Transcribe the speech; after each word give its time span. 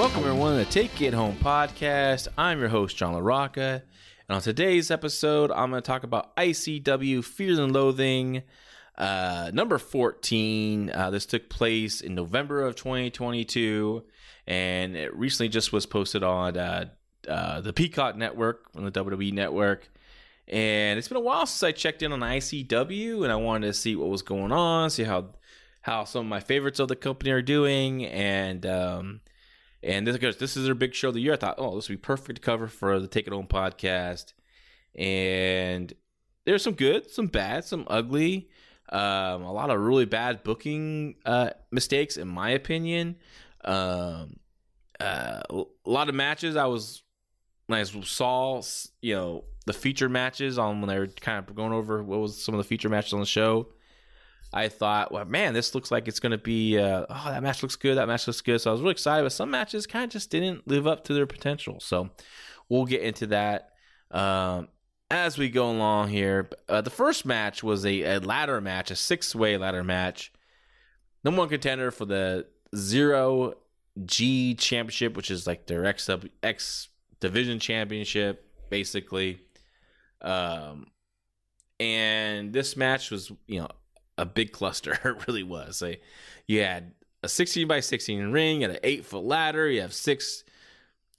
Welcome 0.00 0.24
everyone 0.24 0.52
to 0.52 0.64
the 0.64 0.70
Take 0.70 1.02
It 1.02 1.12
Home 1.12 1.36
podcast. 1.36 2.26
I'm 2.38 2.58
your 2.58 2.70
host 2.70 2.96
John 2.96 3.12
LaRocca, 3.12 3.82
and 3.82 4.34
on 4.34 4.40
today's 4.40 4.90
episode, 4.90 5.50
I'm 5.50 5.68
going 5.68 5.82
to 5.82 5.86
talk 5.86 6.04
about 6.04 6.34
ICW 6.36 7.22
Fears 7.22 7.58
and 7.58 7.70
Loathing, 7.70 8.42
uh, 8.96 9.50
number 9.52 9.76
14. 9.76 10.90
Uh, 10.90 11.10
this 11.10 11.26
took 11.26 11.50
place 11.50 12.00
in 12.00 12.14
November 12.14 12.62
of 12.62 12.76
2022, 12.76 14.02
and 14.46 14.96
it 14.96 15.14
recently 15.14 15.50
just 15.50 15.70
was 15.70 15.84
posted 15.84 16.22
on 16.22 16.56
uh, 16.56 16.86
uh 17.28 17.60
the 17.60 17.74
Peacock 17.74 18.16
Network 18.16 18.70
on 18.74 18.86
the 18.86 18.90
WWE 18.90 19.34
Network. 19.34 19.86
And 20.48 20.98
it's 20.98 21.08
been 21.08 21.18
a 21.18 21.20
while 21.20 21.44
since 21.44 21.62
I 21.62 21.72
checked 21.72 22.02
in 22.02 22.10
on 22.12 22.20
ICW, 22.20 23.22
and 23.22 23.30
I 23.30 23.36
wanted 23.36 23.66
to 23.66 23.74
see 23.74 23.96
what 23.96 24.08
was 24.08 24.22
going 24.22 24.50
on, 24.50 24.88
see 24.88 25.04
how 25.04 25.34
how 25.82 26.04
some 26.04 26.22
of 26.22 26.26
my 26.26 26.40
favorites 26.40 26.80
of 26.80 26.88
the 26.88 26.96
company 26.96 27.32
are 27.32 27.42
doing, 27.42 28.06
and 28.06 28.64
um, 28.64 29.20
and 29.82 30.06
this 30.06 30.16
goes, 30.18 30.36
this 30.36 30.56
is 30.56 30.64
their 30.64 30.74
big 30.74 30.94
show 30.94 31.08
of 31.08 31.14
the 31.14 31.20
year. 31.20 31.32
I 31.32 31.36
thought, 31.36 31.56
oh, 31.58 31.74
this 31.76 31.88
would 31.88 31.96
be 31.96 32.02
perfect 32.02 32.36
to 32.36 32.42
cover 32.42 32.66
for 32.66 33.00
the 33.00 33.08
Take 33.08 33.26
It 33.26 33.32
Home 33.32 33.46
podcast. 33.46 34.34
And 34.94 35.92
there's 36.44 36.62
some 36.62 36.74
good, 36.74 37.10
some 37.10 37.28
bad, 37.28 37.64
some 37.64 37.86
ugly, 37.88 38.50
um, 38.90 39.42
a 39.42 39.52
lot 39.52 39.70
of 39.70 39.80
really 39.80 40.04
bad 40.04 40.42
booking 40.42 41.16
uh, 41.24 41.50
mistakes, 41.70 42.16
in 42.16 42.28
my 42.28 42.50
opinion. 42.50 43.16
Um, 43.64 44.36
uh, 44.98 45.40
a 45.48 45.64
lot 45.86 46.08
of 46.08 46.14
matches 46.14 46.56
I 46.56 46.66
was 46.66 47.02
when 47.66 47.78
I 47.78 47.84
saw, 47.84 48.62
you 49.00 49.14
know, 49.14 49.44
the 49.66 49.72
feature 49.72 50.08
matches 50.08 50.58
on 50.58 50.80
when 50.80 50.88
they 50.88 50.98
were 50.98 51.06
kind 51.06 51.38
of 51.38 51.54
going 51.54 51.72
over 51.72 52.02
what 52.02 52.20
was 52.20 52.42
some 52.42 52.54
of 52.54 52.58
the 52.58 52.64
feature 52.64 52.88
matches 52.88 53.12
on 53.12 53.20
the 53.20 53.26
show. 53.26 53.68
I 54.52 54.68
thought, 54.68 55.12
well, 55.12 55.24
man, 55.24 55.54
this 55.54 55.74
looks 55.74 55.90
like 55.90 56.08
it's 56.08 56.18
going 56.18 56.32
to 56.32 56.38
be, 56.38 56.76
uh, 56.76 57.06
oh, 57.08 57.24
that 57.26 57.42
match 57.42 57.62
looks 57.62 57.76
good. 57.76 57.96
That 57.96 58.08
match 58.08 58.26
looks 58.26 58.40
good. 58.40 58.60
So 58.60 58.70
I 58.70 58.72
was 58.72 58.80
really 58.80 58.92
excited, 58.92 59.22
but 59.22 59.32
some 59.32 59.50
matches 59.50 59.86
kind 59.86 60.04
of 60.04 60.10
just 60.10 60.30
didn't 60.30 60.66
live 60.66 60.86
up 60.86 61.04
to 61.04 61.14
their 61.14 61.26
potential. 61.26 61.78
So 61.80 62.10
we'll 62.68 62.84
get 62.84 63.02
into 63.02 63.28
that 63.28 63.70
um, 64.10 64.68
as 65.10 65.38
we 65.38 65.50
go 65.50 65.70
along 65.70 66.08
here. 66.08 66.50
Uh, 66.68 66.80
the 66.80 66.90
first 66.90 67.24
match 67.24 67.62
was 67.62 67.86
a, 67.86 68.02
a 68.02 68.18
ladder 68.18 68.60
match, 68.60 68.90
a 68.90 68.96
six 68.96 69.34
way 69.34 69.56
ladder 69.56 69.84
match. 69.84 70.32
Number 71.22 71.40
one 71.40 71.48
contender 71.48 71.90
for 71.90 72.06
the 72.06 72.46
Zero 72.74 73.54
G 74.04 74.54
Championship, 74.54 75.16
which 75.16 75.30
is 75.30 75.46
like 75.46 75.66
their 75.66 75.84
X, 75.84 76.08
X 76.42 76.88
Division 77.20 77.60
Championship, 77.60 78.46
basically. 78.68 79.42
Um, 80.22 80.86
and 81.78 82.52
this 82.52 82.76
match 82.76 83.10
was, 83.10 83.30
you 83.46 83.60
know, 83.60 83.68
a 84.20 84.26
big 84.26 84.52
cluster. 84.52 84.98
It 85.04 85.26
really 85.26 85.42
was. 85.42 85.82
Like, 85.82 86.02
you 86.46 86.62
had 86.62 86.92
a 87.22 87.28
16 87.28 87.66
by 87.66 87.80
16 87.80 88.30
ring 88.30 88.62
and 88.62 88.74
an 88.74 88.78
eight 88.84 89.04
foot 89.04 89.24
ladder. 89.24 89.68
You 89.68 89.80
have 89.80 89.94
six 89.94 90.44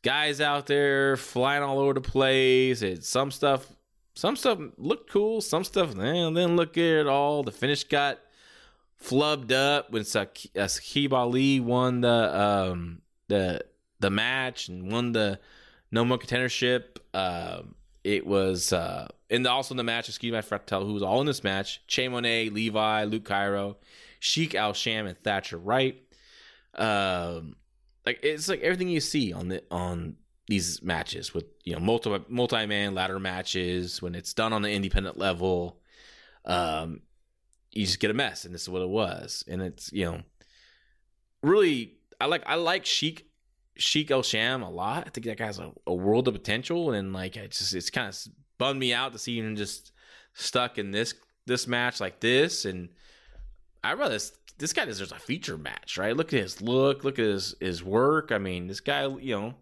guys 0.03 0.39
out 0.39 0.67
there 0.67 1.17
flying 1.17 1.63
all 1.63 1.79
over 1.79 1.93
the 1.93 2.01
place. 2.01 2.81
It 2.81 3.03
some 3.03 3.31
stuff, 3.31 3.67
some 4.13 4.35
stuff 4.35 4.59
looked 4.77 5.09
cool. 5.09 5.41
Some 5.41 5.63
stuff 5.63 5.95
man, 5.95 6.33
didn't 6.33 6.55
look 6.55 6.73
good 6.73 7.01
at 7.01 7.07
all. 7.07 7.43
The 7.43 7.51
finish 7.51 7.83
got 7.83 8.19
flubbed 9.03 9.51
up 9.51 9.91
when 9.91 10.03
Saqib 10.03 11.11
Ali 11.11 11.59
won 11.59 12.01
the 12.01 12.39
um, 12.39 13.01
the 13.27 13.61
the 13.99 14.09
match 14.09 14.69
and 14.69 14.91
won 14.91 15.11
the 15.11 15.39
no 15.91 16.05
more 16.05 16.17
contendership. 16.17 16.97
Um, 17.13 17.75
it 18.03 18.25
was 18.25 18.73
uh, 18.73 19.07
and 19.31 19.47
also 19.47 19.73
in 19.73 19.77
the 19.77 19.83
match, 19.83 20.09
excuse 20.09 20.31
me, 20.31 20.37
I 20.37 20.41
forgot 20.41 20.67
to 20.67 20.69
tell 20.69 20.85
who 20.85 20.93
was 20.93 21.03
all 21.03 21.21
in 21.21 21.25
this 21.25 21.43
match: 21.43 21.81
Che 21.87 22.07
Monet, 22.07 22.49
Levi, 22.49 23.05
Luke 23.05 23.25
Cairo, 23.25 23.77
Sheik 24.19 24.53
Al 24.53 24.73
Sham, 24.73 25.07
and 25.07 25.17
Thatcher 25.17 25.57
Wright. 25.57 25.95
Um, 26.75 27.55
like 28.05 28.19
it's 28.23 28.49
like 28.49 28.61
everything 28.61 28.89
you 28.89 28.99
see 28.99 29.33
on 29.33 29.47
the 29.47 29.63
on 29.71 30.17
these 30.47 30.83
matches 30.83 31.33
with 31.33 31.45
you 31.63 31.73
know 31.73 31.79
multi 31.79 32.17
multi 32.27 32.65
man 32.65 32.93
ladder 32.93 33.19
matches 33.19 34.01
when 34.01 34.15
it's 34.15 34.33
done 34.33 34.53
on 34.53 34.61
the 34.61 34.71
independent 34.71 35.17
level. 35.17 35.79
Um, 36.45 37.01
you 37.71 37.85
just 37.85 37.99
get 37.99 38.11
a 38.11 38.13
mess, 38.13 38.43
and 38.43 38.53
this 38.53 38.63
is 38.63 38.69
what 38.69 38.81
it 38.81 38.89
was, 38.89 39.45
and 39.47 39.61
it's 39.61 39.93
you 39.93 40.05
know 40.05 40.21
really 41.41 41.93
I 42.19 42.25
like 42.25 42.43
I 42.45 42.55
like 42.55 42.85
Sheik 42.85 43.27
Sheik 43.77 44.11
El 44.11 44.23
Sham 44.23 44.61
a 44.61 44.69
lot. 44.69 45.05
I 45.07 45.09
think 45.09 45.25
that 45.25 45.37
guy's 45.37 45.57
a, 45.57 45.71
a 45.87 45.93
world 45.93 46.27
of 46.27 46.33
potential, 46.33 46.91
and 46.91 47.13
like 47.13 47.37
it's 47.37 47.59
just 47.59 47.73
it's 47.73 47.89
kind 47.89 48.09
of 48.09 48.27
bummed 48.61 48.79
me 48.79 48.93
out 48.93 49.11
to 49.11 49.17
see 49.17 49.39
him 49.39 49.55
just 49.55 49.91
stuck 50.35 50.77
in 50.77 50.91
this 50.91 51.15
this 51.47 51.67
match 51.67 51.99
like 51.99 52.19
this. 52.19 52.63
And 52.63 52.89
I 53.83 53.93
rather 53.93 54.19
this 54.59 54.71
guy 54.71 54.85
deserves 54.85 55.11
a 55.11 55.17
feature 55.17 55.57
match, 55.57 55.97
right? 55.97 56.15
Look 56.15 56.31
at 56.31 56.39
his 56.39 56.61
look, 56.61 57.03
look 57.03 57.17
at 57.17 57.25
his 57.25 57.55
his 57.59 57.83
work. 57.83 58.31
I 58.31 58.37
mean, 58.37 58.67
this 58.67 58.79
guy, 58.79 59.07
you 59.07 59.35
know, 59.35 59.55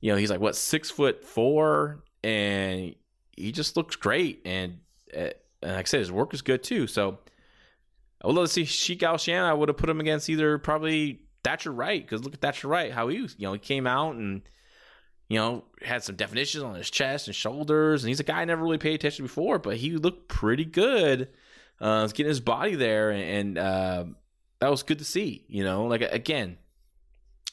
you 0.00 0.10
know, 0.10 0.18
he's 0.18 0.30
like 0.30 0.40
what 0.40 0.56
six 0.56 0.90
foot 0.90 1.24
four, 1.24 2.02
and 2.24 2.96
he 3.36 3.52
just 3.52 3.76
looks 3.76 3.94
great. 3.94 4.42
And, 4.44 4.80
uh, 5.16 5.30
and 5.62 5.76
like 5.76 5.86
I 5.86 5.88
said, 5.88 6.00
his 6.00 6.10
work 6.10 6.34
is 6.34 6.42
good 6.42 6.64
too. 6.64 6.88
So 6.88 7.20
I 8.20 8.26
would 8.26 8.34
love 8.34 8.46
to 8.46 8.52
see 8.52 8.64
Sheik 8.64 9.04
Al 9.04 9.16
Sham. 9.16 9.44
I 9.44 9.54
would 9.54 9.68
have 9.68 9.76
put 9.76 9.88
him 9.88 10.00
against 10.00 10.28
either 10.28 10.58
probably 10.58 11.20
Thatcher 11.44 11.70
Wright 11.70 12.02
because 12.02 12.24
look 12.24 12.34
at 12.34 12.40
Thatcher 12.40 12.66
Wright 12.66 12.90
how 12.90 13.06
he 13.06 13.18
you 13.18 13.28
know 13.38 13.52
he 13.52 13.60
came 13.60 13.86
out 13.86 14.16
and 14.16 14.42
you 15.28 15.38
know 15.38 15.64
had 15.82 16.02
some 16.02 16.16
definitions 16.16 16.62
on 16.62 16.74
his 16.74 16.90
chest 16.90 17.26
and 17.26 17.34
shoulders 17.34 18.02
and 18.02 18.08
he's 18.08 18.20
a 18.20 18.24
guy 18.24 18.42
I 18.42 18.44
never 18.44 18.62
really 18.62 18.78
paid 18.78 18.94
attention 18.94 19.24
before 19.24 19.58
but 19.58 19.76
he 19.76 19.96
looked 19.96 20.28
pretty 20.28 20.64
good. 20.64 21.28
Uh 21.80 22.06
getting 22.08 22.26
his 22.26 22.40
body 22.40 22.74
there 22.74 23.10
and, 23.10 23.22
and 23.22 23.58
uh, 23.58 24.04
that 24.60 24.70
was 24.70 24.82
good 24.82 24.98
to 24.98 25.04
see 25.04 25.44
you 25.48 25.64
know? 25.64 25.86
Like 25.86 26.02
again 26.02 26.58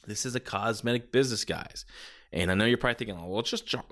this 0.08 0.26
is 0.26 0.36
a 0.36 0.40
cosmetic 0.40 1.12
business 1.12 1.46
guys. 1.46 1.86
And 2.34 2.50
I 2.50 2.54
know 2.54 2.66
you're 2.66 2.78
probably 2.78 2.96
thinking, 2.96 3.18
oh, 3.22 3.28
well, 3.28 3.40
it's 3.42 3.50
just 3.50 3.66
John, 3.66 3.84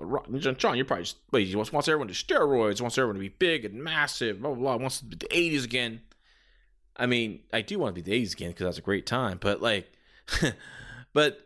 John. 0.56 0.76
You're 0.76 0.86
probably 0.86 1.04
just, 1.04 1.18
wait, 1.30 1.46
he 1.46 1.56
wants, 1.56 1.72
wants 1.72 1.88
everyone 1.88 2.08
to 2.08 2.14
steroids, 2.14 2.80
wants 2.80 2.96
everyone 2.96 3.16
to 3.16 3.20
be 3.20 3.28
big 3.28 3.66
and 3.66 3.74
massive, 3.84 4.40
blah, 4.40 4.54
blah, 4.54 4.60
blah, 4.60 4.76
wants 4.76 5.00
to 5.00 5.04
be 5.04 5.16
the 5.16 5.26
80s 5.26 5.64
again. 5.64 6.00
I 6.96 7.06
mean, 7.06 7.40
I 7.52 7.60
do 7.60 7.78
want 7.78 7.94
to 7.94 8.02
be 8.02 8.10
the 8.10 8.24
80s 8.24 8.32
again 8.32 8.50
because 8.50 8.64
that's 8.64 8.78
a 8.78 8.82
great 8.82 9.06
time, 9.06 9.38
but 9.40 9.60
like, 9.60 9.92
but 11.12 11.38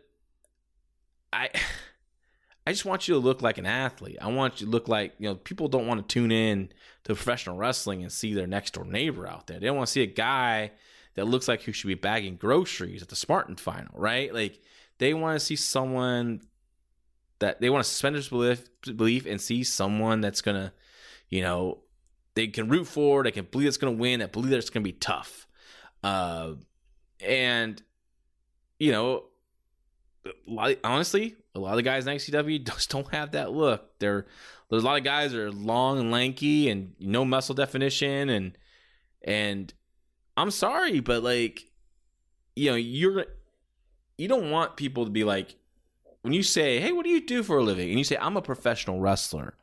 I, 1.33 1.49
I 2.67 2.71
just 2.71 2.85
want 2.85 3.07
you 3.07 3.13
to 3.13 3.19
look 3.19 3.41
like 3.41 3.57
an 3.57 3.65
athlete. 3.65 4.17
I 4.21 4.27
want 4.27 4.59
you 4.59 4.65
to 4.65 4.71
look 4.71 4.87
like, 4.87 5.13
you 5.19 5.29
know, 5.29 5.35
people 5.35 5.67
don't 5.67 5.87
want 5.87 6.07
to 6.07 6.13
tune 6.13 6.31
in 6.31 6.69
to 7.03 7.13
professional 7.13 7.57
wrestling 7.57 8.01
and 8.01 8.11
see 8.11 8.33
their 8.33 8.47
next 8.47 8.73
door 8.73 8.85
neighbor 8.85 9.27
out 9.27 9.47
there. 9.47 9.59
They 9.59 9.67
don't 9.67 9.77
want 9.77 9.87
to 9.87 9.91
see 9.91 10.01
a 10.01 10.07
guy 10.07 10.71
that 11.13 11.27
looks 11.27 11.47
like 11.47 11.61
who 11.63 11.71
should 11.71 11.87
be 11.87 11.93
bagging 11.93 12.37
groceries 12.37 13.01
at 13.01 13.09
the 13.09 13.15
Spartan 13.15 13.55
final, 13.55 13.91
right? 13.93 14.33
Like, 14.33 14.61
they 14.97 15.13
want 15.13 15.39
to 15.39 15.45
see 15.45 15.55
someone 15.55 16.41
that 17.39 17.61
they 17.61 17.69
want 17.69 17.83
to 17.83 17.89
suspend 17.89 18.15
their 18.15 18.23
belief, 18.29 18.63
belief 18.95 19.25
and 19.25 19.39
see 19.39 19.63
someone 19.63 20.21
that's 20.21 20.41
going 20.41 20.57
to, 20.57 20.73
you 21.29 21.41
know, 21.41 21.79
they 22.33 22.47
can 22.47 22.67
root 22.67 22.87
for, 22.87 23.23
they 23.23 23.31
can 23.31 23.45
believe 23.45 23.67
it's 23.67 23.77
going 23.77 23.95
to 23.95 24.01
win, 24.01 24.21
that 24.21 24.31
believe 24.31 24.49
that 24.49 24.57
it's 24.57 24.69
going 24.69 24.83
to 24.83 24.89
be 24.89 24.97
tough. 24.97 25.47
Uh, 26.03 26.53
and 27.19 27.81
you 28.79 28.91
know, 28.91 29.25
honestly, 30.83 31.35
a 31.53 31.59
lot 31.59 31.71
of 31.71 31.77
the 31.77 31.83
guys 31.83 32.07
in 32.07 32.15
ICW 32.15 32.65
just 32.73 32.89
don't 32.89 33.11
have 33.13 33.31
that 33.31 33.51
look. 33.51 33.99
They're 33.99 34.25
there's 34.69 34.83
a 34.83 34.85
lot 34.85 34.97
of 34.97 35.03
guys 35.03 35.31
that 35.31 35.39
are 35.39 35.51
long 35.51 35.99
and 35.99 36.11
lanky 36.11 36.69
and 36.69 36.93
no 36.99 37.23
muscle 37.23 37.55
definition 37.55 38.29
and 38.29 38.57
and 39.23 39.73
I'm 40.37 40.51
sorry, 40.51 40.99
but 40.99 41.23
like, 41.23 41.65
you 42.55 42.69
know, 42.69 42.75
you're 42.75 43.25
you 44.17 44.27
don't 44.27 44.51
want 44.51 44.75
people 44.77 45.05
to 45.05 45.11
be 45.11 45.23
like 45.23 45.55
when 46.21 46.33
you 46.33 46.43
say, 46.43 46.79
"Hey, 46.79 46.91
what 46.91 47.03
do 47.03 47.09
you 47.09 47.25
do 47.25 47.43
for 47.43 47.57
a 47.57 47.63
living?" 47.63 47.89
and 47.89 47.97
you 47.97 48.03
say, 48.03 48.17
"I'm 48.19 48.37
a 48.37 48.41
professional 48.41 48.99
wrestler," 48.99 49.55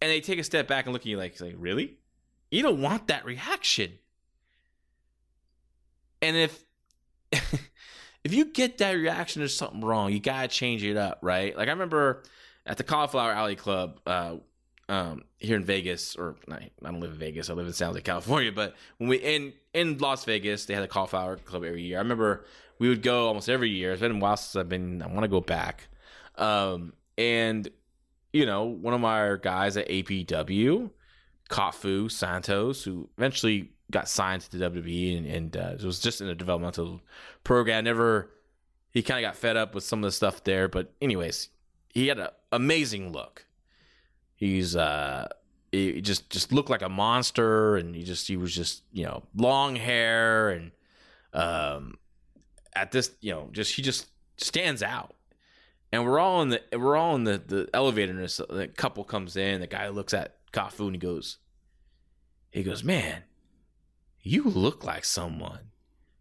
and 0.00 0.10
they 0.10 0.20
take 0.20 0.38
a 0.38 0.44
step 0.44 0.66
back 0.66 0.86
and 0.86 0.92
look 0.92 1.02
at 1.02 1.06
you 1.06 1.16
like, 1.16 1.40
like 1.40 1.54
really? 1.56 1.98
You 2.50 2.62
don't 2.62 2.80
want 2.80 3.08
that 3.08 3.24
reaction. 3.24 3.98
And 6.22 6.36
if 6.36 6.64
if 8.24 8.32
you 8.34 8.46
get 8.46 8.78
that 8.78 8.92
reaction, 8.92 9.40
there's 9.40 9.56
something 9.56 9.82
wrong. 9.82 10.12
You 10.12 10.20
gotta 10.20 10.48
change 10.48 10.82
it 10.82 10.96
up, 10.96 11.18
right? 11.22 11.56
Like 11.56 11.68
I 11.68 11.72
remember 11.72 12.22
at 12.66 12.78
the 12.78 12.84
Cauliflower 12.84 13.32
Alley 13.32 13.56
Club, 13.56 14.00
uh, 14.06 14.36
um, 14.88 15.24
here 15.38 15.56
in 15.56 15.64
Vegas, 15.64 16.16
or 16.16 16.36
I 16.50 16.70
don't 16.82 17.00
live 17.00 17.12
in 17.12 17.18
Vegas. 17.18 17.48
I 17.48 17.54
live 17.54 17.66
in 17.66 17.72
San 17.72 17.88
Jose, 17.88 18.02
California. 18.02 18.52
But 18.52 18.74
when 18.98 19.08
we 19.08 19.16
in 19.16 19.52
in 19.72 19.98
Las 19.98 20.24
Vegas, 20.24 20.66
they 20.66 20.74
had 20.74 20.82
a 20.82 20.88
cauliflower 20.88 21.36
club 21.36 21.64
every 21.64 21.82
year. 21.82 21.98
I 21.98 22.02
remember 22.02 22.44
we 22.78 22.88
would 22.88 23.02
go 23.02 23.28
almost 23.28 23.48
every 23.48 23.70
year. 23.70 23.92
It's 23.92 24.00
been 24.00 24.12
a 24.12 24.18
while 24.18 24.36
since 24.36 24.56
I've 24.56 24.68
been. 24.68 25.02
I 25.02 25.06
want 25.06 25.22
to 25.22 25.28
go 25.28 25.40
back. 25.40 25.88
Um, 26.36 26.92
and 27.16 27.68
you 28.32 28.46
know, 28.46 28.64
one 28.64 28.94
of 28.94 29.00
my 29.00 29.36
guys 29.40 29.76
at 29.76 29.88
APW, 29.88 30.90
Kafu 31.48 32.10
Santos, 32.10 32.82
who 32.82 33.08
eventually 33.16 33.70
got 33.90 34.08
signed 34.08 34.42
to 34.42 34.56
the 34.56 34.70
WWE 34.70 35.18
and, 35.18 35.26
and 35.26 35.56
uh, 35.56 35.86
was 35.86 36.00
just 36.00 36.20
in 36.20 36.28
a 36.28 36.34
developmental 36.34 37.00
program. 37.42 37.84
Never, 37.84 38.30
he 38.90 39.02
kind 39.02 39.24
of 39.24 39.28
got 39.28 39.36
fed 39.36 39.56
up 39.56 39.74
with 39.74 39.84
some 39.84 40.00
of 40.00 40.08
the 40.08 40.12
stuff 40.12 40.44
there. 40.44 40.68
But 40.68 40.92
anyways, 41.00 41.48
he 41.90 42.08
had 42.08 42.18
an 42.18 42.28
amazing 42.52 43.12
look. 43.12 43.46
He's 44.36 44.74
uh, 44.74 45.28
he 45.70 46.00
just 46.00 46.30
just 46.30 46.52
looked 46.52 46.70
like 46.70 46.82
a 46.82 46.88
monster, 46.88 47.76
and 47.76 47.94
he 47.94 48.02
just 48.02 48.26
he 48.26 48.36
was 48.36 48.54
just 48.54 48.82
you 48.92 49.04
know 49.04 49.22
long 49.36 49.76
hair 49.76 50.50
and 50.50 50.72
um, 51.32 51.98
at 52.74 52.90
this 52.90 53.10
you 53.20 53.32
know 53.32 53.48
just 53.52 53.74
he 53.74 53.82
just 53.82 54.08
stands 54.36 54.82
out. 54.82 55.14
And 55.92 56.04
we're 56.04 56.18
all 56.18 56.42
in 56.42 56.48
the 56.48 56.60
we're 56.72 56.96
all 56.96 57.14
in 57.14 57.24
the 57.24 57.38
the 57.38 57.68
elevator, 57.72 58.12
and 58.12 58.20
this 58.20 58.40
the 58.48 58.68
couple 58.68 59.04
comes 59.04 59.36
in. 59.36 59.60
The 59.60 59.68
guy 59.68 59.88
looks 59.88 60.12
at 60.12 60.36
Kafu 60.52 60.86
and 60.86 60.94
he 60.94 60.98
goes, 60.98 61.38
he 62.50 62.62
goes, 62.62 62.84
man, 62.84 63.22
you 64.24 64.44
look 64.44 64.82
like 64.84 65.04
someone. 65.04 65.70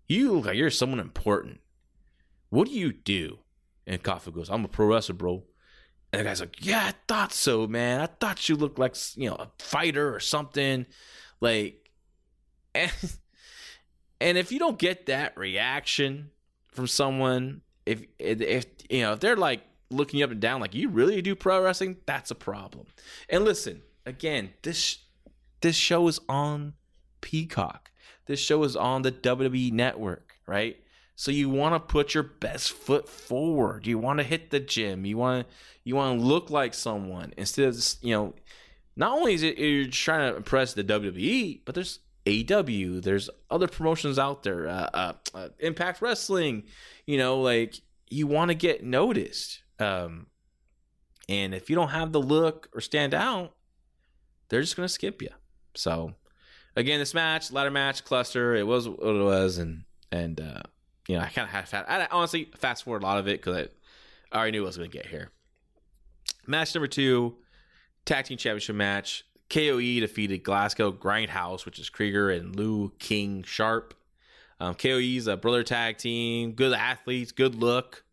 You 0.07 0.33
look 0.33 0.45
like 0.45 0.57
you're 0.57 0.69
someone 0.69 1.00
important. 1.00 1.61
What 2.50 2.67
do 2.67 2.73
you 2.73 2.94
do? 2.94 3.39
And 3.88 4.03
Kafu 4.03 4.33
goes, 4.33 4.50
I'm 4.50 4.65
a 4.65 4.67
pro 4.67 4.88
wrestler, 4.88 5.15
bro. 5.15 5.44
And 6.11 6.19
the 6.19 6.25
guy's 6.25 6.41
like, 6.41 6.63
Yeah, 6.63 6.85
I 6.88 6.94
thought 7.07 7.33
so, 7.33 7.65
man. 7.65 8.01
I 8.01 8.05
thought 8.05 8.47
you 8.47 8.55
looked 8.55 8.77
like 8.77 8.95
you 9.15 9.29
know 9.29 9.35
a 9.35 9.50
fighter 9.57 10.13
or 10.13 10.19
something. 10.19 10.85
Like, 11.41 11.89
and 12.75 12.91
and 14.21 14.38
if 14.38 14.51
you 14.51 14.59
don't 14.59 14.77
get 14.77 15.07
that 15.07 15.35
reaction 15.38 16.29
from 16.67 16.88
someone, 16.88 17.61
if 17.85 18.03
if 18.19 18.65
you 18.89 19.01
know 19.01 19.13
if 19.13 19.21
they're 19.21 19.35
like 19.38 19.61
looking 19.89 20.19
you 20.19 20.25
up 20.25 20.31
and 20.31 20.41
down, 20.41 20.61
like 20.61 20.75
you 20.75 20.89
really 20.89 21.21
do 21.21 21.35
pro 21.35 21.63
wrestling, 21.63 21.97
that's 22.05 22.29
a 22.29 22.35
problem. 22.35 22.85
And 23.29 23.44
listen, 23.44 23.81
again, 24.05 24.51
this 24.61 25.00
this 25.61 25.75
show 25.75 26.07
is 26.07 26.19
on 26.29 26.73
Peacock. 27.21 27.89
This 28.25 28.39
show 28.39 28.63
is 28.63 28.75
on 28.75 29.01
the 29.01 29.11
WWE 29.11 29.71
network, 29.71 30.35
right? 30.47 30.77
So 31.15 31.31
you 31.31 31.49
want 31.49 31.75
to 31.75 31.79
put 31.79 32.13
your 32.13 32.23
best 32.23 32.71
foot 32.71 33.07
forward. 33.07 33.85
You 33.85 33.99
want 33.99 34.19
to 34.19 34.23
hit 34.23 34.49
the 34.49 34.59
gym. 34.59 35.05
You 35.05 35.17
want 35.17 35.47
you 35.83 35.95
want 35.95 36.19
to 36.19 36.25
look 36.25 36.49
like 36.49 36.73
someone 36.73 37.33
instead 37.37 37.67
of 37.67 37.95
you 38.01 38.15
know. 38.15 38.33
Not 38.95 39.17
only 39.17 39.33
is 39.33 39.41
it 39.41 39.57
you're 39.57 39.87
trying 39.87 40.31
to 40.31 40.37
impress 40.37 40.73
the 40.73 40.83
WWE, 40.83 41.61
but 41.65 41.73
there's 41.73 41.99
AEW. 42.27 43.01
There's 43.01 43.27
other 43.49 43.67
promotions 43.67 44.19
out 44.19 44.43
there. 44.43 44.67
Uh, 44.67 44.89
uh, 44.93 45.13
uh, 45.33 45.49
Impact 45.59 46.01
Wrestling. 46.01 46.63
You 47.05 47.17
know, 47.17 47.41
like 47.41 47.75
you 48.09 48.27
want 48.27 48.49
to 48.49 48.55
get 48.55 48.83
noticed. 48.83 49.63
Um, 49.79 50.27
and 51.27 51.53
if 51.53 51.69
you 51.69 51.75
don't 51.75 51.89
have 51.89 52.11
the 52.11 52.21
look 52.21 52.69
or 52.73 52.81
stand 52.81 53.13
out, 53.13 53.55
they're 54.49 54.61
just 54.61 54.75
gonna 54.75 54.89
skip 54.89 55.21
you. 55.21 55.29
So 55.75 56.13
again, 56.75 56.99
this 56.99 57.13
match, 57.13 57.51
ladder 57.51 57.71
match, 57.71 58.03
cluster, 58.03 58.55
it 58.55 58.67
was 58.67 58.87
what 58.87 59.15
it 59.15 59.23
was, 59.23 59.57
and 59.57 59.83
and 60.11 60.39
uh, 60.39 60.61
you 61.07 61.17
know, 61.17 61.21
I 61.23 61.27
kind 61.27 61.45
of 61.45 61.49
had 61.49 61.67
fast. 61.67 61.89
I 61.89 62.07
honestly 62.11 62.49
fast 62.57 62.83
forward 62.83 63.03
a 63.03 63.05
lot 63.05 63.17
of 63.17 63.27
it 63.27 63.41
because 63.41 63.67
I 64.31 64.35
already 64.35 64.51
knew 64.51 64.63
I 64.63 64.67
was 64.67 64.77
going 64.77 64.89
to 64.89 64.97
get 64.97 65.07
here. 65.07 65.31
Match 66.47 66.73
number 66.75 66.87
two, 66.87 67.35
tag 68.05 68.25
team 68.25 68.37
championship 68.37 68.75
match. 68.75 69.25
KOE 69.49 69.99
defeated 69.99 70.43
Glasgow 70.43 70.91
Grindhouse, 70.91 71.65
which 71.65 71.77
is 71.77 71.89
Krieger 71.89 72.31
and 72.31 72.55
Lou 72.55 72.91
King 72.99 73.43
Sharp. 73.43 73.93
Um, 74.59 74.73
KOE's 74.75 75.27
a 75.27 75.37
brother 75.37 75.63
tag 75.63 75.97
team, 75.97 76.53
good 76.53 76.73
athletes, 76.73 77.31
good 77.31 77.55
look, 77.55 78.03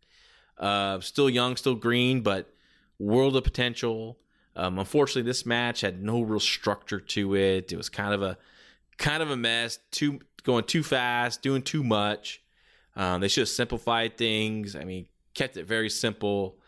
uh, 0.59 1.01
still 1.01 1.31
young, 1.31 1.57
still 1.57 1.77
green, 1.77 2.23
but 2.23 2.53
world 2.99 3.37
of 3.37 3.45
potential. 3.45 4.19
Um, 4.57 4.79
unfortunately, 4.79 5.23
this 5.23 5.47
match 5.47 5.81
had 5.81 6.03
no 6.03 6.21
real 6.21 6.41
structure 6.41 7.01
to 7.01 7.37
it. 7.37 7.73
It 7.73 7.77
was 7.77 7.89
kind 7.89 8.13
of 8.13 8.23
a 8.23 8.37
kind 9.01 9.23
of 9.23 9.31
a 9.31 9.37
mess. 9.37 9.81
Too 9.91 10.21
going 10.45 10.65
too 10.65 10.85
fast, 10.85 11.43
doing 11.43 11.63
too 11.63 11.83
much. 11.83 12.41
Um, 12.95 13.21
they 13.21 13.29
should 13.29 13.43
have 13.43 13.49
simplified 13.49 14.17
things. 14.17 14.77
I 14.77 14.85
mean, 14.85 15.07
kept 15.35 15.57
it 15.57 15.67
very 15.67 15.91
simple, 15.91 16.59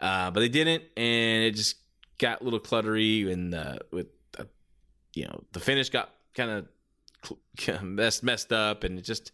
uh, 0.00 0.30
but 0.30 0.40
they 0.40 0.48
didn't, 0.48 0.84
and 0.96 1.44
it 1.44 1.56
just 1.56 1.76
got 2.18 2.40
a 2.40 2.44
little 2.44 2.60
cluttery. 2.60 3.30
And 3.30 3.54
uh, 3.54 3.78
with 3.90 4.06
uh, 4.38 4.44
you 5.14 5.24
know, 5.24 5.42
the 5.52 5.60
finish 5.60 5.90
got 5.90 6.14
kind 6.34 6.66
of 7.68 7.82
messed 7.82 8.22
messed 8.22 8.52
up, 8.52 8.84
and 8.84 8.98
it 8.98 9.02
just 9.02 9.32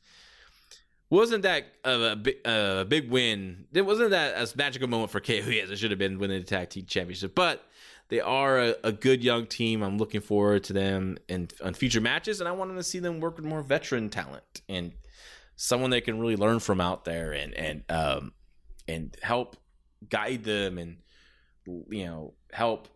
wasn't 1.10 1.42
that 1.42 1.64
a, 1.84 2.16
big, 2.16 2.42
big 2.88 3.10
win. 3.10 3.66
It 3.72 3.82
wasn't 3.82 4.10
that 4.10 4.34
as 4.34 4.56
magical 4.56 4.88
moment 4.88 5.10
for 5.10 5.20
KOE 5.20 5.60
as 5.62 5.70
it 5.70 5.78
should 5.78 5.90
have 5.90 5.98
been 6.00 6.18
winning 6.18 6.40
the 6.40 6.46
tag 6.46 6.70
team 6.70 6.86
championship, 6.86 7.34
but. 7.34 7.62
They 8.08 8.20
are 8.20 8.58
a, 8.58 8.74
a, 8.84 8.92
good 8.92 9.24
young 9.24 9.46
team. 9.46 9.82
I'm 9.82 9.98
looking 9.98 10.20
forward 10.20 10.64
to 10.64 10.72
them 10.72 11.18
in 11.28 11.48
on 11.62 11.74
future 11.74 12.00
matches, 12.00 12.40
and 12.40 12.48
I 12.48 12.52
want 12.52 12.76
to 12.76 12.82
see 12.82 13.00
them 13.00 13.20
work 13.20 13.36
with 13.36 13.44
more 13.44 13.62
veteran 13.62 14.10
talent 14.10 14.62
and 14.68 14.92
someone 15.56 15.90
they 15.90 16.00
can 16.00 16.20
really 16.20 16.36
learn 16.36 16.60
from 16.60 16.80
out 16.80 17.04
there 17.04 17.32
and 17.32 17.54
and 17.54 17.82
um 17.88 18.32
and 18.86 19.16
help 19.22 19.56
guide 20.08 20.44
them 20.44 20.78
and 20.78 20.98
you 21.88 22.04
know 22.04 22.34
help 22.52 22.88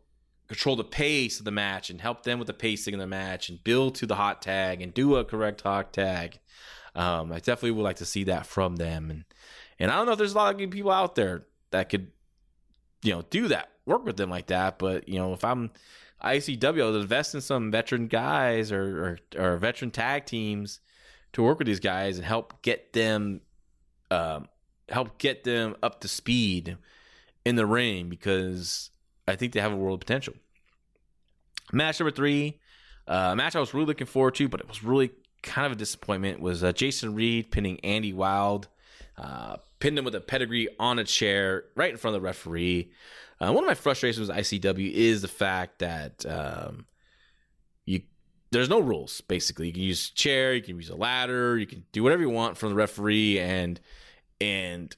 control 0.46 0.76
the 0.76 0.84
pace 0.84 1.38
of 1.38 1.44
the 1.44 1.50
match 1.50 1.90
and 1.90 2.00
help 2.00 2.22
them 2.22 2.38
with 2.38 2.46
the 2.46 2.54
pacing 2.54 2.94
of 2.94 3.00
the 3.00 3.06
match 3.06 3.48
and 3.48 3.62
build 3.64 3.94
to 3.94 4.06
the 4.06 4.16
hot 4.16 4.42
tag 4.42 4.82
and 4.82 4.92
do 4.92 5.16
a 5.16 5.24
correct 5.24 5.60
hot 5.60 5.92
tag. 5.92 6.38
Um, 6.96 7.32
I 7.32 7.36
definitely 7.36 7.70
would 7.72 7.84
like 7.84 7.96
to 7.96 8.04
see 8.04 8.24
that 8.24 8.46
from 8.46 8.76
them 8.76 9.10
and 9.10 9.24
and 9.78 9.90
I 9.90 9.96
don't 9.96 10.06
know 10.06 10.12
if 10.12 10.18
there's 10.18 10.34
a 10.34 10.36
lot 10.36 10.60
of 10.60 10.70
people 10.70 10.90
out 10.90 11.14
there 11.14 11.46
that 11.70 11.88
could 11.88 12.12
you 13.02 13.12
know 13.12 13.22
do 13.30 13.48
that 13.48 13.70
work 13.86 14.04
with 14.04 14.16
them 14.16 14.30
like 14.30 14.46
that 14.46 14.78
but 14.78 15.08
you 15.08 15.18
know 15.18 15.32
if 15.32 15.44
I'm 15.44 15.70
ICW 16.22 16.82
I'll 16.82 16.96
invest 16.96 17.34
in 17.34 17.40
some 17.40 17.70
veteran 17.70 18.06
guys 18.06 18.70
or, 18.72 19.18
or, 19.36 19.52
or 19.52 19.56
veteran 19.56 19.90
tag 19.90 20.26
teams 20.26 20.80
to 21.32 21.42
work 21.42 21.58
with 21.58 21.66
these 21.66 21.80
guys 21.80 22.16
and 22.16 22.26
help 22.26 22.62
get 22.62 22.92
them 22.92 23.40
um, 24.10 24.48
help 24.88 25.18
get 25.18 25.44
them 25.44 25.76
up 25.82 26.00
to 26.00 26.08
speed 26.08 26.76
in 27.44 27.56
the 27.56 27.66
ring 27.66 28.08
because 28.08 28.90
I 29.26 29.36
think 29.36 29.52
they 29.52 29.60
have 29.60 29.72
a 29.72 29.76
world 29.76 29.94
of 29.94 30.00
potential. 30.00 30.34
Match 31.72 32.00
number 32.00 32.10
three, 32.10 32.58
uh, 33.06 33.34
match 33.34 33.54
I 33.54 33.60
was 33.60 33.72
really 33.72 33.86
looking 33.86 34.06
forward 34.06 34.34
to, 34.36 34.48
but 34.48 34.60
it 34.60 34.68
was 34.68 34.82
really 34.82 35.10
kind 35.42 35.66
of 35.66 35.72
a 35.72 35.76
disappointment. 35.76 36.40
Was 36.40 36.64
uh, 36.64 36.72
Jason 36.72 37.14
Reed 37.14 37.50
pinning 37.50 37.78
Andy 37.80 38.12
Wild, 38.12 38.68
uh, 39.16 39.56
pinned 39.78 39.98
him 39.98 40.04
with 40.04 40.14
a 40.14 40.20
pedigree 40.20 40.68
on 40.78 40.98
a 40.98 41.04
chair 41.04 41.64
right 41.74 41.90
in 41.90 41.96
front 41.96 42.16
of 42.16 42.22
the 42.22 42.26
referee. 42.26 42.90
Uh, 43.40 43.52
one 43.52 43.64
of 43.64 43.68
my 43.68 43.74
frustrations 43.74 44.28
with 44.28 44.36
ICW 44.36 44.92
is 44.92 45.22
the 45.22 45.28
fact 45.28 45.78
that 45.78 46.24
um, 46.26 46.86
you 47.86 48.02
there's 48.50 48.68
no 48.68 48.80
rules 48.80 49.20
basically. 49.22 49.68
You 49.68 49.72
can 49.72 49.82
use 49.82 50.10
a 50.10 50.14
chair, 50.14 50.54
you 50.54 50.62
can 50.62 50.76
use 50.76 50.90
a 50.90 50.96
ladder, 50.96 51.58
you 51.58 51.66
can 51.66 51.84
do 51.92 52.02
whatever 52.02 52.22
you 52.22 52.30
want 52.30 52.56
from 52.56 52.70
the 52.70 52.74
referee, 52.74 53.38
and 53.38 53.80
and 54.40 54.94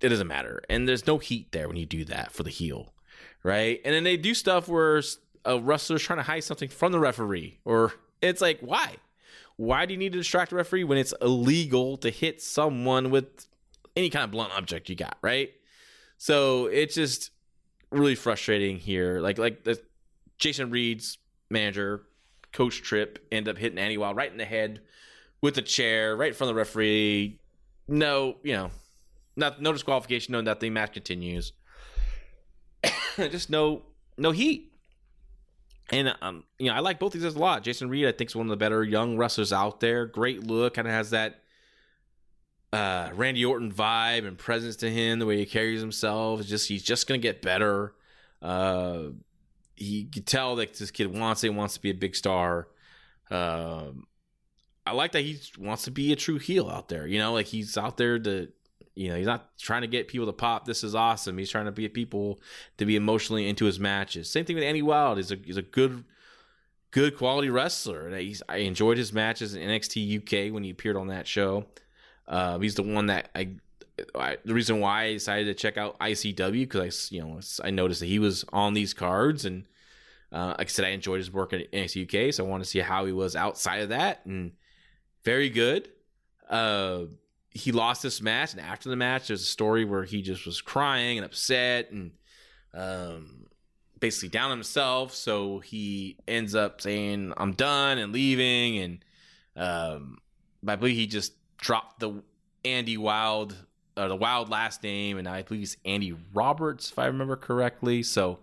it 0.00 0.08
doesn't 0.10 0.28
matter. 0.28 0.62
And 0.68 0.86
there's 0.86 1.06
no 1.06 1.18
heat 1.18 1.52
there 1.52 1.68
when 1.68 1.76
you 1.76 1.86
do 1.86 2.04
that 2.06 2.32
for 2.32 2.42
the 2.42 2.50
heel, 2.50 2.92
right? 3.42 3.80
And 3.84 3.94
then 3.94 4.04
they 4.04 4.16
do 4.16 4.34
stuff 4.34 4.68
where 4.68 5.02
a 5.44 5.58
wrestler's 5.58 6.02
trying 6.02 6.18
to 6.18 6.24
hide 6.24 6.44
something 6.44 6.68
from 6.68 6.92
the 6.92 6.98
referee, 6.98 7.60
or 7.64 7.94
it's 8.20 8.40
like 8.40 8.60
why? 8.60 8.96
Why 9.56 9.86
do 9.86 9.94
you 9.94 9.98
need 9.98 10.12
to 10.12 10.18
distract 10.18 10.50
the 10.50 10.56
referee 10.56 10.84
when 10.84 10.98
it's 10.98 11.14
illegal 11.20 11.96
to 11.98 12.10
hit 12.10 12.42
someone 12.42 13.10
with 13.10 13.46
any 13.96 14.10
kind 14.10 14.24
of 14.24 14.30
blunt 14.30 14.52
object 14.52 14.88
you 14.88 14.96
got, 14.96 15.16
right? 15.22 15.50
So 16.18 16.66
it's 16.66 16.94
just 16.94 17.30
really 17.90 18.14
frustrating 18.14 18.78
here. 18.78 19.20
Like 19.20 19.38
like 19.38 19.64
the 19.64 19.80
Jason 20.38 20.70
Reed's 20.70 21.18
manager 21.50 22.02
coach 22.52 22.82
trip, 22.82 23.26
end 23.30 23.48
up 23.48 23.58
hitting 23.58 23.78
Andy 23.78 23.98
Wild 23.98 24.16
right 24.16 24.30
in 24.30 24.38
the 24.38 24.44
head 24.44 24.80
with 25.42 25.54
the 25.54 25.62
chair, 25.62 26.16
right 26.16 26.28
in 26.28 26.34
front 26.34 26.50
of 26.50 26.54
the 26.54 26.58
referee. 26.58 27.38
No, 27.88 28.36
you 28.42 28.54
know, 28.54 28.70
not 29.36 29.60
no 29.60 29.72
disqualification, 29.72 30.32
no 30.32 30.40
nothing. 30.40 30.72
Match 30.72 30.92
continues. 30.92 31.52
Just 33.16 33.50
no 33.50 33.82
no 34.18 34.30
heat. 34.32 34.72
And 35.90 36.14
um, 36.20 36.44
you 36.58 36.66
know, 36.66 36.74
I 36.74 36.80
like 36.80 36.98
both 36.98 37.12
these 37.12 37.22
guys 37.22 37.36
a 37.36 37.38
lot. 37.38 37.62
Jason 37.62 37.88
Reed, 37.88 38.06
I 38.06 38.12
think, 38.12 38.30
is 38.30 38.36
one 38.36 38.46
of 38.46 38.50
the 38.50 38.56
better 38.56 38.82
young 38.82 39.16
wrestlers 39.16 39.52
out 39.52 39.80
there. 39.80 40.06
Great 40.06 40.42
look, 40.42 40.74
kind 40.74 40.88
of 40.88 40.94
has 40.94 41.10
that 41.10 41.42
uh, 42.72 43.10
Randy 43.14 43.44
Orton 43.44 43.72
vibe 43.72 44.26
and 44.26 44.36
presence 44.36 44.76
to 44.76 44.90
him. 44.90 45.18
The 45.18 45.26
way 45.26 45.38
he 45.38 45.46
carries 45.46 45.80
himself, 45.80 46.40
it's 46.40 46.48
just 46.48 46.68
he's 46.68 46.82
just 46.82 47.06
gonna 47.06 47.18
get 47.18 47.40
better. 47.40 47.94
Uh, 48.42 49.10
he 49.76 50.04
could 50.04 50.26
tell 50.26 50.56
that 50.56 50.74
this 50.74 50.90
kid 50.90 51.16
wants 51.16 51.44
it, 51.44 51.54
wants 51.54 51.74
to 51.74 51.80
be 51.80 51.90
a 51.90 51.94
big 51.94 52.16
star. 52.16 52.68
Um, 53.30 54.06
I 54.84 54.92
like 54.92 55.12
that 55.12 55.22
he 55.22 55.38
wants 55.58 55.84
to 55.84 55.90
be 55.90 56.12
a 56.12 56.16
true 56.16 56.38
heel 56.38 56.68
out 56.68 56.88
there. 56.88 57.06
You 57.06 57.18
know, 57.18 57.32
like 57.32 57.46
he's 57.46 57.76
out 57.76 57.96
there 57.96 58.18
to 58.18 58.48
You 58.96 59.10
know, 59.10 59.16
he's 59.16 59.26
not 59.26 59.56
trying 59.58 59.82
to 59.82 59.86
get 59.86 60.08
people 60.08 60.26
to 60.26 60.32
pop. 60.32 60.64
This 60.64 60.82
is 60.82 60.94
awesome. 60.94 61.36
He's 61.36 61.50
trying 61.50 61.66
to 61.66 61.72
get 61.72 61.92
people 61.94 62.40
to 62.78 62.86
be 62.86 62.96
emotionally 62.96 63.46
into 63.46 63.66
his 63.66 63.78
matches. 63.78 64.28
Same 64.28 64.44
thing 64.44 64.56
with 64.56 64.64
Andy 64.64 64.82
Wild. 64.82 65.18
He's 65.18 65.30
a 65.30 65.36
he's 65.36 65.58
a 65.58 65.62
good 65.62 66.02
good 66.90 67.16
quality 67.16 67.50
wrestler. 67.50 68.16
He's, 68.16 68.42
I 68.48 68.58
enjoyed 68.58 68.96
his 68.96 69.12
matches 69.12 69.54
in 69.54 69.68
NXT 69.68 70.48
UK 70.48 70.52
when 70.52 70.64
he 70.64 70.70
appeared 70.70 70.96
on 70.96 71.08
that 71.08 71.26
show. 71.26 71.66
Uh, 72.26 72.58
he's 72.58 72.74
the 72.74 72.82
one 72.82 73.06
that 73.06 73.28
I, 73.34 73.50
I, 74.14 74.38
the 74.44 74.54
reason 74.54 74.80
why 74.80 75.04
I 75.04 75.12
decided 75.12 75.44
to 75.46 75.54
check 75.54 75.76
out 75.76 75.98
ICW 75.98 76.62
because 76.62 77.10
I 77.12 77.14
you 77.14 77.22
know 77.22 77.40
I 77.62 77.70
noticed 77.70 78.00
that 78.00 78.06
he 78.06 78.18
was 78.18 78.46
on 78.50 78.72
these 78.72 78.94
cards 78.94 79.44
and 79.44 79.64
uh, 80.32 80.54
like 80.58 80.68
I 80.68 80.70
said 80.70 80.86
I 80.86 80.88
enjoyed 80.88 81.18
his 81.18 81.30
work 81.30 81.52
at 81.52 81.70
NXT 81.70 82.28
UK 82.28 82.34
so 82.34 82.44
I 82.44 82.48
wanted 82.48 82.64
to 82.64 82.70
see 82.70 82.80
how 82.80 83.04
he 83.04 83.12
was 83.12 83.36
outside 83.36 83.82
of 83.82 83.90
that 83.90 84.24
and 84.24 84.52
very 85.22 85.50
good. 85.50 85.90
Uh, 86.48 87.02
he 87.56 87.72
lost 87.72 88.02
this 88.02 88.22
match 88.22 88.52
and 88.52 88.60
after 88.60 88.88
the 88.88 88.96
match 88.96 89.28
there's 89.28 89.42
a 89.42 89.44
story 89.44 89.84
where 89.84 90.04
he 90.04 90.22
just 90.22 90.46
was 90.46 90.60
crying 90.60 91.18
and 91.18 91.24
upset 91.24 91.90
and 91.90 92.12
um, 92.74 93.46
basically 93.98 94.28
down 94.28 94.50
himself 94.50 95.14
so 95.14 95.58
he 95.58 96.16
ends 96.28 96.54
up 96.54 96.80
saying 96.80 97.32
I'm 97.36 97.52
done 97.52 97.98
and 97.98 98.12
leaving 98.12 98.78
and 98.78 99.04
um, 99.56 100.18
I 100.66 100.76
believe 100.76 100.96
he 100.96 101.06
just 101.06 101.32
dropped 101.56 102.00
the 102.00 102.22
Andy 102.64 102.96
Wild, 102.96 103.54
uh, 103.96 104.08
the 104.08 104.16
Wild 104.16 104.50
last 104.50 104.82
name, 104.82 105.18
and 105.18 105.28
I 105.28 105.42
believe 105.42 105.62
it's 105.62 105.76
Andy 105.84 106.14
Roberts, 106.34 106.90
if 106.90 106.98
I 106.98 107.06
remember 107.06 107.36
correctly. 107.36 108.02
So 108.02 108.40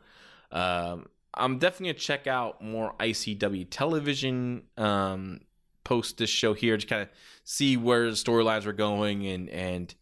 um, 0.52 1.08
I'm 1.34 1.60
definitely 1.60 1.94
gonna 1.94 2.00
check 2.00 2.28
out 2.28 2.64
more 2.64 2.94
ICW 3.00 3.68
television 3.70 4.64
um, 4.78 5.42
post 5.84 6.18
this 6.18 6.30
show 6.30 6.54
here 6.54 6.78
to 6.78 6.86
kind 6.86 7.02
of 7.02 7.10
see 7.44 7.78
where 7.78 8.06
the 8.06 8.16
storylines 8.16 8.66
were 8.66 8.74
going 8.74 9.28
and 9.28 9.50
and 9.50 9.96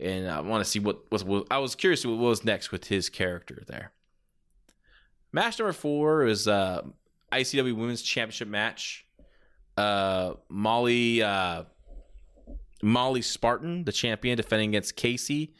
and 0.00 0.28
I 0.28 0.40
want 0.40 0.64
to 0.64 0.70
see 0.70 0.78
what 0.78 1.10
was. 1.10 1.24
I 1.50 1.58
was 1.58 1.74
curious 1.74 2.04
what 2.06 2.16
was 2.16 2.44
next 2.44 2.72
with 2.72 2.86
his 2.86 3.08
character 3.08 3.62
there. 3.66 3.92
Match 5.32 5.58
number 5.58 5.72
four 5.72 6.24
is 6.24 6.48
uh, 6.48 6.82
ICW 7.30 7.76
Women's 7.76 8.02
Championship 8.02 8.48
match. 8.48 9.06
Uh, 9.76 10.34
Molly 10.48 11.22
uh, 11.22 11.64
Molly 12.82 13.22
Spartan, 13.22 13.84
the 13.84 13.92
champion, 13.92 14.36
defending 14.36 14.70
against 14.70 14.96
Casey. 14.96 15.52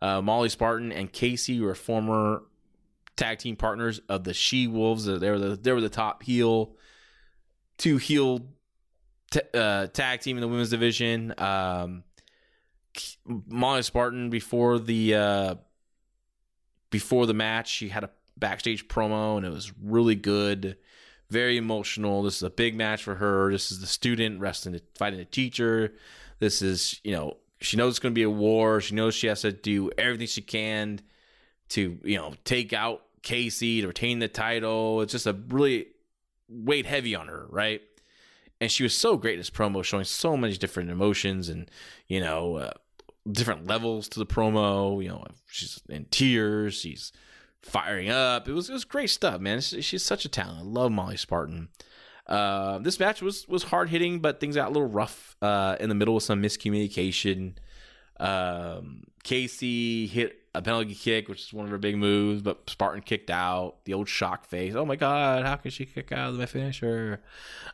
Uh, 0.00 0.20
Molly 0.20 0.50
Spartan 0.50 0.92
and 0.92 1.10
Casey 1.10 1.60
were 1.60 1.74
former 1.74 2.42
tag 3.16 3.38
team 3.38 3.56
partners 3.56 4.00
of 4.08 4.24
the 4.24 4.34
She 4.34 4.66
Wolves. 4.66 5.06
They 5.06 5.30
were 5.30 5.38
the 5.38 5.56
they 5.56 5.72
were 5.72 5.80
the 5.80 5.88
top 5.88 6.22
heel, 6.22 6.76
two 7.78 7.96
heel 7.96 8.40
t- 9.30 9.40
uh, 9.54 9.86
tag 9.88 10.20
team 10.20 10.36
in 10.36 10.40
the 10.40 10.48
women's 10.48 10.70
division. 10.70 11.34
Um, 11.38 12.04
Molly 13.26 13.82
Spartan 13.82 14.30
before 14.30 14.78
the 14.78 15.14
uh, 15.14 15.54
before 16.90 17.26
the 17.26 17.34
match, 17.34 17.68
she 17.68 17.88
had 17.88 18.04
a 18.04 18.10
backstage 18.36 18.88
promo 18.88 19.36
and 19.36 19.46
it 19.46 19.50
was 19.50 19.72
really 19.82 20.14
good, 20.14 20.76
very 21.30 21.56
emotional. 21.56 22.22
This 22.22 22.36
is 22.36 22.42
a 22.42 22.50
big 22.50 22.74
match 22.74 23.02
for 23.02 23.16
her. 23.16 23.50
This 23.50 23.70
is 23.70 23.80
the 23.80 23.86
student 23.86 24.40
wrestling, 24.40 24.80
fighting 24.94 25.18
the 25.18 25.24
teacher. 25.24 25.94
This 26.38 26.62
is, 26.62 27.00
you 27.02 27.12
know, 27.12 27.38
she 27.60 27.76
knows 27.76 27.94
it's 27.94 27.98
going 27.98 28.14
to 28.14 28.18
be 28.18 28.22
a 28.22 28.30
war. 28.30 28.80
She 28.80 28.94
knows 28.94 29.14
she 29.14 29.26
has 29.26 29.42
to 29.42 29.52
do 29.52 29.90
everything 29.96 30.26
she 30.26 30.42
can 30.42 31.00
to, 31.70 31.98
you 32.04 32.16
know, 32.16 32.34
take 32.44 32.72
out 32.72 33.02
Casey 33.22 33.80
to 33.80 33.88
retain 33.88 34.18
the 34.18 34.28
title. 34.28 35.00
It's 35.00 35.12
just 35.12 35.26
a 35.26 35.32
really 35.48 35.88
weight 36.48 36.86
heavy 36.86 37.14
on 37.14 37.28
her, 37.28 37.46
right? 37.48 37.80
And 38.60 38.70
she 38.70 38.82
was 38.82 38.96
so 38.96 39.16
great 39.16 39.34
in 39.34 39.40
this 39.40 39.50
promo, 39.50 39.84
showing 39.84 40.04
so 40.04 40.36
many 40.36 40.56
different 40.56 40.90
emotions 40.90 41.48
and, 41.48 41.70
you 42.08 42.20
know, 42.20 42.56
uh, 42.56 42.70
different 43.30 43.66
levels 43.66 44.08
to 44.10 44.18
the 44.18 44.26
promo. 44.26 45.02
You 45.02 45.10
know, 45.10 45.24
she's 45.46 45.82
in 45.88 46.06
tears. 46.06 46.74
She's 46.74 47.12
firing 47.62 48.08
up. 48.08 48.48
It 48.48 48.52
was 48.52 48.70
it 48.70 48.72
was 48.72 48.84
great 48.84 49.10
stuff, 49.10 49.40
man. 49.40 49.60
She's 49.60 50.04
such 50.04 50.24
a 50.24 50.28
talent. 50.28 50.60
I 50.60 50.62
love 50.62 50.92
Molly 50.92 51.16
Spartan. 51.16 51.68
Uh, 52.26 52.78
this 52.78 52.98
match 52.98 53.22
was 53.22 53.46
was 53.48 53.64
hard 53.64 53.88
hitting, 53.90 54.20
but 54.20 54.40
things 54.40 54.56
got 54.56 54.68
a 54.68 54.72
little 54.72 54.88
rough 54.88 55.36
uh, 55.42 55.76
in 55.78 55.88
the 55.88 55.94
middle 55.94 56.14
with 56.14 56.24
some 56.24 56.42
miscommunication. 56.42 57.54
Um, 58.18 59.02
Casey 59.22 60.06
hit 60.06 60.45
a 60.56 60.62
penalty 60.62 60.94
kick, 60.94 61.28
which 61.28 61.42
is 61.42 61.52
one 61.52 61.66
of 61.66 61.70
her 61.70 61.78
big 61.78 61.96
moves, 61.96 62.42
but 62.42 62.68
Spartan 62.68 63.02
kicked 63.02 63.30
out. 63.30 63.84
The 63.84 63.94
old 63.94 64.08
shock 64.08 64.44
face. 64.44 64.74
Oh 64.74 64.84
my 64.84 64.96
god, 64.96 65.44
how 65.44 65.56
can 65.56 65.70
she 65.70 65.84
kick 65.84 66.12
out 66.12 66.30
of 66.30 66.38
my 66.38 66.46
finisher? 66.46 67.20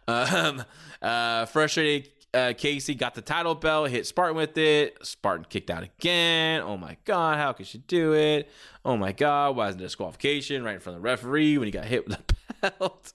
Um, 0.09 0.65
uh, 1.03 1.47
frustrated 1.47 2.11
uh, 2.35 2.55
Casey 2.57 2.95
got 2.95 3.15
the 3.15 3.21
title 3.21 3.55
belt, 3.55 3.91
hit 3.91 4.07
Spartan 4.07 4.37
with 4.37 4.57
it. 4.57 4.97
Spartan 5.03 5.47
kicked 5.49 5.71
out 5.71 5.83
again. 5.83 6.63
Oh 6.63 6.77
my 6.77 6.97
god, 7.05 7.39
how 7.39 7.53
could 7.53 7.67
she 7.67 7.79
do 7.79 8.15
it? 8.15 8.51
Oh 8.85 8.97
my 8.97 9.13
god, 9.13 9.57
why 9.57 9.69
isn't 9.69 9.79
there 9.79 9.87
disqualification 9.87 10.65
right 10.65 10.75
in 10.75 10.81
front 10.81 10.97
of 10.97 11.03
the 11.03 11.09
referee 11.09 11.59
when 11.59 11.67
he 11.67 11.73
got 11.73 11.85
hit 11.85 12.09
with 12.09 12.19
the 12.27 12.35
belt? 12.79 13.13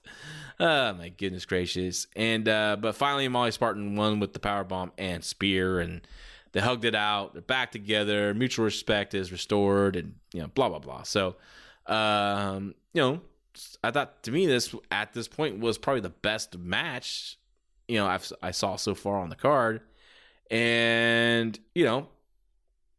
Oh 0.60 0.92
my 0.94 1.08
goodness 1.08 1.46
gracious! 1.46 2.06
And 2.14 2.48
uh, 2.48 2.76
but 2.80 2.94
finally, 2.94 3.28
Molly 3.28 3.50
Spartan 3.50 3.96
won 3.96 4.20
with 4.20 4.32
the 4.32 4.40
power 4.40 4.64
bomb 4.64 4.92
and 4.98 5.24
spear, 5.24 5.80
and 5.80 6.00
they 6.58 6.64
hugged 6.64 6.84
it 6.84 6.96
out. 6.96 7.34
They're 7.34 7.42
back 7.42 7.70
together. 7.70 8.34
Mutual 8.34 8.64
respect 8.64 9.14
is 9.14 9.30
restored, 9.30 9.94
and 9.94 10.14
you 10.32 10.40
know, 10.40 10.48
blah 10.48 10.68
blah 10.68 10.80
blah. 10.80 11.04
So, 11.04 11.36
um, 11.86 12.74
you 12.92 13.00
know, 13.00 13.20
I 13.84 13.92
thought 13.92 14.24
to 14.24 14.32
me 14.32 14.46
this 14.46 14.74
at 14.90 15.12
this 15.12 15.28
point 15.28 15.60
was 15.60 15.78
probably 15.78 16.00
the 16.00 16.08
best 16.08 16.58
match 16.58 17.38
you 17.86 17.96
know 17.96 18.06
I've, 18.06 18.30
I 18.42 18.50
saw 18.50 18.76
so 18.76 18.94
far 18.94 19.18
on 19.18 19.30
the 19.30 19.36
card, 19.36 19.82
and 20.50 21.56
you 21.76 21.84
know, 21.84 22.08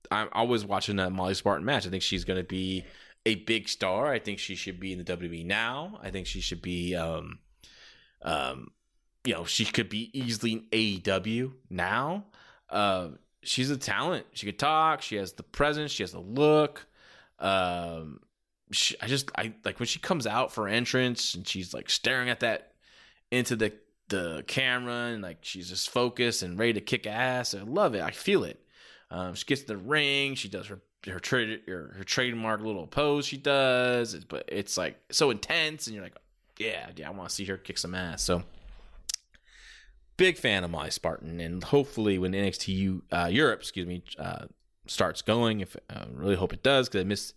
I'm 0.09 0.29
always 0.31 0.63
watching 0.65 0.97
that 0.97 1.11
Molly 1.11 1.33
Spartan 1.33 1.65
match. 1.65 1.85
I 1.85 1.89
think 1.89 2.03
she's 2.03 2.23
going 2.25 2.39
to 2.39 2.47
be 2.47 2.85
a 3.25 3.35
big 3.35 3.67
star. 3.67 4.07
I 4.07 4.19
think 4.19 4.39
she 4.39 4.55
should 4.55 4.79
be 4.79 4.93
in 4.93 4.97
the 4.97 5.03
WWE 5.03 5.45
now. 5.45 5.99
I 6.01 6.11
think 6.11 6.27
she 6.27 6.39
should 6.39 6.61
be 6.61 6.95
um, 6.95 7.39
um, 8.21 8.71
you 9.23 9.33
know, 9.33 9.45
she 9.45 9.65
could 9.65 9.89
be 9.89 10.09
easily 10.17 10.53
in 10.53 10.61
AEW 10.71 11.53
now. 11.69 12.25
Uh, 12.69 13.09
she's 13.43 13.69
a 13.71 13.77
talent. 13.77 14.25
She 14.33 14.45
could 14.45 14.59
talk. 14.59 15.01
She 15.01 15.15
has 15.15 15.33
the 15.33 15.43
presence. 15.43 15.91
She 15.91 16.03
has 16.03 16.11
the 16.11 16.19
look. 16.19 16.85
Um, 17.39 18.19
she, 18.71 18.95
I 19.01 19.07
just 19.07 19.31
I 19.35 19.53
like 19.63 19.79
when 19.79 19.87
she 19.87 19.99
comes 19.99 20.27
out 20.27 20.51
for 20.51 20.67
entrance 20.67 21.33
and 21.33 21.47
she's 21.47 21.73
like 21.73 21.89
staring 21.89 22.29
at 22.29 22.41
that 22.41 22.73
into 23.31 23.55
the 23.55 23.73
the 24.09 24.43
camera 24.47 25.11
and 25.13 25.21
like 25.21 25.37
she's 25.41 25.69
just 25.69 25.89
focused 25.89 26.41
and 26.43 26.57
ready 26.59 26.73
to 26.73 26.81
kick 26.81 27.07
ass. 27.07 27.53
I 27.53 27.61
love 27.61 27.95
it. 27.95 28.01
I 28.01 28.11
feel 28.11 28.43
it. 28.43 28.59
Um, 29.11 29.33
she 29.35 29.45
gets 29.45 29.63
the 29.63 29.77
ring. 29.77 30.35
She 30.35 30.49
does 30.49 30.67
her 30.67 30.81
her 31.07 31.19
trade 31.19 31.61
her, 31.67 31.93
her 31.97 32.03
trademark 32.03 32.61
little 32.61 32.87
pose 32.87 33.25
she 33.25 33.37
does, 33.37 34.15
but 34.25 34.43
it's 34.47 34.77
like 34.77 34.99
so 35.11 35.29
intense, 35.31 35.87
and 35.87 35.95
you're 35.95 36.03
like, 36.03 36.17
yeah, 36.57 36.89
yeah, 36.95 37.07
I 37.07 37.11
want 37.11 37.29
to 37.29 37.35
see 37.35 37.45
her 37.45 37.57
kick 37.57 37.77
some 37.77 37.95
ass. 37.95 38.21
So 38.21 38.43
big 40.19 40.37
fan 40.37 40.65
of 40.65 40.69
Molly 40.69 40.91
Spartan, 40.91 41.39
and 41.39 41.63
hopefully 41.63 42.19
when 42.19 42.33
NXT 42.33 43.01
uh, 43.11 43.29
Europe, 43.31 43.61
excuse 43.61 43.87
me, 43.87 44.03
uh, 44.19 44.45
starts 44.85 45.21
going, 45.21 45.61
if 45.61 45.77
I 45.89 45.93
uh, 45.93 46.05
really 46.11 46.35
hope 46.35 46.53
it 46.53 46.61
does, 46.61 46.89
because 46.89 47.01
I 47.01 47.03
miss 47.05 47.33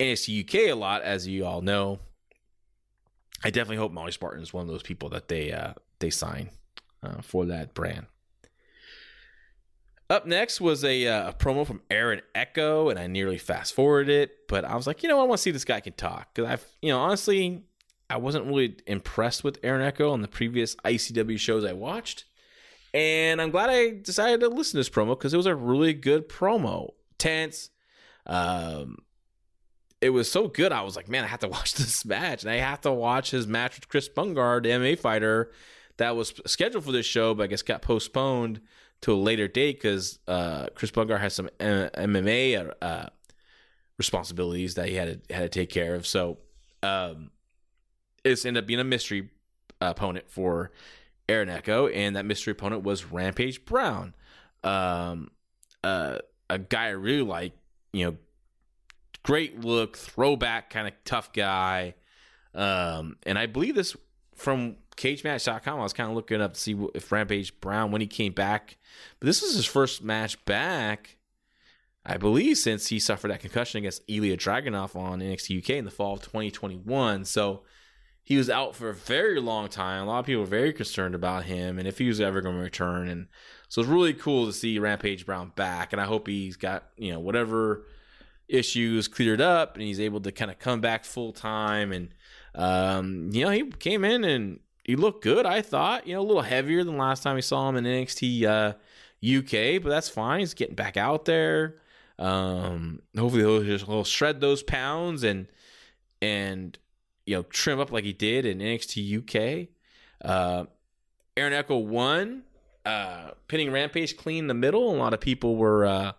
NXT 0.00 0.44
UK 0.44 0.54
a 0.70 0.72
lot, 0.72 1.02
as 1.02 1.28
you 1.28 1.44
all 1.44 1.60
know. 1.60 2.00
I 3.44 3.50
definitely 3.50 3.76
hope 3.76 3.92
Molly 3.92 4.10
Spartan 4.10 4.42
is 4.42 4.52
one 4.52 4.62
of 4.62 4.68
those 4.68 4.82
people 4.82 5.10
that 5.10 5.28
they 5.28 5.52
uh, 5.52 5.74
they 6.00 6.10
sign 6.10 6.50
uh, 7.02 7.20
for 7.20 7.44
that 7.44 7.74
brand. 7.74 8.06
Up 10.10 10.26
next 10.26 10.60
was 10.62 10.84
a, 10.84 11.06
uh, 11.06 11.28
a, 11.28 11.32
promo 11.34 11.66
from 11.66 11.82
Aaron 11.90 12.22
Echo, 12.34 12.88
and 12.88 12.98
I 12.98 13.06
nearly 13.06 13.36
fast 13.36 13.74
forwarded 13.74 14.08
it, 14.08 14.48
but 14.48 14.64
I 14.64 14.74
was 14.74 14.86
like, 14.86 15.02
you 15.02 15.08
know, 15.10 15.20
I 15.20 15.24
want 15.24 15.36
to 15.36 15.42
see 15.42 15.50
this 15.50 15.66
guy 15.66 15.80
can 15.80 15.92
talk 15.92 16.32
because 16.32 16.50
I've, 16.50 16.66
you 16.80 16.88
know, 16.88 16.98
honestly, 16.98 17.62
I 18.10 18.16
wasn't 18.16 18.46
really 18.46 18.76
impressed 18.86 19.44
with 19.44 19.58
Aaron 19.62 19.82
Echo 19.82 20.10
on 20.12 20.22
the 20.22 20.28
previous 20.28 20.74
ICW 20.76 21.38
shows 21.38 21.64
I 21.64 21.72
watched, 21.72 22.24
and 22.94 23.40
I'm 23.40 23.50
glad 23.50 23.70
I 23.70 23.90
decided 24.00 24.40
to 24.40 24.48
listen 24.48 24.72
to 24.72 24.76
this 24.78 24.90
promo 24.90 25.10
because 25.10 25.34
it 25.34 25.36
was 25.36 25.46
a 25.46 25.54
really 25.54 25.92
good 25.92 26.28
promo, 26.28 26.92
tense. 27.18 27.70
Um, 28.26 28.96
it 30.00 30.10
was 30.10 30.30
so 30.30 30.48
good. 30.48 30.72
I 30.72 30.82
was 30.82 30.96
like, 30.96 31.08
man, 31.08 31.24
I 31.24 31.26
have 31.26 31.40
to 31.40 31.48
watch 31.48 31.74
this 31.74 32.04
match, 32.04 32.42
and 32.42 32.50
I 32.50 32.56
have 32.56 32.80
to 32.82 32.92
watch 32.92 33.30
his 33.30 33.46
match 33.46 33.76
with 33.76 33.88
Chris 33.88 34.08
Bungard, 34.08 34.62
the 34.62 34.70
MMA 34.70 34.98
fighter 34.98 35.52
that 35.98 36.16
was 36.16 36.32
scheduled 36.46 36.84
for 36.84 36.92
this 36.92 37.06
show, 37.06 37.34
but 37.34 37.44
I 37.44 37.46
guess 37.48 37.62
got 37.62 37.82
postponed 37.82 38.60
to 39.02 39.12
a 39.12 39.16
later 39.16 39.46
date 39.46 39.80
because 39.80 40.18
uh, 40.26 40.68
Chris 40.74 40.90
Bungard 40.90 41.20
has 41.20 41.34
some 41.34 41.48
MMA 41.60 42.72
uh, 42.80 43.06
responsibilities 43.96 44.74
that 44.74 44.88
he 44.88 44.94
had 44.94 45.28
to, 45.28 45.34
had 45.34 45.42
to 45.42 45.48
take 45.48 45.70
care 45.70 45.94
of. 45.94 46.06
So 46.06 46.38
um, 46.82 47.30
it's 48.32 48.44
ended 48.44 48.64
up 48.64 48.68
being 48.68 48.80
a 48.80 48.84
mystery 48.84 49.30
opponent 49.80 50.28
for 50.28 50.70
Aaron 51.28 51.48
Echo, 51.48 51.88
and 51.88 52.16
that 52.16 52.24
mystery 52.24 52.52
opponent 52.52 52.82
was 52.82 53.04
Rampage 53.04 53.64
Brown, 53.64 54.14
um, 54.64 55.30
uh, 55.84 56.18
a 56.48 56.58
guy 56.58 56.86
I 56.86 56.90
really 56.90 57.22
like. 57.22 57.52
You 57.92 58.06
know, 58.06 58.16
great 59.22 59.60
look, 59.60 59.96
throwback 59.96 60.70
kind 60.70 60.86
of 60.86 60.94
tough 61.04 61.32
guy. 61.32 61.94
Um, 62.54 63.16
and 63.24 63.38
I 63.38 63.46
believe 63.46 63.74
this 63.74 63.96
from 64.34 64.76
cagematch.com. 64.96 65.78
I 65.78 65.82
was 65.82 65.92
kind 65.92 66.10
of 66.10 66.16
looking 66.16 66.40
up 66.40 66.54
to 66.54 66.60
see 66.60 66.76
if 66.94 67.10
Rampage 67.12 67.60
Brown, 67.60 67.90
when 67.90 68.00
he 68.00 68.06
came 68.06 68.32
back, 68.32 68.76
but 69.20 69.26
this 69.26 69.42
is 69.42 69.54
his 69.56 69.66
first 69.66 70.02
match 70.02 70.42
back 70.44 71.18
I 72.08 72.16
believe 72.16 72.56
since 72.56 72.86
he 72.86 72.98
suffered 72.98 73.30
that 73.30 73.40
concussion 73.40 73.78
against 73.78 74.02
Ilya 74.08 74.38
Dragunov 74.38 74.96
on 74.96 75.20
NXT 75.20 75.62
UK 75.62 75.70
in 75.70 75.84
the 75.84 75.90
fall 75.90 76.14
of 76.14 76.22
2021. 76.22 77.26
So 77.26 77.64
he 78.28 78.36
was 78.36 78.50
out 78.50 78.76
for 78.76 78.90
a 78.90 78.94
very 78.94 79.40
long 79.40 79.70
time. 79.70 80.02
A 80.02 80.04
lot 80.04 80.18
of 80.18 80.26
people 80.26 80.42
were 80.42 80.46
very 80.46 80.74
concerned 80.74 81.14
about 81.14 81.44
him 81.44 81.78
and 81.78 81.88
if 81.88 81.96
he 81.96 82.08
was 82.08 82.20
ever 82.20 82.42
going 82.42 82.56
to 82.56 82.60
return. 82.60 83.08
And 83.08 83.26
so 83.68 83.80
it's 83.80 83.88
really 83.88 84.12
cool 84.12 84.44
to 84.44 84.52
see 84.52 84.78
Rampage 84.78 85.24
Brown 85.24 85.50
back. 85.56 85.94
And 85.94 86.00
I 86.00 86.04
hope 86.04 86.26
he's 86.26 86.58
got, 86.58 86.90
you 86.98 87.10
know, 87.10 87.20
whatever 87.20 87.86
issues 88.46 89.08
cleared 89.08 89.40
up 89.40 89.76
and 89.76 89.82
he's 89.82 89.98
able 89.98 90.20
to 90.20 90.30
kind 90.30 90.50
of 90.50 90.58
come 90.58 90.82
back 90.82 91.06
full 91.06 91.32
time. 91.32 91.90
And, 91.90 92.10
um, 92.54 93.30
you 93.32 93.46
know, 93.46 93.50
he 93.50 93.64
came 93.64 94.04
in 94.04 94.24
and 94.24 94.60
he 94.84 94.94
looked 94.94 95.24
good, 95.24 95.46
I 95.46 95.62
thought, 95.62 96.06
you 96.06 96.12
know, 96.12 96.20
a 96.20 96.28
little 96.28 96.42
heavier 96.42 96.84
than 96.84 96.98
last 96.98 97.22
time 97.22 97.36
we 97.36 97.40
saw 97.40 97.66
him 97.70 97.76
in 97.76 97.84
NXT 97.84 98.44
uh, 98.44 98.74
UK, 99.26 99.82
but 99.82 99.88
that's 99.88 100.10
fine. 100.10 100.40
He's 100.40 100.52
getting 100.52 100.74
back 100.74 100.98
out 100.98 101.24
there. 101.24 101.76
Um, 102.18 103.00
hopefully 103.16 103.42
he'll 103.42 103.62
just 103.62 103.86
he'll 103.86 104.04
shred 104.04 104.42
those 104.42 104.62
pounds 104.62 105.24
and 105.24 105.46
and 106.20 106.76
you 107.28 107.36
know 107.36 107.42
trim 107.44 107.78
up 107.78 107.92
like 107.92 108.04
he 108.04 108.12
did 108.12 108.46
in 108.46 108.58
NXT 108.58 109.18
UK. 109.18 109.68
Uh, 110.24 110.64
Aaron 111.36 111.52
Echo 111.52 111.76
won, 111.76 112.42
uh, 112.86 113.32
pinning 113.46 113.70
Rampage 113.70 114.16
clean 114.16 114.44
in 114.44 114.46
the 114.48 114.54
middle. 114.54 114.92
A 114.92 114.96
lot 114.96 115.12
of 115.12 115.20
people 115.20 115.56
were 115.56 115.84
uh, 115.84 116.12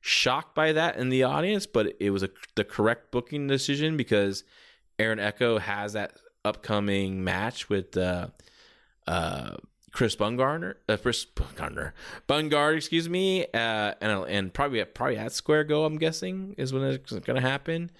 shocked 0.00 0.54
by 0.54 0.72
that 0.72 0.96
in 0.96 1.10
the 1.10 1.22
audience, 1.22 1.66
but 1.66 1.94
it 2.00 2.10
was 2.10 2.22
a, 2.22 2.30
the 2.54 2.64
correct 2.64 3.12
booking 3.12 3.46
decision 3.46 3.96
because 3.96 4.42
Aaron 4.98 5.18
Echo 5.20 5.58
has 5.58 5.92
that 5.92 6.16
upcoming 6.46 7.22
match 7.22 7.68
with 7.68 7.96
uh, 7.96 8.28
uh, 9.06 9.56
Chris 9.92 10.16
Bungardner, 10.16 10.76
uh, 10.88 10.96
Chris 10.96 11.26
Bungardner, 11.26 11.92
Bungard, 12.26 12.76
excuse 12.78 13.08
me, 13.08 13.44
uh, 13.52 13.94
and 14.00 14.24
and 14.28 14.54
probably 14.54 14.82
probably 14.84 15.18
at 15.18 15.32
Square 15.32 15.64
Go, 15.64 15.84
I'm 15.84 15.98
guessing 15.98 16.54
is 16.56 16.72
when 16.72 16.82
it's 16.84 17.12
going 17.12 17.36
to 17.36 17.40
happen. 17.40 17.90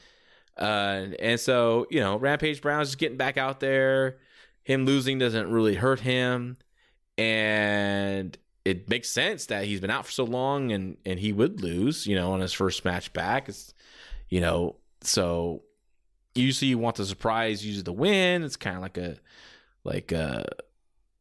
Uh, 0.57 1.07
and 1.19 1.39
so 1.39 1.87
you 1.91 2.01
know, 2.01 2.17
Rampage 2.17 2.61
Brown's 2.61 2.89
just 2.89 2.99
getting 2.99 3.17
back 3.17 3.37
out 3.37 3.61
there. 3.61 4.19
Him 4.63 4.87
losing 4.87 5.19
doesn't 5.19 5.51
really 5.51 5.75
hurt 5.75 6.01
him, 6.01 6.57
and 7.19 8.37
it 8.65 8.89
makes 8.89 9.11
sense 9.11 9.47
that 9.47 9.65
he's 9.65 9.81
been 9.81 9.91
out 9.91 10.07
for 10.07 10.13
so 10.13 10.25
long, 10.25 10.73
and 10.73 10.97
and 11.05 11.19
he 11.19 11.33
would 11.33 11.61
lose, 11.61 12.07
you 12.07 12.17
know, 12.17 12.33
on 12.33 12.41
his 12.41 12.53
first 12.53 12.85
match 12.85 13.13
back. 13.13 13.49
It's 13.49 13.75
you 14.29 14.41
know, 14.41 14.77
so 15.01 15.63
usually 16.35 16.71
you 16.71 16.79
want 16.79 16.97
the 16.97 17.05
surprise, 17.05 17.65
usually 17.65 17.83
the 17.83 17.93
win. 17.93 18.43
It's 18.43 18.57
kind 18.57 18.77
of 18.77 18.83
like 18.83 18.99
a 18.99 19.17
like 19.85 20.13
a 20.13 20.45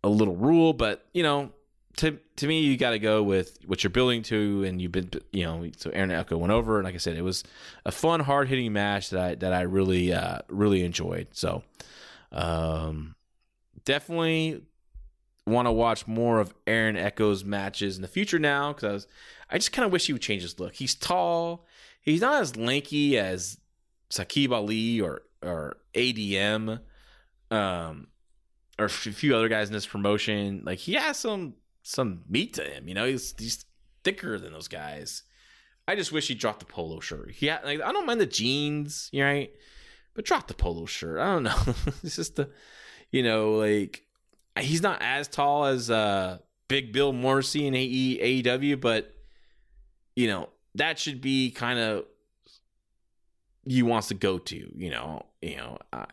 a 0.04 0.10
little 0.10 0.36
rule, 0.36 0.74
but 0.74 1.06
you 1.14 1.24
know, 1.24 1.52
to 1.98 2.20
to 2.38 2.48
me, 2.48 2.62
you 2.62 2.78
got 2.78 2.92
to 2.92 3.00
go 3.00 3.22
with 3.22 3.60
what 3.66 3.84
you're 3.84 3.92
building 3.92 4.24
to, 4.24 4.64
and 4.64 4.82
you've 4.82 4.92
been, 4.92 5.12
you 5.32 5.44
know, 5.46 5.70
so 5.78 5.90
Aaron 5.92 6.12
Echo 6.12 6.38
went 6.38 6.52
over, 6.52 6.78
and 6.78 6.86
like 6.86 6.96
I 6.96 6.98
said, 6.98 7.16
it 7.16 7.22
was 7.22 7.44
a 7.86 7.92
fun, 7.92 8.20
hard 8.22 8.48
hitting 8.48 8.74
match 8.74 9.12
that 9.12 9.22
I 9.22 9.36
that 9.36 9.54
I 9.54 9.62
really 9.62 10.14
uh, 10.14 10.40
really 10.50 10.84
enjoyed. 10.84 11.28
So, 11.32 11.64
um, 12.32 13.16
definitely 13.86 14.64
want 15.46 15.68
to 15.68 15.72
watch 15.72 16.08
more 16.08 16.40
of 16.40 16.54
Aaron 16.66 16.98
Echo's 16.98 17.44
matches 17.44 17.98
in 17.98 18.02
the 18.02 18.08
future 18.08 18.40
now 18.40 18.74
because 18.74 18.84
I 18.84 18.94
was, 18.94 19.08
I 19.52 19.58
just 19.58 19.72
kind 19.74 19.86
of 19.86 19.92
wish 19.92 20.08
he 20.08 20.14
would 20.14 20.22
change 20.22 20.42
his 20.42 20.60
look. 20.60 20.74
He's 20.76 20.96
tall, 20.96 21.66
he's 22.02 22.22
not 22.22 22.42
as 22.42 22.56
lanky 22.56 23.20
as 23.20 23.60
Saqib 24.10 24.52
Ali 24.52 25.00
or 25.00 25.22
or 25.44 25.78
ADM. 25.94 26.80
Um, 27.52 28.08
or 28.80 28.86
a 28.86 28.90
few 28.90 29.36
other 29.36 29.50
guys 29.50 29.68
in 29.68 29.74
this 29.74 29.86
promotion. 29.86 30.64
Like 30.66 30.80
he 30.80 30.94
has 30.94 31.18
some 31.18 31.54
some 31.84 32.22
meat 32.28 32.54
to 32.54 32.64
him. 32.64 32.88
You 32.88 32.96
know, 32.96 33.06
he's 33.06 33.36
he's 33.38 33.66
thicker 34.04 34.40
than 34.40 34.54
those 34.54 34.68
guys. 34.68 35.24
I 35.88 35.96
just 35.96 36.12
wish 36.12 36.28
he 36.28 36.34
dropped 36.34 36.60
the 36.60 36.66
polo 36.66 37.00
shirt. 37.00 37.36
Yeah, 37.40 37.60
like 37.64 37.82
I 37.82 37.92
don't 37.92 38.08
mind 38.08 38.22
the 38.22 38.26
jeans, 38.26 39.12
right? 39.14 39.52
But 40.16 40.26
drop 40.26 40.48
the 40.48 40.54
polo 40.54 40.86
shirt. 40.86 41.20
I 41.20 41.34
don't 41.34 41.44
know. 41.44 41.76
it's 42.04 42.16
just 42.16 42.38
the, 42.38 42.50
you 43.12 43.22
know, 43.22 43.52
like 43.54 44.04
he's 44.58 44.82
not 44.82 45.02
as 45.02 45.28
tall 45.28 45.66
as 45.66 45.92
uh 45.92 46.40
Big 46.70 46.94
Bill 46.94 47.14
Morrissey 47.14 47.68
in 47.68 47.76
AE, 47.76 48.42
AEW, 48.44 48.80
but 48.80 49.14
you 50.16 50.28
know 50.28 50.50
that 50.76 50.98
should 50.98 51.22
be 51.22 51.52
kind 51.52 51.78
of 51.78 52.06
you 53.66 53.86
wants 53.86 54.08
to 54.08 54.14
go 54.14 54.38
to. 54.38 54.72
You 54.76 54.90
know, 54.90 55.26
you 55.42 55.58
know. 55.58 55.78
I, 55.92 56.06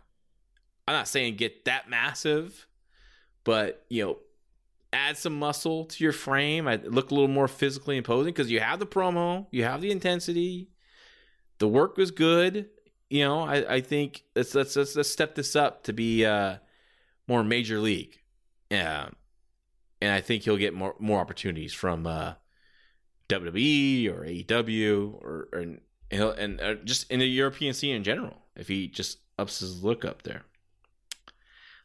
I'm 0.89 0.95
not 0.97 1.07
saying 1.07 1.37
get 1.37 1.67
that 1.67 1.89
massive, 1.89 2.67
but 3.45 3.85
you 3.89 4.05
know, 4.05 4.19
add 4.93 5.17
some 5.17 5.39
muscle 5.39 5.85
to 5.87 6.05
your 6.05 6.13
frame. 6.13 6.67
I 6.67 6.77
look 6.77 7.11
a 7.11 7.15
little 7.15 7.29
more 7.29 7.49
physically 7.49 7.97
imposing 7.97 8.33
because 8.33 8.51
you 8.51 8.61
have 8.61 8.79
the 8.79 8.87
promo, 8.87 9.47
you 9.51 9.65
have 9.65 9.81
the 9.81 9.91
intensity, 9.91 10.71
the 11.59 11.69
work 11.69 11.97
was 11.97 12.11
good. 12.11 12.69
You 13.09 13.25
know, 13.25 13.41
I, 13.41 13.75
I 13.75 13.81
think 13.81 14.25
let's, 14.37 14.55
let's 14.55 14.77
let's 14.77 14.97
let's 14.97 15.11
step 15.11 15.35
this 15.35 15.57
up 15.57 15.85
to 15.85 15.93
be 15.93 16.25
uh, 16.25 16.57
more 17.27 17.43
major 17.43 17.79
league. 17.79 18.19
Yeah, 18.71 19.09
and 20.01 20.13
I 20.13 20.21
think 20.21 20.45
he'll 20.45 20.57
get 20.57 20.75
more 20.75 20.95
more 20.99 21.21
opportunities 21.21 21.73
from 21.73 22.07
uh, 22.07 22.35
WWE 23.29 24.09
or 24.09 24.25
AEW 24.25 25.15
or, 25.15 25.49
or 25.53 25.59
and 25.59 25.81
and 26.11 26.61
uh, 26.61 26.75
just 26.85 27.11
in 27.11 27.21
the 27.21 27.27
European 27.27 27.75
scene 27.75 27.97
in 27.97 28.05
general. 28.05 28.37
If 28.57 28.69
he 28.69 28.89
just 28.89 29.19
ups 29.39 29.61
his 29.61 29.83
look 29.83 30.05
up 30.05 30.23
there. 30.23 30.43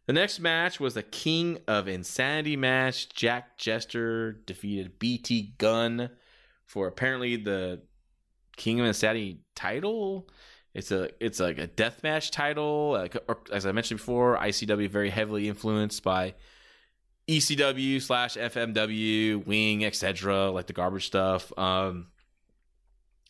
The 0.08 0.13
next 0.13 0.39
match 0.39 0.80
was 0.80 0.94
the 0.94 1.04
King 1.04 1.60
of 1.68 1.88
Insanity 1.88 2.56
match. 2.56 3.10
Jack 3.10 3.58
Jester 3.58 4.34
defeated 4.34 5.00
BT 5.00 5.56
Gunn 5.58 6.12
for 6.65 6.88
apparently 6.88 7.38
the 7.38 7.82
King 8.56 8.80
of 8.80 8.86
Insanity 8.86 9.39
title. 9.56 10.30
It's 10.76 10.91
a 10.91 11.10
it's 11.20 11.39
like 11.39 11.58
a 11.58 11.68
death 11.68 12.04
match 12.04 12.32
title. 12.32 13.08
As 13.52 13.65
I 13.65 13.72
mentioned 13.72 14.00
before, 14.00 14.38
ICW 14.38 14.89
very 14.89 15.10
heavily 15.10 15.48
influenced 15.48 16.04
by 16.04 16.36
ECW 17.28 18.02
slash 18.02 18.36
FMW, 18.36 19.46
Wing, 19.46 19.86
etc. 19.86 20.52
Like 20.52 20.68
the 20.68 20.74
garbage 20.74 21.08
stuff. 21.08 21.52
Um, 21.58 22.08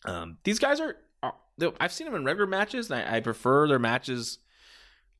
um, 0.04 0.38
these 0.44 0.58
guys 0.58 0.80
are, 0.80 0.96
are 1.22 1.34
I've 1.80 1.92
seen 1.92 2.06
them 2.06 2.16
in 2.16 2.24
regular 2.24 2.46
matches, 2.46 2.90
and 2.90 3.00
I, 3.00 3.16
I 3.16 3.20
prefer 3.20 3.66
their 3.66 3.78
matches 3.78 4.38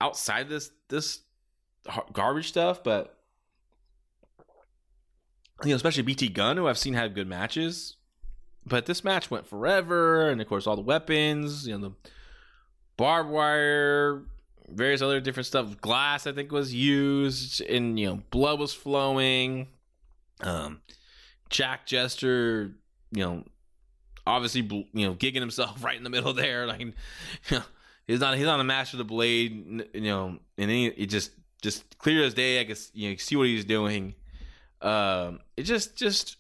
outside 0.01 0.49
this 0.49 0.71
this 0.89 1.21
garbage 2.13 2.49
stuff, 2.49 2.83
but 2.83 3.17
you 5.63 5.71
know, 5.71 5.77
especially 5.77 6.03
BT 6.03 6.29
Gunn, 6.29 6.57
who 6.57 6.67
I've 6.67 6.79
seen 6.79 6.95
have 6.95 7.15
good 7.15 7.27
matches. 7.27 7.97
But 8.65 8.87
this 8.87 9.05
match 9.05 9.31
went 9.31 9.47
forever, 9.47 10.29
and 10.29 10.41
of 10.41 10.49
course, 10.49 10.67
all 10.67 10.77
the 10.77 10.83
weapons, 10.83 11.67
you 11.67 11.79
know, 11.79 11.89
the 11.89 12.11
barbed 12.97 13.31
wire, 13.31 14.23
various 14.69 15.03
other 15.03 15.21
different 15.21 15.47
stuff. 15.47 15.81
Glass, 15.81 16.27
I 16.27 16.33
think, 16.33 16.51
was 16.51 16.75
used, 16.75 17.61
and 17.63 17.99
you 17.99 18.07
know, 18.07 18.23
blood 18.31 18.59
was 18.59 18.75
flowing. 18.75 19.69
Um, 20.41 20.81
Jack 21.49 21.87
Jester, 21.87 22.73
you 23.13 23.23
know, 23.23 23.45
obviously, 24.27 24.63
you 24.93 25.07
know, 25.07 25.15
gigging 25.15 25.41
himself 25.41 25.83
right 25.85 25.97
in 25.97 26.05
the 26.05 26.11
middle 26.11 26.33
there, 26.33 26.67
like, 26.67 26.81
you 26.81 26.93
know, 27.51 27.63
he's 28.07 28.21
not 28.21 28.37
he's 28.37 28.47
not 28.47 28.61
a 28.61 28.65
master 28.65 28.97
of 28.97 28.99
the 28.99 29.05
blade, 29.05 29.87
you 29.95 30.01
know, 30.01 30.39
and 30.59 30.71
he, 30.71 30.87
it 30.87 31.07
just 31.07 31.31
just 31.63 31.99
clear 31.99 32.25
as 32.25 32.35
day. 32.35 32.61
I 32.61 32.65
guess 32.65 32.91
you 32.95 33.11
know 33.11 33.17
see 33.17 33.37
what 33.37 33.47
he's 33.47 33.65
doing. 33.65 34.15
Um, 34.83 35.41
it 35.57 35.63
just 35.63 35.97
just 35.97 36.37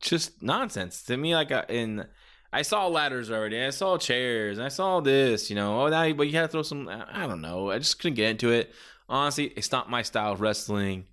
just 0.00 0.42
nonsense 0.42 1.02
to 1.04 1.16
me. 1.16 1.34
Like 1.34 1.50
in 1.68 2.06
I 2.52 2.62
saw 2.62 2.88
ladders 2.88 3.30
already. 3.30 3.62
I 3.62 3.70
saw 3.70 3.96
chairs. 3.96 4.58
I 4.58 4.68
saw 4.68 5.00
this. 5.00 5.50
You 5.50 5.56
know, 5.56 5.82
oh 5.82 5.88
now 5.88 6.12
but 6.12 6.24
you 6.24 6.32
had 6.32 6.42
to 6.42 6.48
throw 6.48 6.62
some. 6.62 6.88
I 6.88 7.26
don't 7.26 7.40
know. 7.40 7.70
I 7.70 7.78
just 7.78 7.98
couldn't 7.98 8.16
get 8.16 8.30
into 8.30 8.50
it. 8.50 8.72
Honestly, 9.08 9.46
it's 9.56 9.72
not 9.72 9.90
my 9.90 10.02
style 10.02 10.32
of 10.32 10.40
wrestling. 10.40 11.06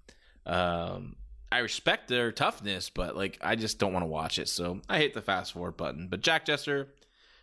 Um, 0.46 1.16
I 1.52 1.60
respect 1.60 2.08
their 2.08 2.32
toughness, 2.32 2.90
but 2.90 3.16
like 3.16 3.38
I 3.42 3.56
just 3.56 3.80
don't 3.80 3.94
want 3.94 4.04
to 4.04 4.08
watch 4.08 4.40
it. 4.40 4.50
So 4.50 4.82
I 4.90 5.00
hit 5.00 5.14
the 5.14 5.22
fast 5.22 5.54
forward 5.54 5.78
button. 5.78 6.08
But 6.10 6.22
Jack 6.22 6.46
Jester, 6.46 6.90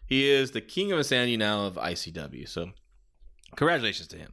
he 0.06 0.28
is 0.28 0.50
the 0.50 0.60
king 0.60 0.92
of 0.92 0.98
insanity 0.98 1.36
now 1.36 1.66
of 1.66 1.76
ICW. 1.76 2.48
So 2.48 2.70
congratulations 3.56 4.08
to 4.08 4.18
him. 4.18 4.32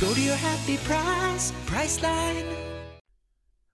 Go 0.00 0.14
to 0.14 0.20
your 0.20 0.36
happy 0.36 0.78
price, 0.78 1.52
Priceline. 1.66 2.56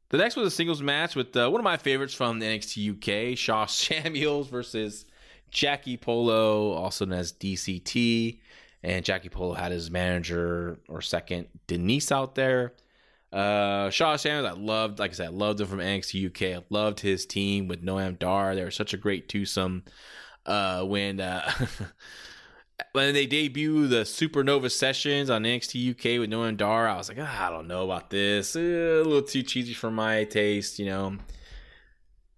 The 0.09 0.19
next 0.19 0.35
was 0.35 0.49
a 0.49 0.51
singles 0.51 0.83
match 0.83 1.15
with 1.15 1.37
uh, 1.37 1.49
one 1.49 1.61
of 1.61 1.65
my 1.65 1.77
favorites 1.77 2.15
from 2.15 2.41
NXT 2.41 3.31
UK, 3.33 3.39
Shaw 3.39 3.67
Samuels 3.67 4.49
versus 4.49 5.05
Jackie 5.53 5.97
Polo, 5.97 6.73
also 6.73 7.05
known 7.05 7.21
as 7.21 7.33
DCT. 7.33 8.41
And 8.83 9.05
Jackie 9.05 9.29
Polo 9.29 9.55
had 9.55 9.71
his 9.71 9.89
manager 9.89 10.81
or 10.89 11.01
second, 11.01 11.47
Denise, 11.69 12.11
out 12.11 12.35
there. 12.35 12.73
Uh, 13.33 13.91
Sha 13.91 14.17
Samuels, 14.17 14.47
I 14.47 14.61
loved, 14.61 14.99
like 14.99 15.13
I 15.13 15.15
said, 15.15 15.27
I 15.27 15.31
loved 15.31 15.61
him 15.61 15.69
from 15.69 15.79
NXT 15.79 16.27
UK. 16.27 16.61
I 16.61 16.65
loved 16.71 16.99
his 16.99 17.25
team 17.25 17.69
with 17.69 17.85
Noam 17.85 18.19
Dar. 18.19 18.57
They 18.57 18.65
were 18.65 18.73
such 18.73 18.95
a 18.95 18.97
great 18.97 19.29
twosome. 19.29 19.85
Uh, 20.45 20.83
when 20.83 21.21
uh, 21.21 21.53
when 22.93 23.15
they 23.15 23.27
debut 23.27 23.87
the 23.87 24.03
Supernova 24.03 24.71
sessions 24.71 25.31
on 25.31 25.45
NXT 25.45 25.91
UK 25.91 26.21
with 26.21 26.31
Noam 26.31 26.57
Dar, 26.57 26.89
I 26.89 26.97
was 26.97 27.09
like, 27.09 27.19
ah, 27.21 27.47
I 27.47 27.51
don't 27.51 27.69
know 27.69 27.85
about 27.85 28.11
this. 28.11 28.55
Eh, 28.57 28.61
a 28.61 29.03
little 29.03 29.23
too 29.23 29.43
cheesy 29.43 29.75
for 29.75 29.91
my 29.91 30.25
taste, 30.25 30.79
you 30.79 30.87
know. 30.87 31.17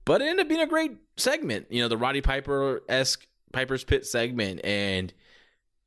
But 0.04 0.22
it 0.22 0.26
ended 0.26 0.44
up 0.44 0.48
being 0.48 0.60
a 0.60 0.66
great 0.66 0.96
segment, 1.16 1.66
you 1.70 1.82
know, 1.82 1.88
the 1.88 1.96
Roddy 1.96 2.20
Piper 2.20 2.82
esque 2.88 3.26
Piper's 3.52 3.84
Pit 3.84 4.06
segment, 4.06 4.60
and 4.64 5.12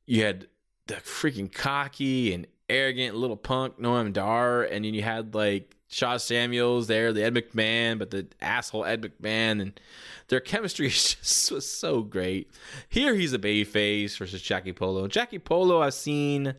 you 0.06 0.22
had 0.24 0.46
the 0.86 0.94
freaking 0.94 1.52
cocky 1.52 2.32
and 2.32 2.46
arrogant 2.68 3.16
little 3.16 3.36
punk 3.36 3.78
Noam 3.78 4.12
Dar, 4.12 4.62
and 4.62 4.84
then 4.84 4.94
you 4.94 5.02
had 5.02 5.34
like 5.34 5.76
Sha 5.92 6.16
Samuels 6.16 6.86
there, 6.86 7.12
the 7.12 7.22
Ed 7.22 7.34
McMahon, 7.34 7.98
but 7.98 8.10
the 8.10 8.26
asshole 8.40 8.86
Ed 8.86 9.02
McMahon, 9.02 9.60
and 9.60 9.80
their 10.28 10.40
chemistry 10.40 10.86
is 10.88 11.14
just 11.14 11.52
was 11.52 11.68
so 11.68 12.02
great. 12.02 12.50
Here 12.88 13.14
he's 13.14 13.34
a 13.34 13.38
babyface 13.38 14.16
versus 14.16 14.40
Jackie 14.40 14.72
Polo. 14.72 15.06
Jackie 15.06 15.38
Polo 15.38 15.82
I've 15.82 15.94
seen 15.94 16.54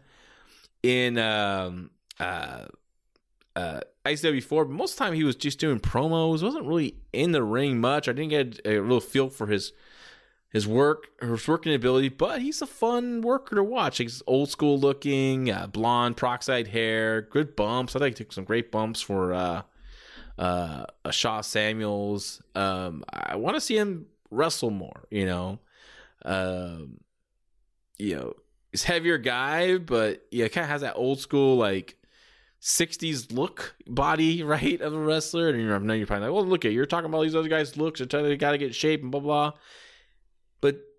in 0.84 1.18
um 1.18 1.90
uh 2.20 2.66
uh 3.56 3.80
ICW 4.06 4.34
before, 4.34 4.66
but 4.66 4.74
most 4.74 4.94
of 4.94 4.98
the 5.00 5.06
time 5.06 5.14
he 5.14 5.24
was 5.24 5.36
just 5.36 5.60
doing 5.60 5.80
promos, 5.80 6.44
wasn't 6.44 6.68
really 6.68 6.96
in 7.12 7.32
the 7.32 7.42
ring 7.44 7.80
much. 7.82 8.08
I 8.08 8.14
didn't 8.14 8.30
get 8.30 8.60
a 8.66 8.78
real 8.80 9.00
feel 9.00 9.30
for 9.30 9.48
his 9.48 9.74
his 10.54 10.68
work, 10.68 11.08
his 11.20 11.48
working 11.48 11.74
ability, 11.74 12.10
but 12.10 12.40
he's 12.40 12.62
a 12.62 12.68
fun 12.68 13.22
worker 13.22 13.56
to 13.56 13.64
watch. 13.64 13.98
He's 13.98 14.22
old 14.28 14.50
school 14.52 14.80
looking, 14.80 15.50
uh, 15.50 15.66
blonde, 15.66 16.16
peroxide 16.16 16.68
hair, 16.68 17.24
good 17.24 17.56
bumps. 17.56 17.96
I 17.96 18.00
think 18.00 18.16
he 18.16 18.24
took 18.24 18.32
some 18.32 18.44
great 18.44 18.72
bumps 18.72 19.02
for 19.02 19.34
uh, 19.34 19.64
uh, 20.38 20.86
a 21.04 21.12
Sha 21.12 21.42
Samuels. 21.42 22.40
Um, 22.54 23.04
I 23.12 23.36
want 23.36 23.56
to 23.56 23.62
see 23.62 23.76
him 23.76 24.06
wrestle 24.30 24.70
more. 24.70 25.08
You 25.10 25.26
know, 25.26 25.60
um, 26.24 27.00
you 27.98 28.16
know, 28.16 28.34
he's 28.72 28.84
heavier 28.84 29.18
guy, 29.18 29.80
but 29.80 30.24
yeah, 30.30 30.48
kind 30.50 30.66
of 30.66 30.70
has 30.70 30.82
that 30.82 30.96
old 30.96 31.20
school 31.20 31.58
like. 31.58 31.98
60s 32.62 33.34
look 33.34 33.76
body 33.88 34.42
right 34.44 34.80
of 34.80 34.94
a 34.94 34.98
wrestler 34.98 35.50
and 35.50 35.62
you're, 35.62 35.76
I 35.76 35.80
know 35.80 35.94
you're 35.94 36.08
probably 36.08 36.28
like 36.28 36.34
well 36.34 36.46
look 36.46 36.64
at 36.64 36.72
you're 36.72 36.86
talking 36.86 37.10
about 37.10 37.24
these 37.24 37.36
other 37.36 37.50
guys 37.50 37.76
looks 37.76 38.00
they're 38.00 38.08
telling 38.08 38.32
you 38.32 38.38
got 38.38 38.52
to 38.52 38.58
get 38.58 38.74
shape 38.74 39.02
and 39.02 39.12
blah 39.12 39.20
blah 39.20 39.52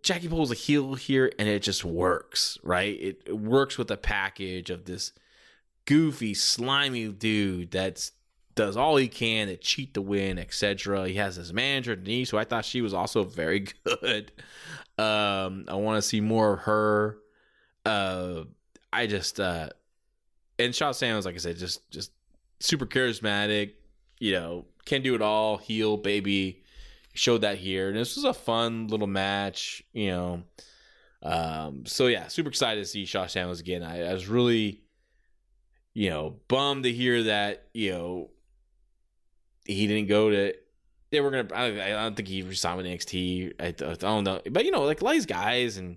Jackie 0.04 0.28
Pole's 0.28 0.52
a 0.52 0.54
heel 0.54 0.94
here, 0.94 1.32
and 1.38 1.48
it 1.48 1.62
just 1.62 1.82
works, 1.82 2.58
right? 2.62 2.94
It, 3.00 3.22
it 3.24 3.38
works 3.38 3.78
with 3.78 3.88
the 3.88 3.96
package 3.96 4.68
of 4.68 4.84
this 4.84 5.12
goofy, 5.86 6.34
slimy 6.34 7.08
dude 7.08 7.70
that's 7.70 8.12
does 8.54 8.76
all 8.76 8.96
he 8.96 9.08
can 9.08 9.48
to 9.48 9.56
cheat 9.56 9.94
the 9.94 10.02
win, 10.02 10.38
etc. 10.38 11.08
He 11.08 11.14
has 11.14 11.36
his 11.36 11.52
manager 11.52 11.96
Denise, 11.96 12.30
who 12.30 12.36
I 12.36 12.44
thought 12.44 12.66
she 12.66 12.82
was 12.82 12.92
also 12.92 13.24
very 13.24 13.66
good. 13.84 14.30
Um, 14.98 15.64
I 15.68 15.74
want 15.74 15.96
to 15.96 16.02
see 16.02 16.20
more 16.20 16.52
of 16.52 16.60
her. 16.60 17.16
Uh, 17.86 18.44
I 18.92 19.06
just 19.06 19.40
uh, 19.40 19.70
and 20.58 20.74
Sha 20.74 20.92
Samuels, 20.92 21.24
like 21.24 21.34
I 21.34 21.38
said, 21.38 21.56
just 21.56 21.90
just 21.90 22.12
super 22.60 22.84
charismatic. 22.84 23.72
You 24.20 24.32
know, 24.32 24.64
can 24.84 25.00
do 25.00 25.14
it 25.14 25.22
all. 25.22 25.56
Heel 25.56 25.96
baby 25.96 26.62
showed 27.14 27.42
that 27.42 27.58
here. 27.58 27.88
And 27.88 27.96
this 27.96 28.16
was 28.16 28.24
a 28.24 28.34
fun 28.34 28.88
little 28.88 29.06
match, 29.06 29.82
you 29.92 30.08
know. 30.10 30.42
Um, 31.22 31.86
so 31.86 32.08
yeah, 32.08 32.28
super 32.28 32.50
excited 32.50 32.82
to 32.82 32.86
see 32.86 33.06
Sha 33.06 33.26
Samuels 33.26 33.60
again. 33.60 33.82
I, 33.82 34.10
I, 34.10 34.12
was 34.12 34.28
really, 34.28 34.82
you 35.94 36.10
know, 36.10 36.36
bummed 36.48 36.84
to 36.84 36.92
hear 36.92 37.22
that, 37.22 37.68
you 37.72 37.92
know, 37.92 38.30
he 39.64 39.86
didn't 39.86 40.08
go 40.08 40.28
to. 40.28 40.54
They 41.10 41.20
were 41.20 41.30
gonna. 41.30 41.48
I, 41.54 41.66
I 41.66 42.02
don't 42.02 42.16
think 42.16 42.28
he 42.28 42.42
resigned 42.42 42.76
with 42.76 42.86
NXT. 42.86 43.52
I, 43.58 43.66
I, 43.68 43.94
don't 43.94 44.24
know, 44.24 44.40
but 44.50 44.64
you 44.64 44.72
know, 44.72 44.82
like 44.82 45.00
a 45.00 45.04
lot 45.04 45.12
of 45.12 45.16
these 45.16 45.26
guys 45.26 45.76
and 45.76 45.96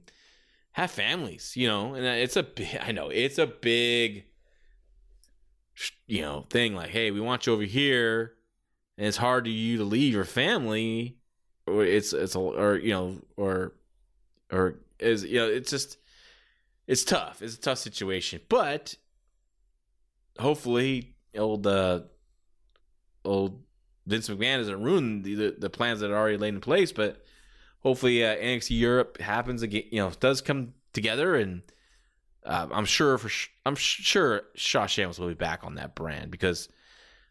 have 0.74 0.92
families, 0.92 1.54
you 1.58 1.68
know, 1.68 1.96
and 1.96 2.06
it's 2.06 2.38
a. 2.38 2.46
I 2.88 2.92
know 2.92 3.10
it's 3.10 3.40
a 3.40 3.48
big, 3.48 4.26
you 6.06 6.22
know, 6.22 6.46
thing. 6.50 6.76
Like, 6.76 6.92
hey, 6.92 7.12
we 7.12 7.20
want 7.20 7.48
you 7.48 7.54
over 7.54 7.64
here 7.64 8.37
and 8.98 9.08
it's 9.08 9.18
hard 9.18 9.46
to 9.46 9.52
you 9.52 9.78
to 9.78 9.84
leave 9.84 10.14
your 10.14 10.26
family 10.26 11.18
or 11.66 11.84
it's 11.84 12.14
it's 12.14 12.36
a, 12.36 12.40
or 12.40 12.78
you 12.78 12.92
know 12.92 13.18
or 13.36 13.74
or 14.52 14.80
is 15.00 15.24
you 15.24 15.40
know 15.40 15.48
it's 15.48 15.70
just 15.70 15.98
it's 16.88 17.04
tough. 17.04 17.42
It's 17.42 17.56
a 17.56 17.60
tough 17.60 17.78
situation. 17.80 18.40
But 18.48 18.96
hopefully 20.40 21.16
old 21.36 21.68
uh 21.68 22.02
old 23.26 23.62
Vince 24.06 24.30
McMahon 24.30 24.60
doesn't 24.60 24.82
ruin 24.82 25.22
the, 25.24 25.56
the 25.58 25.70
plans 25.70 26.00
that 26.00 26.12
are 26.12 26.16
already 26.16 26.38
laid 26.38 26.54
in 26.54 26.62
place 26.62 26.92
but 26.92 27.26
hopefully 27.80 28.24
uh, 28.24 28.36
NXT 28.36 28.80
Europe 28.80 29.20
happens 29.20 29.64
again 29.64 29.84
you 29.92 30.00
know 30.00 30.12
does 30.20 30.42
come 30.42 30.74
together 30.94 31.36
and 31.36 31.64
uh, 32.46 32.68
I'm 32.72 32.86
sure 32.86 33.18
for 33.18 33.30
sh- 33.30 33.50
I'm 33.66 33.76
sure 33.76 34.44
Shaw 34.56 34.86
Shams 34.86 35.20
will 35.20 35.28
be 35.28 35.34
back 35.34 35.64
on 35.64 35.76
that 35.76 35.96
brand 35.96 36.32
because 36.32 36.70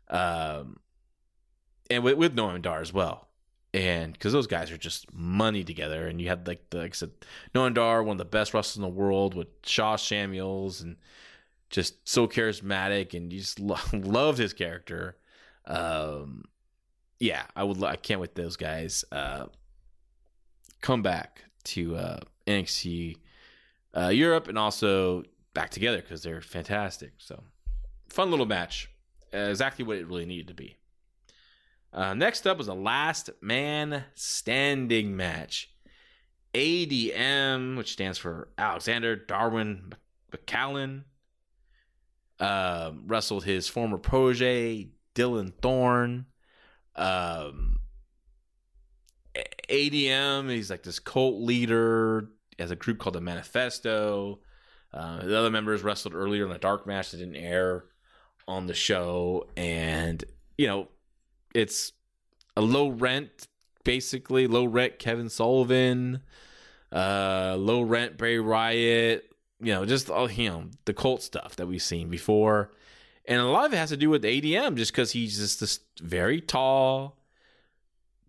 um 0.08 0.78
and 1.90 2.02
with, 2.02 2.16
with 2.16 2.36
Noam 2.36 2.60
Dar 2.62 2.80
as 2.80 2.92
well. 2.92 3.28
And 3.74 4.12
because 4.12 4.32
those 4.32 4.46
guys 4.46 4.70
are 4.70 4.78
just 4.78 5.12
money 5.12 5.62
together, 5.62 6.06
and 6.06 6.20
you 6.20 6.28
had 6.28 6.46
like 6.46 6.70
the 6.70 6.78
like 6.78 6.92
I 6.92 6.94
said, 6.94 7.10
Noam 7.54 7.74
Dar, 7.74 8.02
one 8.02 8.14
of 8.14 8.18
the 8.18 8.24
best 8.24 8.54
wrestlers 8.54 8.76
in 8.76 8.82
the 8.82 8.88
world, 8.88 9.34
with 9.34 9.48
Sha 9.64 9.96
Samuels, 9.96 10.80
and 10.80 10.96
just 11.68 12.08
so 12.08 12.26
charismatic, 12.26 13.12
and 13.14 13.32
you 13.32 13.40
just 13.40 13.60
lo- 13.60 13.76
loved 13.92 14.38
his 14.38 14.52
character. 14.52 15.16
Um, 15.66 16.44
yeah, 17.18 17.42
I 17.54 17.64
would. 17.64 17.82
I 17.82 17.96
can't 17.96 18.20
wait 18.20 18.34
those 18.34 18.56
guys 18.56 19.04
uh, 19.12 19.46
come 20.80 21.02
back 21.02 21.44
to 21.64 21.96
uh, 21.96 22.20
NXT 22.46 23.16
uh, 23.96 24.08
Europe 24.08 24.48
and 24.48 24.58
also 24.58 25.24
back 25.54 25.70
together 25.70 25.98
because 25.98 26.22
they're 26.22 26.40
fantastic. 26.40 27.12
So, 27.18 27.42
fun 28.08 28.30
little 28.30 28.46
match, 28.46 28.90
uh, 29.34 29.38
exactly 29.38 29.84
what 29.84 29.96
it 29.96 30.06
really 30.06 30.26
needed 30.26 30.48
to 30.48 30.54
be. 30.54 30.76
Uh, 31.96 32.12
next 32.12 32.46
up 32.46 32.58
was 32.58 32.68
a 32.68 32.74
last 32.74 33.30
man 33.40 34.04
standing 34.14 35.16
match. 35.16 35.72
ADM, 36.52 37.76
which 37.78 37.92
stands 37.92 38.18
for 38.18 38.48
Alexander 38.58 39.16
Darwin 39.16 39.94
McCallum, 40.30 41.04
uh, 42.38 42.92
wrestled 43.06 43.44
his 43.44 43.66
former 43.66 43.96
protege, 43.96 44.90
Dylan 45.14 45.54
Thorne. 45.62 46.26
Um, 46.94 47.80
ADM, 49.70 50.50
he's 50.50 50.70
like 50.70 50.82
this 50.82 50.98
cult 50.98 51.40
leader, 51.40 52.28
has 52.58 52.70
a 52.70 52.76
group 52.76 52.98
called 52.98 53.14
the 53.14 53.20
Manifesto. 53.22 54.40
Uh, 54.92 55.24
the 55.24 55.38
other 55.38 55.50
members 55.50 55.82
wrestled 55.82 56.14
earlier 56.14 56.44
in 56.44 56.50
the 56.50 56.58
dark 56.58 56.86
match 56.86 57.10
that 57.10 57.18
didn't 57.18 57.36
air 57.36 57.84
on 58.46 58.66
the 58.66 58.74
show. 58.74 59.48
And, 59.56 60.22
you 60.56 60.66
know, 60.66 60.88
it's 61.56 61.92
a 62.56 62.60
low 62.60 62.88
rent, 62.88 63.48
basically. 63.82 64.46
Low 64.46 64.66
rent 64.66 64.98
Kevin 64.98 65.30
Sullivan, 65.30 66.20
uh, 66.92 67.56
low 67.58 67.82
rent 67.82 68.18
Bray 68.18 68.38
Wyatt. 68.38 69.32
you 69.60 69.72
know, 69.72 69.86
just 69.86 70.10
all 70.10 70.30
you 70.30 70.50
know 70.50 70.64
the 70.84 70.94
cult 70.94 71.22
stuff 71.22 71.56
that 71.56 71.66
we've 71.66 71.82
seen 71.82 72.10
before, 72.10 72.72
and 73.24 73.40
a 73.40 73.44
lot 73.44 73.66
of 73.66 73.72
it 73.72 73.78
has 73.78 73.88
to 73.88 73.96
do 73.96 74.10
with 74.10 74.22
ADM, 74.22 74.76
just 74.76 74.92
because 74.92 75.12
he's 75.12 75.38
just 75.38 75.60
this 75.60 75.80
very 76.00 76.40
tall, 76.40 77.16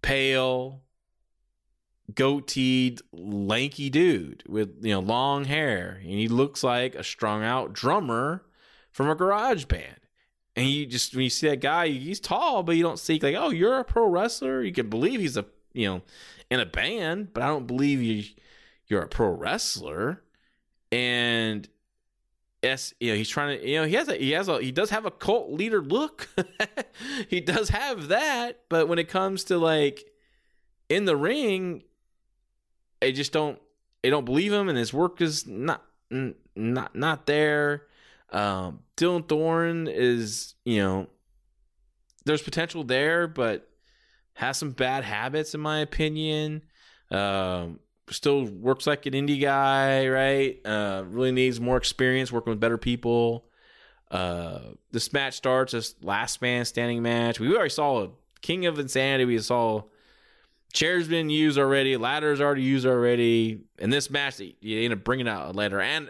pale, 0.02 0.82
goateed, 2.14 3.02
lanky 3.12 3.90
dude 3.90 4.44
with 4.48 4.78
you 4.82 4.94
know 4.94 5.02
long 5.02 5.46
hair, 5.46 6.00
and 6.02 6.12
he 6.12 6.30
looks 6.30 6.64
like 6.64 6.96
a 6.96 7.04
strung 7.04 7.44
out 7.44 7.74
drummer 7.74 8.46
from 8.92 9.10
a 9.10 9.16
garage 9.16 9.66
band 9.66 10.07
and 10.58 10.68
you 10.68 10.88
just 10.88 11.14
when 11.14 11.24
you 11.24 11.30
see 11.30 11.48
that 11.50 11.62
guy, 11.62 11.88
he's 11.88 12.20
tall, 12.20 12.64
but 12.64 12.76
you 12.76 12.82
don't 12.82 12.98
see 12.98 13.20
like, 13.20 13.36
oh, 13.38 13.52
you're 13.52 13.78
a 13.78 13.84
pro 13.84 14.08
wrestler. 14.08 14.64
You 14.64 14.74
can 14.74 14.90
believe 14.90 15.20
he's 15.20 15.38
a 15.38 15.46
you 15.72 15.88
know 15.88 16.02
in 16.50 16.60
a 16.60 16.66
band, 16.66 17.32
but 17.32 17.44
I 17.44 17.48
don't 17.48 17.68
believe 17.68 18.02
you 18.02 18.24
you're 18.88 19.04
a 19.04 19.08
pro 19.08 19.30
wrestler. 19.30 20.24
And 20.92 21.70
yes, 22.64 22.92
you 23.00 23.12
know 23.12 23.18
he's 23.18 23.30
trying 23.30 23.60
to 23.60 23.70
you 23.70 23.76
know 23.80 23.86
he 23.86 23.94
has 23.94 24.08
a 24.08 24.16
he 24.16 24.32
has 24.32 24.48
a 24.48 24.60
he 24.60 24.72
does 24.72 24.90
have 24.90 25.06
a 25.06 25.12
cult 25.12 25.52
leader 25.52 25.80
look. 25.80 26.28
he 27.30 27.40
does 27.40 27.70
have 27.70 28.08
that, 28.08 28.62
but 28.68 28.88
when 28.88 28.98
it 28.98 29.10
comes 29.10 29.44
to 29.46 29.60
like 29.60 30.06
in 30.90 31.06
the 31.06 31.16
ring, 31.16 31.84
I 33.00 33.12
just 33.12 33.32
don't 33.32 33.60
I 34.04 34.10
don't 34.10 34.26
believe 34.26 34.52
him, 34.52 34.70
and 34.70 34.78
his 34.78 34.92
work 34.92 35.22
is 35.22 35.46
not 35.46 35.84
not 36.10 36.96
not 36.96 37.28
there. 37.28 37.84
Um, 38.32 38.80
Dylan 38.96 39.28
Thorne 39.28 39.88
is 39.88 40.56
you 40.66 40.82
know 40.82 41.08
there's 42.26 42.42
potential 42.42 42.84
there, 42.84 43.28
but 43.28 43.70
has 44.34 44.58
some 44.58 44.72
bad 44.72 45.04
habits 45.04 45.56
in 45.56 45.62
my 45.62 45.80
opinion. 45.80 46.62
Um, 47.10 47.80
still 48.10 48.46
works 48.46 48.88
like 48.88 49.06
an 49.06 49.14
indie 49.14 49.42
guy, 49.42 50.08
right? 50.08 50.60
Uh, 50.66 51.04
really 51.08 51.32
needs 51.32 51.60
more 51.60 51.78
experience 51.78 52.32
working 52.32 52.52
with 52.52 52.60
better 52.60 52.78
people. 52.78 53.46
Uh, 54.10 54.60
this 54.92 55.12
match 55.12 55.36
starts 55.36 55.74
as 55.74 55.96
last 56.02 56.42
man 56.42 56.66
standing 56.66 57.02
match. 57.02 57.40
We 57.40 57.54
already 57.54 57.70
saw 57.70 58.04
a 58.04 58.10
King 58.42 58.66
of 58.66 58.80
Insanity. 58.80 59.26
We 59.26 59.40
saw 59.40 59.84
chairs 60.74 61.08
been 61.08 61.30
used 61.30 61.58
already, 61.58 61.98
ladders 61.98 62.40
already 62.40 62.62
used 62.62 62.86
already. 62.86 63.62
In 63.80 63.90
this 63.90 64.10
match, 64.10 64.40
you 64.40 64.82
end 64.82 64.94
up 64.94 65.04
bringing 65.04 65.28
out 65.28 65.50
a 65.50 65.52
ladder 65.52 65.82
and 65.82 66.10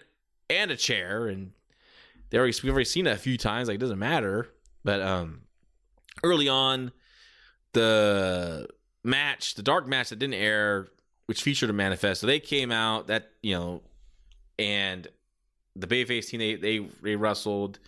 and 0.49 0.71
a 0.71 0.77
chair, 0.77 1.27
and 1.27 1.51
they 2.29 2.37
already 2.37 2.57
we've 2.63 2.71
already 2.71 2.85
seen 2.85 3.05
that 3.05 3.15
a 3.15 3.19
few 3.19 3.37
times. 3.37 3.67
Like 3.67 3.75
it 3.75 3.81
doesn't 3.81 3.99
matter, 3.99 4.49
but 4.83 5.01
um, 5.01 5.41
early 6.23 6.47
on, 6.47 6.91
the 7.73 8.67
match, 9.03 9.55
the 9.55 9.63
dark 9.63 9.87
match 9.87 10.09
that 10.09 10.19
didn't 10.19 10.35
air, 10.35 10.87
which 11.25 11.41
featured 11.41 11.69
a 11.69 11.73
manifesto, 11.73 12.27
they 12.27 12.39
came 12.39 12.71
out 12.71 13.07
that 13.07 13.31
you 13.41 13.55
know, 13.55 13.81
and 14.59 15.07
the 15.75 15.87
babyface 15.87 16.29
team 16.29 16.39
they 16.39 16.55
they 16.55 16.87
they 17.01 17.15
wrestled. 17.15 17.79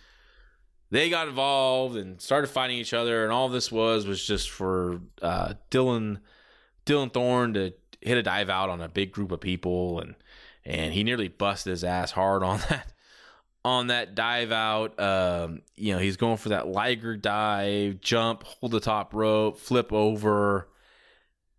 They 0.92 1.08
got 1.08 1.28
involved 1.28 1.96
and 1.96 2.20
started 2.20 2.48
fighting 2.48 2.78
each 2.78 2.92
other, 2.92 3.22
and 3.22 3.32
all 3.32 3.48
this 3.48 3.70
was 3.70 4.06
was 4.06 4.24
just 4.24 4.50
for 4.50 5.00
uh, 5.22 5.54
Dylan 5.70 6.18
Dylan 6.84 7.12
Thorne 7.12 7.54
to 7.54 7.72
hit 8.00 8.18
a 8.18 8.22
dive 8.22 8.48
out 8.48 8.70
on 8.70 8.80
a 8.80 8.88
big 8.88 9.12
group 9.12 9.30
of 9.30 9.40
people, 9.40 10.00
and 10.00 10.16
and 10.64 10.92
he 10.92 11.04
nearly 11.04 11.28
busted 11.28 11.70
his 11.70 11.84
ass 11.84 12.10
hard 12.10 12.42
on 12.42 12.58
that 12.68 12.92
on 13.64 13.88
that 13.88 14.14
dive 14.14 14.52
out. 14.52 14.98
Um, 14.98 15.62
you 15.76 15.92
know, 15.92 15.98
he's 15.98 16.16
going 16.16 16.36
for 16.36 16.50
that 16.50 16.68
Liger 16.68 17.16
dive, 17.16 18.00
jump, 18.00 18.44
hold 18.44 18.72
the 18.72 18.80
top 18.80 19.14
rope, 19.14 19.58
flip 19.58 19.92
over, 19.92 20.68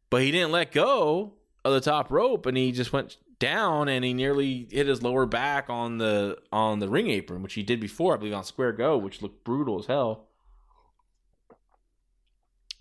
but 0.09 0.21
he 0.21 0.31
didn't 0.31 0.51
let 0.51 0.71
go 0.71 1.33
of 1.63 1.73
the 1.73 1.81
top 1.81 2.11
rope, 2.11 2.45
and 2.45 2.57
he 2.57 2.71
just 2.71 2.91
went 2.91 3.17
down, 3.39 3.87
and 3.87 4.03
he 4.05 4.13
nearly 4.13 4.67
hit 4.71 4.87
his 4.87 5.01
lower 5.01 5.25
back 5.25 5.69
on 5.69 5.97
the 5.97 6.37
on 6.51 6.79
the 6.79 6.89
ring 6.89 7.09
apron, 7.09 7.41
which 7.43 7.53
he 7.53 7.63
did 7.63 7.79
before, 7.79 8.13
I 8.13 8.17
believe, 8.17 8.33
on 8.33 8.43
Square 8.43 8.73
Go, 8.73 8.97
which 8.97 9.21
looked 9.21 9.43
brutal 9.43 9.79
as 9.79 9.85
hell. 9.85 10.27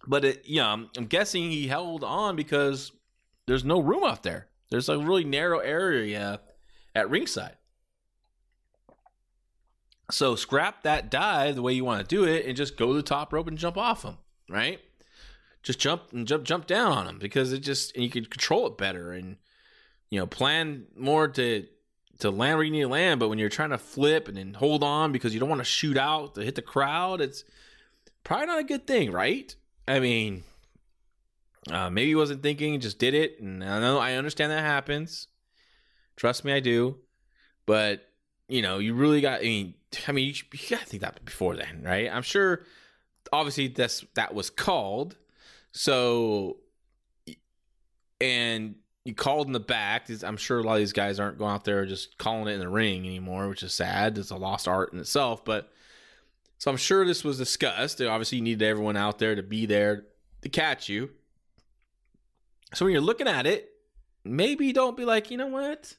But 0.07 0.25
it, 0.25 0.43
yeah, 0.47 0.67
I'm, 0.67 0.89
I'm 0.97 1.07
guessing 1.07 1.51
he 1.51 1.69
held 1.69 2.03
on 2.03 2.37
because 2.37 2.93
there's 3.47 3.65
no 3.65 3.81
room 3.81 4.05
out 4.05 4.23
there. 4.23 4.49
There's 4.71 4.89
a 4.89 4.99
really 4.99 5.25
narrow 5.25 5.59
area 5.59 6.41
at 6.95 7.11
ringside. 7.11 7.57
So 10.11 10.37
scrap 10.37 10.83
that 10.83 11.11
dive 11.11 11.55
the 11.55 11.63
way 11.63 11.73
you 11.73 11.85
want 11.85 12.01
to 12.01 12.07
do 12.07 12.25
it 12.25 12.47
and 12.47 12.57
just 12.57 12.77
go 12.77 12.89
to 12.89 12.95
the 12.95 13.03
top 13.03 13.33
rope 13.33 13.49
and 13.49 13.59
jump 13.59 13.77
off 13.77 14.03
them, 14.03 14.19
right? 14.49 14.81
Just 15.63 15.79
jump 15.79 16.13
and 16.13 16.27
jump 16.27 16.45
jump 16.45 16.67
down 16.67 16.93
on 16.93 17.07
them 17.07 17.19
because 17.19 17.53
it 17.53 17.61
just 17.61 17.95
and 17.95 18.05
you 18.05 18.11
can 18.11 18.25
control 18.25 18.67
it 18.67 18.79
better 18.79 19.13
and 19.13 19.37
you 20.09 20.19
know 20.19 20.27
plan 20.27 20.87
more 20.97 21.29
to 21.29 21.67
to 22.21 22.31
land 22.31 22.57
where 22.57 22.65
you 22.65 22.71
need 22.71 22.83
to 22.83 22.89
land. 22.89 23.21
But 23.21 23.29
when 23.29 23.39
you're 23.39 23.49
trying 23.49 23.71
to 23.71 23.79
flip 23.79 24.29
and 24.29 24.37
then 24.37 24.55
hold 24.55 24.83
on 24.83 25.13
because 25.13 25.35
you 25.35 25.41
don't 25.41 25.49
want 25.49 25.61
to 25.61 25.65
shoot 25.65 25.97
out 25.97 26.35
to 26.35 26.43
hit 26.43 26.55
the 26.55 26.63
crowd, 26.63 27.21
it's 27.21 27.45
probably 28.25 28.47
not 28.47 28.59
a 28.61 28.65
good 28.65 28.87
thing, 28.87 29.11
right? 29.13 29.55
I 29.87 30.01
mean, 30.01 30.45
uh, 31.71 31.91
maybe 31.91 32.09
he 32.09 32.15
wasn't 32.15 32.43
thinking, 32.43 32.79
just 32.81 32.99
did 32.99 33.15
it, 33.15 33.41
and 33.41 33.63
I 33.65 33.81
know 33.81 33.99
I 33.99 34.15
understand 34.15 34.53
that 34.53 34.65
happens. 34.65 35.29
Trust 36.17 36.45
me, 36.45 36.53
I 36.53 36.61
do. 36.61 36.99
But 37.67 38.10
you 38.51 38.63
know, 38.63 38.79
you 38.79 38.95
really 38.95 39.21
got. 39.21 39.41
I 39.41 39.45
mean, 39.45 39.75
I 40.07 40.13
mean, 40.13 40.29
you, 40.29 40.35
you 40.53 40.69
got 40.69 40.81
to 40.81 40.87
think 40.87 41.03
that 41.03 41.25
before 41.25 41.57
then, 41.57 41.83
right? 41.83 42.11
I'm 42.13 42.23
sure. 42.23 42.65
Obviously, 43.33 43.69
that's 43.69 44.05
that 44.15 44.35
was 44.35 44.51
called. 44.51 45.17
So, 45.73 46.57
and 48.21 48.75
you 49.05 49.15
called 49.15 49.47
in 49.47 49.53
the 49.53 49.61
back. 49.61 50.09
I'm 50.23 50.37
sure 50.37 50.59
a 50.59 50.63
lot 50.63 50.75
of 50.75 50.79
these 50.81 50.93
guys 50.93 51.21
aren't 51.21 51.39
going 51.39 51.53
out 51.53 51.65
there 51.65 51.87
just 51.87 52.19
calling 52.19 52.49
it 52.49 52.55
in 52.55 52.61
the 52.61 52.69
ring 52.69 53.07
anymore, 53.07 53.49
which 53.49 53.63
is 53.63 53.73
sad. 53.73 54.19
It's 54.19 54.31
a 54.31 54.37
lost 54.37 54.67
art 54.67 54.93
in 54.93 54.99
itself. 54.99 55.45
But 55.45 55.73
so 56.59 56.71
I'm 56.71 56.77
sure 56.77 57.07
this 57.07 57.25
was 57.25 57.39
discussed. 57.39 58.01
Obviously, 58.01 58.39
you 58.39 58.45
needed 58.45 58.63
everyone 58.63 58.97
out 58.97 59.19
there 59.19 59.35
to 59.35 59.43
be 59.43 59.67
there 59.67 60.07
to 60.43 60.49
catch 60.49 60.89
you. 60.89 61.11
So 62.75 62.85
when 62.85 62.93
you're 62.93 63.01
looking 63.01 63.29
at 63.29 63.47
it, 63.47 63.71
maybe 64.25 64.73
don't 64.73 64.97
be 64.97 65.05
like, 65.05 65.31
you 65.31 65.37
know 65.37 65.47
what? 65.47 65.97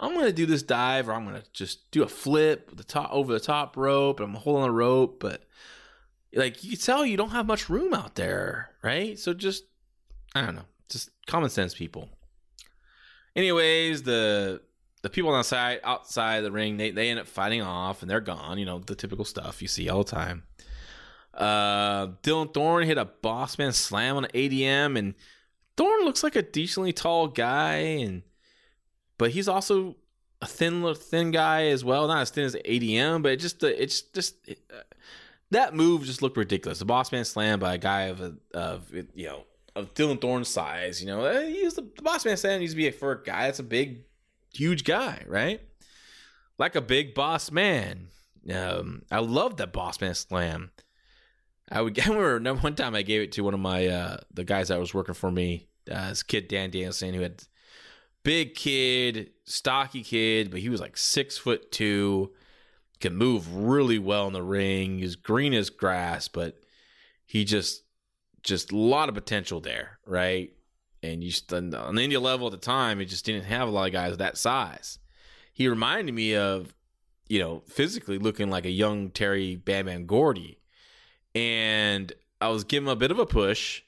I'm 0.00 0.14
gonna 0.14 0.32
do 0.32 0.46
this 0.46 0.62
dive, 0.62 1.08
or 1.08 1.12
I'm 1.12 1.26
gonna 1.26 1.44
just 1.52 1.90
do 1.90 2.02
a 2.02 2.08
flip 2.08 2.74
the 2.74 2.82
top 2.82 3.12
over 3.12 3.32
the 3.32 3.38
top 3.38 3.76
rope. 3.76 4.18
I'm 4.18 4.34
holding 4.34 4.62
the 4.62 4.70
rope, 4.70 5.20
but 5.20 5.44
like 6.32 6.64
you 6.64 6.70
can 6.70 6.80
tell, 6.80 7.04
you 7.04 7.18
don't 7.18 7.30
have 7.30 7.46
much 7.46 7.68
room 7.68 7.92
out 7.92 8.14
there, 8.14 8.70
right? 8.82 9.18
So 9.18 9.34
just 9.34 9.64
I 10.34 10.40
don't 10.40 10.54
know, 10.54 10.64
just 10.88 11.10
common 11.26 11.50
sense, 11.50 11.74
people. 11.74 12.08
Anyways, 13.36 14.02
the 14.02 14.62
the 15.02 15.10
people 15.10 15.34
outside 15.34 15.80
outside 15.84 16.40
the 16.40 16.52
ring, 16.52 16.78
they 16.78 16.90
they 16.92 17.10
end 17.10 17.20
up 17.20 17.26
fighting 17.26 17.60
off, 17.60 18.00
and 18.00 18.10
they're 18.10 18.20
gone. 18.20 18.58
You 18.58 18.64
know 18.64 18.78
the 18.78 18.94
typical 18.94 19.26
stuff 19.26 19.60
you 19.60 19.68
see 19.68 19.90
all 19.90 20.02
the 20.02 20.10
time. 20.10 20.44
Uh, 21.34 22.08
Dylan 22.22 22.52
Thorne 22.52 22.86
hit 22.86 22.98
a 22.98 23.06
bossman 23.06 23.74
slam 23.74 24.16
on 24.16 24.24
an 24.24 24.30
ADM, 24.32 24.98
and 24.98 25.14
Thorne 25.76 26.04
looks 26.04 26.22
like 26.22 26.36
a 26.36 26.42
decently 26.42 26.92
tall 26.92 27.28
guy, 27.28 27.76
and 27.76 28.22
but 29.20 29.32
he's 29.32 29.48
also 29.48 29.96
a 30.40 30.46
thin 30.46 30.94
thin 30.94 31.30
guy 31.30 31.66
as 31.66 31.84
well. 31.84 32.08
Not 32.08 32.22
as 32.22 32.30
thin 32.30 32.44
as 32.44 32.54
ADM, 32.54 33.22
but 33.22 33.32
it 33.32 33.36
just 33.36 33.62
it's 33.62 34.00
just 34.00 34.48
it, 34.48 34.58
uh, 34.74 34.80
that 35.50 35.74
move 35.74 36.04
just 36.04 36.22
looked 36.22 36.38
ridiculous. 36.38 36.78
The 36.78 36.86
boss 36.86 37.12
man 37.12 37.26
slam 37.26 37.60
by 37.60 37.74
a 37.74 37.78
guy 37.78 38.04
of 38.04 38.22
a, 38.22 38.34
of 38.54 38.90
you 39.14 39.26
know 39.26 39.44
of 39.76 39.92
Dylan 39.92 40.18
Thorne's 40.22 40.48
size. 40.48 41.02
You 41.02 41.06
know, 41.08 41.26
uh, 41.26 41.42
he's 41.42 41.74
the, 41.74 41.82
the 41.82 42.02
boss 42.02 42.24
man 42.24 42.38
slam 42.38 42.60
needs 42.60 42.72
to 42.72 42.78
be 42.78 42.90
for 42.92 43.12
a 43.12 43.22
guy 43.22 43.44
that's 43.44 43.58
a 43.58 43.62
big, 43.62 44.04
huge 44.54 44.84
guy, 44.84 45.22
right? 45.26 45.60
Like 46.56 46.74
a 46.74 46.80
big 46.80 47.14
boss 47.14 47.50
man. 47.50 48.08
Um, 48.50 49.02
I 49.10 49.18
love 49.18 49.58
that 49.58 49.74
boss 49.74 50.00
man 50.00 50.14
slam. 50.14 50.70
I 51.70 51.82
would 51.82 52.00
I 52.08 52.08
remember 52.08 52.62
one 52.62 52.74
time 52.74 52.94
I 52.94 53.02
gave 53.02 53.20
it 53.20 53.32
to 53.32 53.44
one 53.44 53.52
of 53.52 53.60
my 53.60 53.86
uh, 53.86 54.16
the 54.32 54.44
guys 54.44 54.68
that 54.68 54.80
was 54.80 54.94
working 54.94 55.14
for 55.14 55.30
me, 55.30 55.68
uh, 55.90 56.08
this 56.08 56.22
kid 56.22 56.48
Dan 56.48 56.70
Danielson, 56.70 57.12
who 57.12 57.20
had 57.20 57.44
big 58.22 58.54
kid, 58.54 59.30
stocky 59.44 60.02
kid, 60.02 60.50
but 60.50 60.60
he 60.60 60.68
was 60.68 60.80
like 60.80 60.96
six 60.96 61.38
foot 61.38 61.70
two, 61.72 62.32
can 63.00 63.16
move 63.16 63.54
really 63.54 63.98
well 63.98 64.26
in 64.26 64.32
the 64.32 64.42
ring. 64.42 64.98
He's 64.98 65.16
green 65.16 65.54
as 65.54 65.70
grass, 65.70 66.28
but 66.28 66.60
he 67.26 67.44
just 67.44 67.84
just 68.42 68.72
a 68.72 68.76
lot 68.76 69.08
of 69.08 69.14
potential 69.14 69.60
there, 69.60 69.98
right? 70.06 70.52
And 71.02 71.22
you 71.22 71.32
on 71.52 71.70
the 71.70 72.02
India 72.02 72.20
level 72.20 72.46
at 72.46 72.52
the 72.52 72.58
time, 72.58 73.00
it 73.00 73.06
just 73.06 73.24
didn't 73.24 73.44
have 73.44 73.68
a 73.68 73.70
lot 73.70 73.86
of 73.86 73.92
guys 73.92 74.16
that 74.16 74.36
size. 74.36 74.98
He 75.52 75.68
reminded 75.68 76.14
me 76.14 76.36
of, 76.36 76.74
you 77.28 77.38
know, 77.38 77.62
physically 77.66 78.18
looking 78.18 78.50
like 78.50 78.64
a 78.64 78.70
young 78.70 79.10
Terry 79.10 79.56
Bam 79.56 80.06
Gordy. 80.06 80.58
And 81.34 82.12
I 82.40 82.48
was 82.48 82.64
giving 82.64 82.86
him 82.86 82.92
a 82.92 82.96
bit 82.96 83.10
of 83.10 83.18
a 83.18 83.26
push 83.26 83.82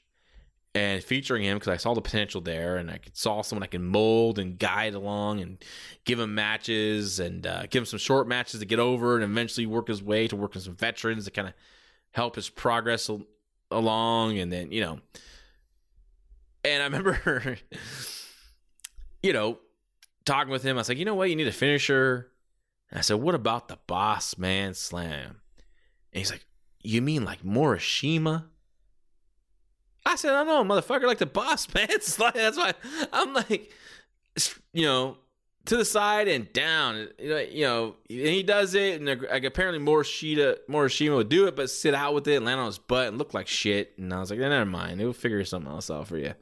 and 0.75 1.03
featuring 1.03 1.43
him 1.43 1.57
because 1.57 1.71
I 1.71 1.77
saw 1.77 1.93
the 1.93 2.01
potential 2.01 2.41
there, 2.41 2.77
and 2.77 2.89
I 2.89 2.99
saw 3.13 3.41
someone 3.41 3.63
I 3.63 3.67
can 3.67 3.83
mold 3.83 4.39
and 4.39 4.57
guide 4.57 4.93
along 4.93 5.41
and 5.41 5.63
give 6.05 6.19
him 6.19 6.33
matches 6.33 7.19
and 7.19 7.45
uh, 7.45 7.63
give 7.69 7.81
him 7.81 7.85
some 7.85 7.99
short 7.99 8.27
matches 8.27 8.59
to 8.59 8.65
get 8.65 8.79
over, 8.79 9.15
and 9.15 9.23
eventually 9.23 9.65
work 9.65 9.87
his 9.87 10.01
way 10.01 10.27
to 10.27 10.35
working 10.35 10.61
some 10.61 10.75
veterans 10.75 11.25
to 11.25 11.31
kind 11.31 11.47
of 11.47 11.53
help 12.11 12.35
his 12.35 12.49
progress 12.49 13.09
al- 13.09 13.27
along, 13.69 14.37
and 14.39 14.51
then 14.51 14.71
you 14.71 14.81
know, 14.81 14.99
and 16.63 16.81
I 16.81 16.85
remember, 16.85 17.57
you 19.23 19.33
know, 19.33 19.59
talking 20.25 20.51
with 20.51 20.63
him. 20.63 20.77
I 20.77 20.81
was 20.81 20.89
like, 20.89 20.97
you 20.97 21.05
know 21.05 21.15
what, 21.15 21.29
you 21.29 21.35
need 21.35 21.47
a 21.47 21.51
finisher. 21.51 22.31
And 22.89 22.99
I 22.99 23.01
said, 23.01 23.15
what 23.15 23.35
about 23.35 23.67
the 23.67 23.77
Boss 23.87 24.37
Man 24.37 24.73
Slam? 24.73 25.41
And 26.11 26.19
he's 26.19 26.31
like, 26.31 26.45
you 26.81 27.01
mean 27.01 27.25
like 27.25 27.43
Morishima? 27.43 28.45
I 30.05 30.15
said, 30.15 30.33
I 30.33 30.43
know, 30.43 30.63
motherfucker, 30.63 31.05
like 31.05 31.17
the 31.17 31.25
boss, 31.25 31.67
man. 31.73 31.87
It's 31.89 32.19
like, 32.19 32.33
that's 32.33 32.57
why 32.57 32.73
I'm 33.11 33.33
like, 33.33 33.71
you 34.73 34.85
know, 34.85 35.17
to 35.65 35.77
the 35.77 35.85
side 35.85 36.27
and 36.27 36.51
down. 36.51 37.09
You 37.19 37.63
know, 37.63 37.95
and 38.09 38.19
he 38.19 38.43
does 38.43 38.75
it, 38.75 39.01
and 39.01 39.21
like 39.29 39.43
apparently 39.43 39.83
Morishita, 39.83 40.57
Morishima 40.69 41.15
would 41.15 41.29
do 41.29 41.47
it, 41.47 41.55
but 41.55 41.69
sit 41.69 41.93
out 41.93 42.13
with 42.13 42.27
it 42.27 42.35
and 42.35 42.45
land 42.45 42.59
on 42.59 42.67
his 42.67 42.79
butt 42.79 43.07
and 43.07 43.17
look 43.17 43.33
like 43.33 43.47
shit. 43.47 43.93
And 43.97 44.13
I 44.13 44.19
was 44.19 44.29
like, 44.29 44.39
never 44.39 44.65
mind, 44.65 45.01
it 45.01 45.05
will 45.05 45.13
figure 45.13 45.43
something 45.45 45.71
else 45.71 45.89
out 45.89 46.07
for 46.07 46.17
you. 46.17 46.33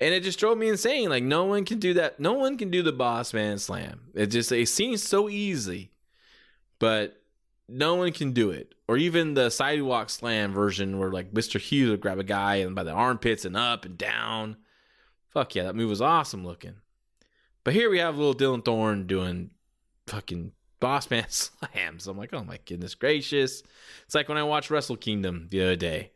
And 0.00 0.14
it 0.14 0.22
just 0.22 0.38
drove 0.38 0.56
me 0.56 0.68
insane. 0.68 1.08
Like 1.10 1.24
no 1.24 1.44
one 1.44 1.64
can 1.64 1.80
do 1.80 1.94
that. 1.94 2.20
No 2.20 2.34
one 2.34 2.56
can 2.56 2.70
do 2.70 2.82
the 2.82 2.92
boss 2.92 3.34
man 3.34 3.58
slam. 3.58 4.02
It 4.14 4.26
just 4.26 4.52
it 4.52 4.68
seems 4.68 5.02
so 5.02 5.28
easy, 5.28 5.90
but 6.78 7.20
no 7.68 7.94
one 7.94 8.12
can 8.12 8.32
do 8.32 8.50
it. 8.50 8.74
Or 8.88 8.96
even 8.96 9.34
the 9.34 9.50
sidewalk 9.50 10.10
slam 10.10 10.52
version 10.52 10.98
where 10.98 11.10
like 11.10 11.32
Mr. 11.32 11.60
Hughes 11.60 11.90
would 11.90 12.00
grab 12.00 12.18
a 12.18 12.24
guy 12.24 12.56
and 12.56 12.74
by 12.74 12.84
the 12.84 12.90
armpits 12.90 13.44
and 13.44 13.56
up 13.56 13.84
and 13.84 13.98
down. 13.98 14.56
Fuck 15.28 15.54
yeah, 15.54 15.64
that 15.64 15.76
move 15.76 15.90
was 15.90 16.00
awesome 16.00 16.44
looking. 16.44 16.76
But 17.64 17.74
here 17.74 17.90
we 17.90 17.98
have 17.98 18.16
little 18.16 18.34
Dylan 18.34 18.64
Thorne 18.64 19.06
doing 19.06 19.50
fucking 20.06 20.52
boss 20.80 21.10
man 21.10 21.26
slams. 21.28 22.06
I'm 22.06 22.16
like, 22.16 22.32
oh 22.32 22.44
my 22.44 22.58
goodness 22.64 22.94
gracious. 22.94 23.62
It's 24.06 24.14
like 24.14 24.28
when 24.28 24.38
I 24.38 24.42
watched 24.42 24.70
Wrestle 24.70 24.96
Kingdom 24.96 25.48
the 25.50 25.62
other 25.62 25.76
day. 25.76 26.12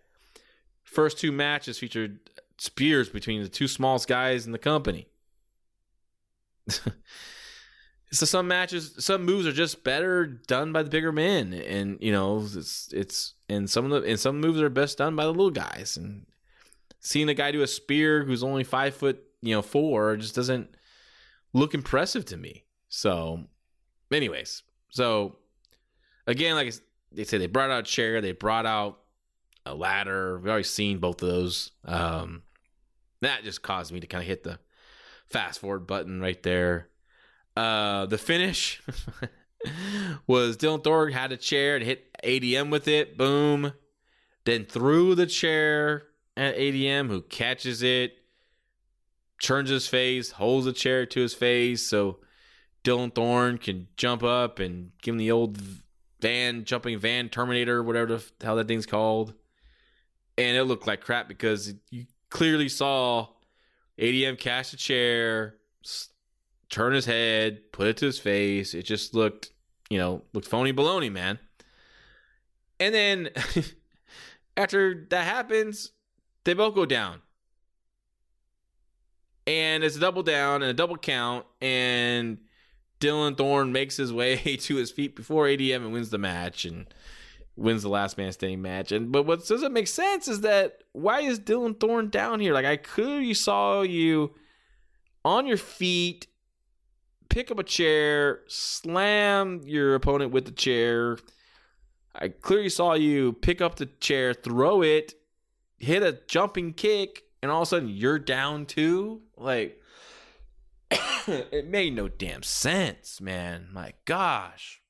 First 0.83 1.19
two 1.19 1.33
matches 1.33 1.79
featured 1.79 2.21
spears 2.59 3.09
between 3.09 3.43
the 3.43 3.49
two 3.49 3.69
smallest 3.69 4.09
guys 4.09 4.47
in 4.47 4.53
the 4.53 4.59
company. 4.59 5.09
so 8.13 8.27
some 8.27 8.47
matches, 8.47 8.95
some 8.99 9.25
moves 9.25 9.47
are 9.47 9.53
just 9.53 9.85
better 9.85 10.27
done 10.27 10.73
by 10.73 10.83
the 10.83 10.91
bigger 10.91 11.13
men, 11.13 11.55
and 11.55 11.99
you 12.01 12.13
know 12.13 12.47
it's 12.55 12.93
it's 12.93 13.35
and 13.49 13.69
some 13.69 13.91
of 13.91 13.91
the 13.91 14.09
and 14.09 14.21
some 14.21 14.41
moves 14.41 14.61
are 14.61 14.69
best 14.69 14.99
done 14.99 15.17
by 15.17 15.25
the 15.25 15.31
little 15.31 15.51
guys. 15.51 15.97
And 15.97 16.27
seeing 17.01 17.29
a 17.31 17.35
guy 17.35 17.51
do 17.51 17.63
a 17.63 17.67
spear 17.67 18.23
who's 18.25 18.45
only 18.45 18.65
five 18.65 18.95
foot, 18.95 19.23
you 19.41 19.55
know, 19.55 19.63
four 19.63 20.17
just 20.17 20.35
doesn't 20.35 20.77
look 21.55 21.73
impressive 21.73 22.27
to 22.27 22.37
me. 22.37 22.65
So, 22.89 23.45
anyways, 24.13 24.63
so 24.91 25.37
again, 26.27 26.55
like 26.55 26.75
they 27.13 27.25
say, 27.25 27.39
they 27.39 27.47
brought 27.47 27.71
out 27.71 27.81
a 27.81 27.91
chair, 27.91 28.21
they 28.21 28.33
brought 28.33 28.67
out 28.67 28.99
a 29.65 29.75
ladder. 29.75 30.39
We've 30.39 30.51
already 30.51 30.65
seen 30.65 30.99
both 30.99 31.23
of 31.23 31.29
those. 31.29 31.71
Um, 31.87 32.43
that 33.23 33.43
just 33.43 33.63
caused 33.63 33.91
me 33.91 34.01
to 34.01 34.07
kind 34.07 34.21
of 34.21 34.29
hit 34.29 34.43
the 34.43 34.59
fast 35.27 35.61
forward 35.61 35.87
button 35.87 36.21
right 36.21 36.43
there. 36.43 36.89
Uh, 37.57 38.07
the 38.07 38.19
finish 38.19 38.83
was 40.27 40.57
Dylan 40.57 40.83
Thorne 40.83 41.13
had 41.13 41.33
a 41.33 41.37
chair 41.37 41.77
and 41.77 41.85
hit 41.85 42.13
ADM 42.23 42.71
with 42.71 42.89
it. 42.89 43.17
Boom. 43.17 43.73
Then 44.45 44.65
threw 44.65 45.15
the 45.15 45.27
chair 45.27 46.05
at 46.37 46.57
ADM, 46.57 47.09
who 47.09 47.23
catches 47.23 47.83
it, 47.83 48.15
turns 49.41 49.71
his 49.71 49.87
face, 49.87 50.33
holds 50.33 50.67
the 50.67 50.73
chair 50.73 51.07
to 51.07 51.21
his 51.21 51.35
face, 51.35 51.87
so 51.87 52.19
Dylan 52.85 53.15
Thorne 53.15 53.59
can 53.59 53.89
jump 53.97 54.23
up 54.23 54.59
and 54.59 54.93
give 55.03 55.15
him 55.15 55.19
the 55.19 55.31
old 55.31 55.59
van 56.21 56.65
jumping 56.65 56.99
van 56.99 57.29
Terminator, 57.29 57.83
whatever 57.83 58.17
the 58.17 58.25
hell 58.41 58.57
that 58.57 58.69
thing's 58.69 58.87
called. 58.87 59.35
And 60.39 60.57
it 60.57 60.65
looked 60.65 60.87
like 60.87 61.03
crap 61.03 61.29
because 61.29 61.75
you 61.91 62.07
clearly 62.31 62.69
saw 62.69 63.29
ADM 63.99 64.39
catch 64.39 64.73
a 64.73 64.77
chair, 64.77 65.57
turn 66.73 66.95
his 66.95 67.07
head, 67.07 67.71
put 67.71 67.87
it 67.87 67.97
to 67.99 68.07
his 68.07 68.19
face. 68.19 68.75
It 68.75 68.83
just 68.83 69.15
looked, 69.15 69.53
you 69.89 69.99
know, 69.99 70.23
looked 70.33 70.49
phony 70.49 70.73
baloney, 70.73 71.13
man. 71.13 71.39
And 72.81 72.93
then 72.93 73.29
after 74.57 75.07
that 75.11 75.25
happens, 75.25 75.93
they 76.43 76.55
both 76.55 76.75
go 76.75 76.85
down. 76.85 77.21
And 79.47 79.85
it's 79.85 79.97
a 79.97 80.01
double 80.01 80.23
down 80.25 80.63
and 80.63 80.71
a 80.71 80.75
double 80.75 80.97
count, 80.97 81.47
and 81.61 82.39
Dylan 83.01 83.37
Thorne 83.37 83.73
makes 83.73 83.97
his 83.97 84.13
way 84.13 84.37
to 84.57 84.77
his 84.77 84.91
feet 84.91 85.15
before 85.15 85.47
ADM 85.47 85.77
and 85.77 85.93
wins 85.93 86.11
the 86.11 86.19
match. 86.19 86.65
And 86.65 86.87
wins 87.57 87.83
the 87.83 87.89
last 87.89 88.17
man 88.17 88.33
standing 88.33 88.63
match. 88.63 88.93
And 88.93 89.13
but 89.13 89.25
what 89.25 89.47
doesn't 89.47 89.73
make 89.73 89.89
sense 89.89 90.29
is 90.29 90.41
that 90.41 90.79
why 90.93 91.21
is 91.21 91.39
Dylan 91.39 91.79
Thorne 91.79 92.09
down 92.09 92.41
here? 92.41 92.55
Like 92.55 92.65
I 92.65 92.77
clearly 92.77 93.35
saw 93.35 93.83
you 93.83 94.35
on 95.25 95.47
your 95.47 95.57
feet, 95.57 96.27
pick 97.33 97.51
up 97.51 97.59
a 97.59 97.65
chair, 97.65 98.41
slam 98.47 99.63
your 99.65 99.95
opponent 99.95 100.33
with 100.33 100.45
the 100.45 100.53
chair. 100.53 101.17
I 102.15 102.29
clearly 102.29 102.69
saw 102.69 102.93
you 102.93 103.33
pick 103.33 103.63
up 103.63 103.77
the 103.77 103.87
chair, 103.87 104.35
throw 104.35 104.83
it, 104.83 105.15
hit 105.79 106.03
a 106.03 106.21
jumping 106.29 106.75
kick, 106.75 107.23
and 107.43 107.51
all 107.51 107.63
of 107.63 107.69
a 107.69 107.71
sudden 107.71 107.89
you're 107.89 108.19
down 108.19 108.67
too. 108.67 109.23
Like 109.35 109.81
it 110.91 111.67
made 111.67 111.95
no 111.95 112.07
damn 112.07 112.43
sense, 112.43 113.19
man. 113.19 113.69
My 113.73 113.95
gosh. 114.05 114.83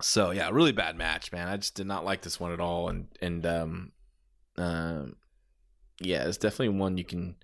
So 0.00 0.30
yeah, 0.30 0.50
really 0.50 0.70
bad 0.70 0.96
match, 0.96 1.32
man. 1.32 1.48
I 1.48 1.56
just 1.56 1.74
did 1.74 1.88
not 1.88 2.04
like 2.04 2.22
this 2.22 2.38
one 2.38 2.52
at 2.52 2.60
all, 2.60 2.88
and 2.88 3.08
and 3.20 3.44
um, 3.44 3.92
um, 4.56 5.16
yeah, 6.00 6.28
it's 6.28 6.36
definitely 6.36 6.78
one 6.78 6.96
you 6.96 7.04
can 7.04 7.34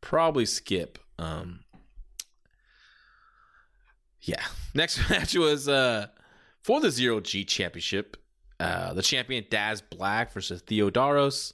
probably 0.00 0.46
skip. 0.46 0.98
Um, 1.18 1.60
yeah, 4.26 4.44
next 4.74 5.08
match 5.10 5.34
was 5.34 5.68
uh 5.68 6.08
for 6.62 6.80
the 6.80 6.90
zero 6.90 7.20
G 7.20 7.44
championship. 7.44 8.16
Uh, 8.58 8.94
the 8.94 9.02
champion 9.02 9.44
Daz 9.50 9.82
Black 9.82 10.32
versus 10.32 10.62
Theodoros. 10.62 11.52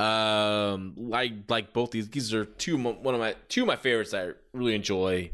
Um, 0.00 0.94
like 0.96 1.32
like 1.48 1.72
both 1.72 1.90
these, 1.90 2.08
these 2.08 2.32
are 2.32 2.44
two 2.44 2.78
one 2.78 3.14
of 3.14 3.20
my 3.20 3.34
two 3.48 3.62
of 3.62 3.66
my 3.66 3.76
favorites 3.76 4.12
that 4.12 4.28
I 4.28 4.32
really 4.56 4.74
enjoy, 4.74 5.32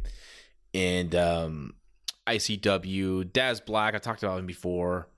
and 0.73 1.15
um, 1.15 1.75
ICW. 2.27 3.31
Daz 3.33 3.61
Black, 3.61 3.95
I 3.95 3.99
talked 3.99 4.23
about 4.23 4.39
him 4.39 4.47
before. 4.47 5.09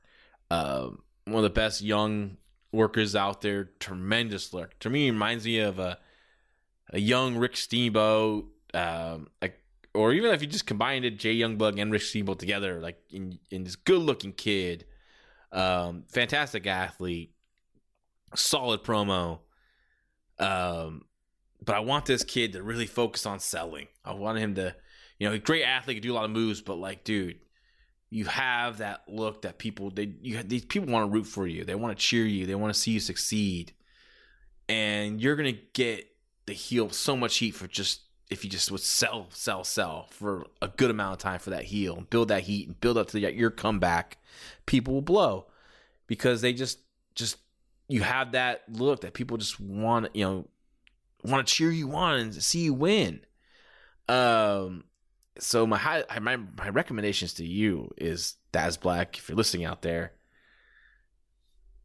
Uh, 0.50 0.88
one 1.26 1.36
of 1.36 1.42
the 1.42 1.50
best 1.50 1.80
young 1.82 2.38
workers 2.72 3.14
out 3.14 3.40
there. 3.40 3.70
Tremendous 3.78 4.52
look. 4.52 4.76
To 4.80 4.90
me, 4.90 5.10
reminds 5.10 5.44
me 5.44 5.60
of 5.60 5.78
a 5.78 5.98
a 6.90 6.98
young 6.98 7.36
Rick 7.36 7.56
Steamboat. 7.56 8.46
Um, 8.74 9.28
like, 9.40 9.60
or 9.96 10.12
even 10.12 10.32
if 10.32 10.40
you 10.40 10.46
just 10.46 10.66
combined 10.66 11.04
it, 11.04 11.18
Jay 11.18 11.36
Youngblood 11.36 11.80
and 11.80 11.90
Rick 11.90 12.02
Steamboat 12.02 12.38
together, 12.38 12.80
like 12.80 12.98
in 13.10 13.38
in 13.50 13.64
this 13.64 13.76
good 13.76 14.00
looking 14.00 14.32
kid, 14.32 14.84
um, 15.52 16.04
fantastic 16.08 16.66
athlete, 16.66 17.34
solid 18.34 18.82
promo. 18.82 19.40
Um, 20.38 21.06
but 21.64 21.74
I 21.74 21.80
want 21.80 22.04
this 22.04 22.22
kid 22.22 22.52
to 22.52 22.62
really 22.62 22.86
focus 22.86 23.26
on 23.26 23.40
selling. 23.40 23.88
I 24.04 24.12
want 24.12 24.38
him 24.38 24.54
to 24.56 24.74
you 25.18 25.28
know, 25.28 25.34
a 25.34 25.38
great 25.38 25.64
athlete, 25.64 26.02
do 26.02 26.12
a 26.12 26.14
lot 26.14 26.24
of 26.24 26.30
moves, 26.30 26.60
but 26.60 26.76
like, 26.76 27.04
dude, 27.04 27.38
you 28.10 28.26
have 28.26 28.78
that 28.78 29.02
look 29.08 29.42
that 29.42 29.58
people 29.58 29.90
they 29.90 30.14
you 30.20 30.42
these 30.42 30.64
people 30.64 30.92
want 30.92 31.10
to 31.10 31.14
root 31.14 31.26
for 31.26 31.46
you. 31.46 31.64
They 31.64 31.74
want 31.74 31.96
to 31.96 32.02
cheer 32.02 32.24
you. 32.24 32.46
They 32.46 32.54
want 32.54 32.72
to 32.72 32.78
see 32.78 32.92
you 32.92 33.00
succeed, 33.00 33.72
and 34.68 35.20
you're 35.20 35.36
gonna 35.36 35.58
get 35.72 36.06
the 36.46 36.52
heel 36.52 36.90
so 36.90 37.16
much 37.16 37.38
heat 37.38 37.52
for 37.52 37.66
just 37.66 38.02
if 38.28 38.44
you 38.44 38.50
just 38.50 38.70
would 38.70 38.80
sell, 38.80 39.28
sell, 39.30 39.62
sell 39.64 40.08
for 40.10 40.46
a 40.60 40.68
good 40.68 40.90
amount 40.90 41.12
of 41.12 41.18
time 41.18 41.38
for 41.38 41.50
that 41.50 41.64
heel 41.64 41.96
and 41.96 42.10
build 42.10 42.28
that 42.28 42.42
heat 42.42 42.66
and 42.66 42.80
build 42.80 42.98
up 42.98 43.08
to 43.08 43.32
your 43.32 43.50
comeback, 43.50 44.18
people 44.66 44.94
will 44.94 45.02
blow 45.02 45.46
because 46.06 46.40
they 46.40 46.52
just 46.52 46.80
just 47.14 47.38
you 47.88 48.02
have 48.02 48.32
that 48.32 48.62
look 48.68 49.00
that 49.00 49.14
people 49.14 49.36
just 49.36 49.60
want 49.60 50.14
you 50.14 50.24
know 50.24 50.48
want 51.24 51.46
to 51.46 51.54
cheer 51.54 51.70
you 51.70 51.92
on 51.92 52.18
and 52.18 52.34
see 52.34 52.60
you 52.60 52.74
win. 52.74 53.20
Um, 54.08 54.84
so 55.38 55.66
my 55.66 55.78
high, 55.78 56.04
my 56.20 56.36
my 56.36 56.68
recommendations 56.68 57.34
to 57.34 57.46
you 57.46 57.90
is 57.96 58.36
Daz 58.52 58.76
Black. 58.76 59.18
If 59.18 59.28
you're 59.28 59.36
listening 59.36 59.64
out 59.64 59.82
there, 59.82 60.12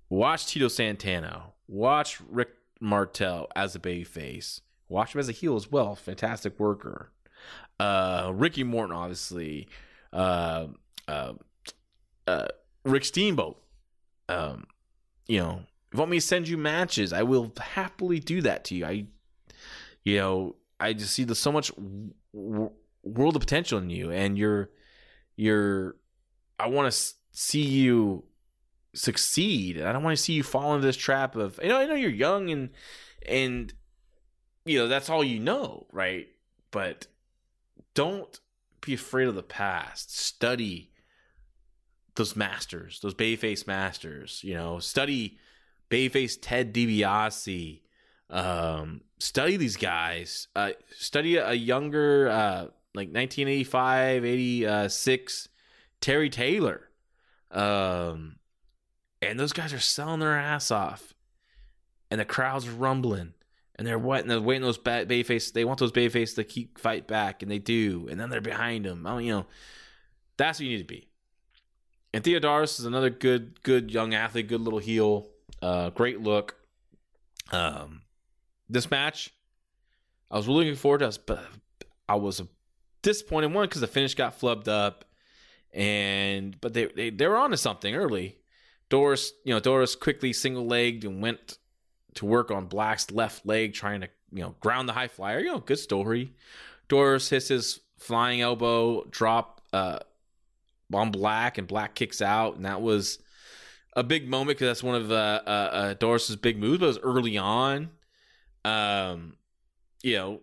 watch 0.09 0.47
Tito 0.47 0.67
Santana, 0.67 1.53
watch 1.67 2.19
Rick 2.29 2.49
Martel 2.79 3.47
as 3.55 3.75
a 3.75 3.79
baby 3.79 4.03
face, 4.03 4.61
watch 4.91 5.15
him 5.15 5.19
as 5.19 5.29
a 5.29 5.33
heel 5.33 5.55
as 5.55 5.71
well. 5.71 5.95
Fantastic 5.95 6.59
worker. 6.59 7.11
Uh, 7.79 8.31
Ricky 8.33 8.63
Morton, 8.63 8.95
obviously. 8.95 9.67
Uh, 10.13 10.67
uh, 11.07 11.33
uh, 12.27 12.47
Rick 12.83 13.05
Steamboat. 13.05 13.61
Um, 14.29 14.65
you 15.27 15.39
know, 15.39 15.61
if 15.87 15.93
you 15.93 15.99
want 15.99 16.11
me 16.11 16.17
to 16.17 16.25
send 16.25 16.47
you 16.47 16.57
matches, 16.57 17.11
I 17.13 17.23
will 17.23 17.51
happily 17.59 18.19
do 18.19 18.41
that 18.41 18.65
to 18.65 18.75
you. 18.75 18.85
I, 18.85 19.05
you 20.03 20.17
know, 20.17 20.55
I 20.79 20.93
just 20.93 21.13
see 21.13 21.23
the 21.23 21.35
so 21.35 21.51
much. 21.51 21.71
W- 22.33 22.71
world 23.03 23.35
of 23.35 23.41
potential 23.41 23.79
in 23.79 23.89
you 23.89 24.11
and 24.11 24.37
you're 24.37 24.69
you're 25.35 25.95
I 26.59 26.67
want 26.67 26.91
to 26.91 27.13
see 27.31 27.61
you 27.61 28.23
succeed. 28.93 29.81
I 29.81 29.91
don't 29.91 30.03
want 30.03 30.15
to 30.15 30.21
see 30.21 30.33
you 30.33 30.43
fall 30.43 30.75
into 30.75 30.85
this 30.85 30.97
trap 30.97 31.35
of 31.35 31.59
you 31.61 31.69
know 31.69 31.77
I 31.77 31.85
know 31.85 31.95
you're 31.95 32.09
young 32.09 32.49
and 32.49 32.69
and 33.25 33.73
you 34.65 34.79
know 34.79 34.87
that's 34.87 35.09
all 35.09 35.23
you 35.23 35.39
know, 35.39 35.85
right? 35.91 36.27
But 36.71 37.07
don't 37.93 38.39
be 38.81 38.93
afraid 38.93 39.27
of 39.27 39.35
the 39.35 39.43
past. 39.43 40.17
Study 40.17 40.91
those 42.15 42.35
masters, 42.35 42.99
those 43.01 43.13
babyface 43.13 43.65
masters, 43.67 44.41
you 44.43 44.53
know, 44.53 44.79
study 44.79 45.37
babyface 45.89 46.37
Ted 46.41 46.73
DiBiase, 46.73 47.81
um, 48.29 49.01
study 49.19 49.57
these 49.57 49.77
guys. 49.77 50.47
Uh, 50.55 50.71
study 50.97 51.37
a 51.37 51.53
younger, 51.53 52.29
uh, 52.29 52.61
like 52.93 53.09
1985, 53.09 54.25
86 54.25 55.49
Terry 56.01 56.29
Taylor. 56.29 56.89
Um, 57.51 58.37
and 59.21 59.39
those 59.39 59.53
guys 59.53 59.73
are 59.73 59.79
selling 59.79 60.19
their 60.19 60.37
ass 60.37 60.71
off, 60.71 61.13
and 62.09 62.19
the 62.19 62.25
crowd's 62.25 62.67
rumbling, 62.67 63.33
and 63.75 63.87
they're 63.87 63.99
waiting, 63.99 64.27
they're 64.27 64.41
waiting 64.41 64.63
those 64.63 64.77
ba- 64.77 65.05
face. 65.23 65.51
They 65.51 65.65
want 65.65 65.79
those 65.79 65.91
face 65.91 66.33
to 66.35 66.43
keep 66.43 66.79
fight 66.79 67.07
back, 67.07 67.41
and 67.41 67.51
they 67.51 67.59
do, 67.59 68.07
and 68.09 68.19
then 68.19 68.29
they're 68.29 68.41
behind 68.41 68.85
them. 68.85 69.07
I 69.07 69.19
you 69.21 69.31
know, 69.31 69.45
that's 70.37 70.59
what 70.59 70.65
you 70.65 70.71
need 70.71 70.87
to 70.87 70.93
be. 70.93 71.07
And 72.13 72.23
Theodoros 72.23 72.79
is 72.79 72.85
another 72.85 73.09
good, 73.09 73.63
good 73.63 73.91
young 73.91 74.13
athlete, 74.13 74.49
good 74.49 74.61
little 74.61 74.79
heel, 74.79 75.29
uh, 75.61 75.91
great 75.91 76.19
look. 76.19 76.55
Um, 77.51 78.01
this 78.69 78.91
match, 78.91 79.33
I 80.29 80.37
was 80.37 80.47
really 80.47 80.65
looking 80.65 80.75
forward 80.75 80.99
to, 80.99 81.05
this, 81.05 81.17
but 81.17 81.43
I 82.07 82.15
was 82.15 82.41
disappointed. 83.01 83.53
One 83.53 83.67
because 83.67 83.81
the 83.81 83.87
finish 83.87 84.13
got 84.15 84.39
flubbed 84.39 84.67
up, 84.67 85.05
and 85.73 86.59
but 86.59 86.73
they 86.73 86.85
they, 86.87 87.09
they 87.09 87.27
were 87.27 87.37
onto 87.37 87.57
something 87.57 87.95
early. 87.95 88.37
Doris, 88.89 89.31
you 89.45 89.53
know, 89.53 89.59
Doris 89.59 89.95
quickly 89.95 90.33
single 90.33 90.67
legged 90.67 91.05
and 91.05 91.21
went 91.21 91.57
to 92.15 92.25
work 92.25 92.51
on 92.51 92.65
Black's 92.65 93.11
left 93.11 93.45
leg, 93.45 93.73
trying 93.73 94.01
to 94.01 94.09
you 94.31 94.41
know 94.41 94.55
ground 94.59 94.87
the 94.89 94.93
high 94.93 95.07
flyer. 95.07 95.39
You 95.39 95.51
know, 95.51 95.59
good 95.59 95.79
story. 95.79 96.33
Doris 96.87 97.29
hits 97.29 97.47
his 97.47 97.79
flying 97.97 98.41
elbow 98.41 99.05
drop 99.05 99.61
uh, 99.73 99.99
on 100.93 101.11
Black, 101.11 101.57
and 101.57 101.67
Black 101.67 101.95
kicks 101.95 102.21
out, 102.21 102.55
and 102.55 102.65
that 102.65 102.81
was 102.81 103.19
a 103.95 104.03
big 104.03 104.27
moment 104.27 104.57
because 104.57 104.69
that's 104.69 104.83
one 104.83 104.95
of 104.95 105.11
uh, 105.11 105.41
uh, 105.45 105.49
uh, 105.49 105.93
Doris's 105.93 106.35
big 106.35 106.57
moves. 106.57 106.79
But 106.79 106.85
it 106.85 106.87
was 106.87 106.99
early 106.99 107.37
on. 107.37 107.89
Um, 108.63 109.35
you 110.03 110.15
know, 110.17 110.41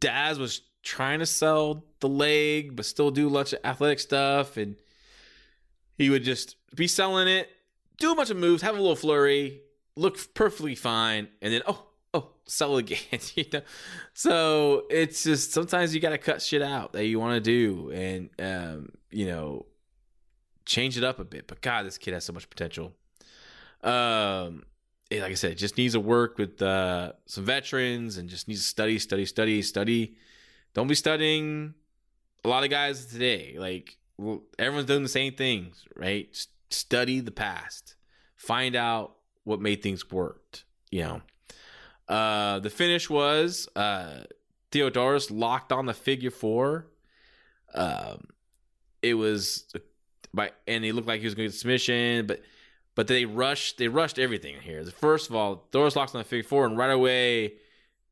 Daz 0.00 0.38
was 0.38 0.62
trying 0.82 1.18
to 1.18 1.26
sell 1.26 1.84
the 2.00 2.08
leg, 2.08 2.76
but 2.76 2.86
still 2.86 3.10
do 3.10 3.28
lots 3.28 3.52
of 3.52 3.60
athletic 3.64 4.00
stuff, 4.00 4.56
and 4.56 4.76
he 5.96 6.10
would 6.10 6.22
just 6.22 6.56
be 6.74 6.86
selling 6.86 7.28
it, 7.28 7.48
do 7.98 8.12
a 8.12 8.14
bunch 8.14 8.30
of 8.30 8.36
moves, 8.36 8.62
have 8.62 8.76
a 8.76 8.80
little 8.80 8.96
flurry, 8.96 9.62
look 9.96 10.34
perfectly 10.34 10.74
fine, 10.74 11.28
and 11.42 11.52
then 11.52 11.62
oh 11.66 11.86
oh 12.14 12.30
sell 12.44 12.76
again. 12.76 12.98
you 13.34 13.44
know, 13.52 13.62
so 14.14 14.84
it's 14.90 15.24
just 15.24 15.52
sometimes 15.52 15.94
you 15.94 16.00
got 16.00 16.10
to 16.10 16.18
cut 16.18 16.42
shit 16.42 16.62
out 16.62 16.92
that 16.92 17.06
you 17.06 17.18
want 17.18 17.34
to 17.34 17.40
do, 17.40 17.90
and 17.90 18.30
um, 18.38 18.90
you 19.10 19.26
know, 19.26 19.66
change 20.64 20.96
it 20.96 21.04
up 21.04 21.18
a 21.18 21.24
bit. 21.24 21.46
But 21.46 21.60
God, 21.60 21.86
this 21.86 21.98
kid 21.98 22.14
has 22.14 22.24
so 22.24 22.32
much 22.32 22.48
potential. 22.48 22.92
Um, 23.82 24.64
like 25.10 25.30
I 25.30 25.34
said, 25.34 25.56
just 25.56 25.76
needs 25.76 25.94
to 25.94 26.00
work 26.00 26.38
with 26.38 26.60
uh, 26.60 27.12
some 27.26 27.44
veterans 27.44 28.16
and 28.16 28.28
just 28.28 28.48
needs 28.48 28.60
to 28.60 28.66
study, 28.66 28.98
study, 28.98 29.24
study, 29.24 29.62
study. 29.62 30.16
Don't 30.74 30.88
be 30.88 30.94
studying 30.94 31.74
a 32.44 32.48
lot 32.48 32.64
of 32.64 32.70
guys 32.70 33.06
today. 33.06 33.56
Like 33.58 33.96
everyone's 34.58 34.86
doing 34.86 35.02
the 35.02 35.08
same 35.08 35.34
things, 35.34 35.84
right? 35.94 36.32
Just 36.32 36.50
study 36.70 37.20
the 37.20 37.30
past, 37.30 37.94
find 38.36 38.74
out 38.74 39.16
what 39.46 39.60
made 39.60 39.80
things 39.80 40.10
work. 40.10 40.64
You 40.90 41.02
know, 41.02 41.22
uh, 42.08 42.58
the 42.58 42.68
finish 42.70 43.08
was 43.08 43.68
uh, 43.76 44.24
Theodoros 44.72 45.30
locked 45.30 45.72
on 45.72 45.86
the 45.86 45.94
figure 45.94 46.30
four. 46.30 46.88
Um, 47.72 48.26
it 49.02 49.14
was 49.14 49.72
by 50.34 50.50
and 50.66 50.84
he 50.84 50.92
looked 50.92 51.08
like 51.08 51.20
he 51.20 51.26
was 51.26 51.34
going 51.34 51.48
to 51.48 51.52
get 51.52 51.58
submission, 51.58 52.26
but 52.26 52.42
but 52.96 53.06
they 53.06 53.24
rushed 53.24 53.78
they 53.78 53.88
rushed 53.88 54.18
everything 54.18 54.56
here. 54.60 54.84
First 54.84 55.30
of 55.30 55.36
all, 55.36 55.68
Doris 55.70 55.94
locks 55.94 56.14
on 56.14 56.20
the 56.20 56.24
figure 56.24 56.48
four, 56.48 56.66
and 56.66 56.76
right 56.76 56.90
away, 56.90 57.54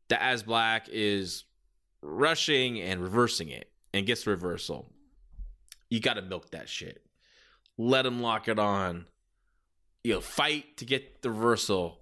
Daz 0.09 0.45
Black 0.45 0.89
is 0.91 1.45
rushing 2.01 2.80
and 2.80 3.03
reversing 3.03 3.49
it 3.49 3.70
and 3.93 4.07
gets 4.07 4.24
the 4.24 4.30
reversal. 4.30 4.87
You 5.91 6.01
got 6.01 6.14
to 6.14 6.22
milk 6.22 6.51
that 6.51 6.68
shit. 6.68 7.03
Let 7.76 8.07
him 8.07 8.22
lock 8.22 8.47
it 8.47 8.59
on. 8.59 9.07
You 10.05 10.15
know, 10.15 10.21
fight 10.21 10.77
to 10.77 10.85
get 10.85 11.23
the 11.23 11.31
reversal, 11.31 11.99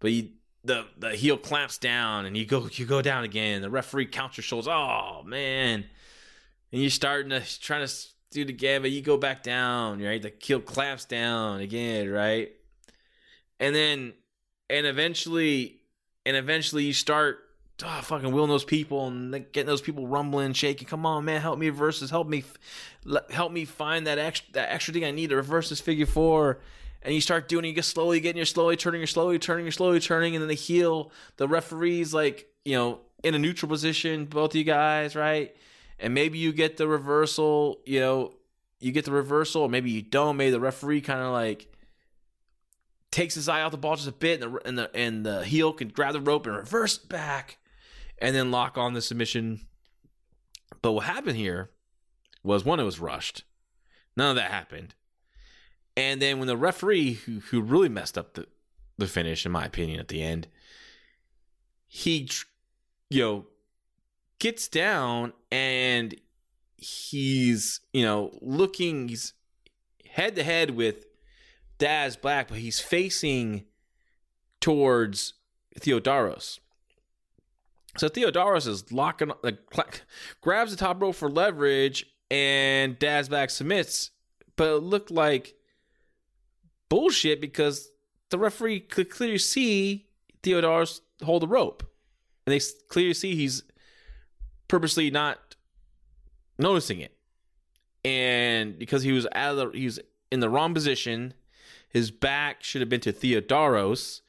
but 0.00 0.10
you, 0.10 0.30
the 0.64 0.86
the 0.98 1.10
heel 1.10 1.36
clamps 1.36 1.78
down 1.78 2.24
and 2.26 2.36
you 2.36 2.46
go 2.46 2.68
you 2.72 2.86
go 2.86 3.02
down 3.02 3.24
again. 3.24 3.62
The 3.62 3.70
referee 3.70 4.06
counts 4.06 4.36
your 4.36 4.42
shoulders. 4.42 4.68
Oh 4.68 5.22
man, 5.24 5.84
and 6.72 6.80
you're 6.80 6.90
starting 6.90 7.30
to 7.30 7.60
trying 7.60 7.86
to 7.86 7.94
do 8.30 8.42
it 8.42 8.48
again, 8.48 8.82
but 8.82 8.90
you 8.90 9.02
go 9.02 9.16
back 9.16 9.42
down, 9.42 10.02
right? 10.02 10.20
The 10.20 10.32
heel 10.42 10.60
clamps 10.60 11.04
down 11.04 11.60
again, 11.60 12.10
right? 12.10 12.50
And 13.60 13.74
then, 13.74 14.14
and 14.68 14.86
eventually, 14.86 15.80
and 16.26 16.36
eventually 16.36 16.84
you 16.84 16.92
start 16.92 17.40
oh, 17.84 18.00
fucking 18.02 18.32
wheeling 18.32 18.50
those 18.50 18.64
people 18.64 19.06
and 19.06 19.32
getting 19.52 19.66
those 19.66 19.82
people 19.82 20.06
rumbling, 20.06 20.52
shaking. 20.52 20.88
Come 20.88 21.06
on, 21.06 21.24
man, 21.24 21.40
help 21.40 21.58
me 21.58 21.68
reverse 21.68 22.00
this. 22.00 22.10
Help 22.10 22.26
me, 22.26 22.44
help 23.30 23.52
me 23.52 23.64
find 23.64 24.06
that 24.06 24.18
extra 24.18 24.52
that 24.54 24.72
extra 24.72 24.94
thing 24.94 25.04
I 25.04 25.10
need 25.10 25.30
to 25.30 25.36
reverse 25.36 25.68
this 25.68 25.80
figure 25.80 26.06
four. 26.06 26.60
And 27.04 27.14
you 27.14 27.20
start 27.20 27.48
doing 27.48 27.64
it, 27.64 27.68
you 27.68 27.74
get 27.74 27.84
slowly 27.84 28.20
getting, 28.20 28.36
you're 28.36 28.46
slowly 28.46 28.76
turning, 28.76 29.00
you're 29.00 29.08
slowly 29.08 29.38
turning, 29.38 29.64
you're 29.64 29.72
slowly 29.72 29.98
turning, 29.98 30.36
and 30.36 30.42
then 30.42 30.48
the 30.48 30.54
heel, 30.54 31.10
the 31.36 31.48
referee's 31.48 32.14
like, 32.14 32.46
you 32.64 32.76
know, 32.76 33.00
in 33.24 33.34
a 33.34 33.38
neutral 33.38 33.68
position, 33.68 34.26
both 34.26 34.52
of 34.52 34.56
you 34.56 34.64
guys, 34.64 35.16
right? 35.16 35.54
and 36.02 36.12
maybe 36.12 36.36
you 36.36 36.52
get 36.52 36.76
the 36.76 36.88
reversal, 36.88 37.80
you 37.86 38.00
know, 38.00 38.34
you 38.80 38.90
get 38.90 39.04
the 39.04 39.12
reversal, 39.12 39.62
or 39.62 39.68
maybe 39.68 39.90
you 39.90 40.02
don't. 40.02 40.36
Maybe 40.36 40.50
the 40.50 40.60
referee 40.60 41.00
kind 41.00 41.20
of 41.20 41.32
like 41.32 41.72
takes 43.12 43.36
his 43.36 43.48
eye 43.48 43.62
off 43.62 43.70
the 43.70 43.78
ball 43.78 43.94
just 43.94 44.08
a 44.08 44.12
bit, 44.12 44.42
and 44.42 44.52
the 44.52 44.66
and 44.66 44.78
the 44.78 44.96
and 44.96 45.24
the 45.24 45.44
heel 45.44 45.72
can 45.72 45.88
grab 45.88 46.12
the 46.12 46.20
rope 46.20 46.46
and 46.46 46.56
reverse 46.56 46.98
back, 46.98 47.58
and 48.18 48.34
then 48.34 48.50
lock 48.50 48.76
on 48.76 48.94
the 48.94 49.00
submission. 49.00 49.60
But 50.82 50.92
what 50.92 51.04
happened 51.04 51.36
here 51.36 51.70
was 52.42 52.64
one, 52.64 52.80
it 52.80 52.84
was 52.84 52.98
rushed. 52.98 53.44
None 54.16 54.30
of 54.30 54.36
that 54.36 54.50
happened. 54.50 54.94
And 55.96 56.22
then 56.22 56.38
when 56.38 56.48
the 56.48 56.56
referee, 56.56 57.14
who 57.14 57.40
who 57.40 57.60
really 57.60 57.88
messed 57.88 58.16
up 58.16 58.34
the 58.34 58.46
the 58.98 59.06
finish, 59.06 59.44
in 59.44 59.52
my 59.52 59.64
opinion, 59.64 60.00
at 60.00 60.08
the 60.08 60.22
end, 60.22 60.48
he, 61.86 62.28
you 63.10 63.20
know, 63.20 63.46
gets 64.38 64.68
down 64.68 65.32
and 65.50 66.14
he's, 66.76 67.80
you 67.92 68.04
know, 68.04 68.38
looking, 68.40 69.08
he's 69.08 69.34
head 70.10 70.36
to 70.36 70.42
head 70.42 70.70
with 70.70 71.06
Daz 71.78 72.16
Black, 72.16 72.48
but 72.48 72.58
he's 72.58 72.80
facing 72.80 73.64
towards 74.60 75.34
Theodoros. 75.78 76.58
So 77.98 78.08
Theodoros 78.08 78.66
is 78.66 78.90
locking, 78.92 79.32
like, 79.42 80.02
grabs 80.40 80.70
the 80.70 80.76
top 80.76 81.00
rope 81.02 81.14
for 81.14 81.28
leverage, 81.28 82.06
and 82.30 82.98
Daz 82.98 83.28
Black 83.28 83.50
submits, 83.50 84.10
but 84.56 84.76
it 84.76 84.82
looked 84.82 85.10
like 85.10 85.54
bullshit 86.92 87.40
because 87.40 87.90
the 88.28 88.38
referee 88.38 88.80
could 88.80 89.08
clearly 89.08 89.38
see 89.38 90.04
Theodoros 90.42 91.00
hold 91.22 91.40
the 91.40 91.48
rope, 91.48 91.82
and 92.46 92.52
they 92.52 92.60
clearly 92.88 93.14
see 93.14 93.34
he's 93.34 93.62
purposely 94.68 95.10
not 95.10 95.56
noticing 96.58 97.00
it. 97.00 97.16
And 98.04 98.78
because 98.78 99.02
he 99.04 99.12
was 99.12 99.26
out 99.34 99.52
of 99.52 99.72
the, 99.72 99.78
he 99.78 99.86
was 99.86 100.00
in 100.30 100.40
the 100.40 100.50
wrong 100.50 100.74
position, 100.74 101.32
his 101.88 102.10
back 102.10 102.62
should 102.62 102.82
have 102.82 102.90
been 102.90 103.00
to 103.00 103.12
Theodoros. 103.12 104.20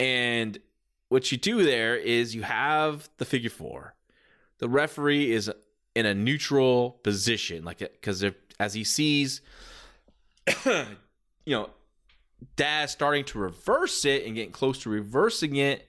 And 0.00 0.58
what 1.10 1.30
you 1.30 1.36
do 1.36 1.64
there 1.64 1.96
is 1.96 2.34
you 2.34 2.44
have 2.44 3.10
the 3.18 3.26
figure 3.26 3.50
four. 3.50 3.94
The 4.56 4.70
referee 4.70 5.32
is 5.32 5.52
in 5.94 6.06
a 6.06 6.14
neutral 6.14 6.92
position, 7.02 7.62
like 7.62 7.80
because 7.80 8.24
as 8.58 8.72
he 8.72 8.84
sees, 8.84 9.42
you 11.44 11.54
know, 11.56 11.70
Daz 12.56 12.90
starting 12.90 13.24
to 13.26 13.38
reverse 13.38 14.04
it 14.04 14.26
and 14.26 14.34
getting 14.34 14.52
close 14.52 14.80
to 14.80 14.90
reversing 14.90 15.56
it, 15.56 15.88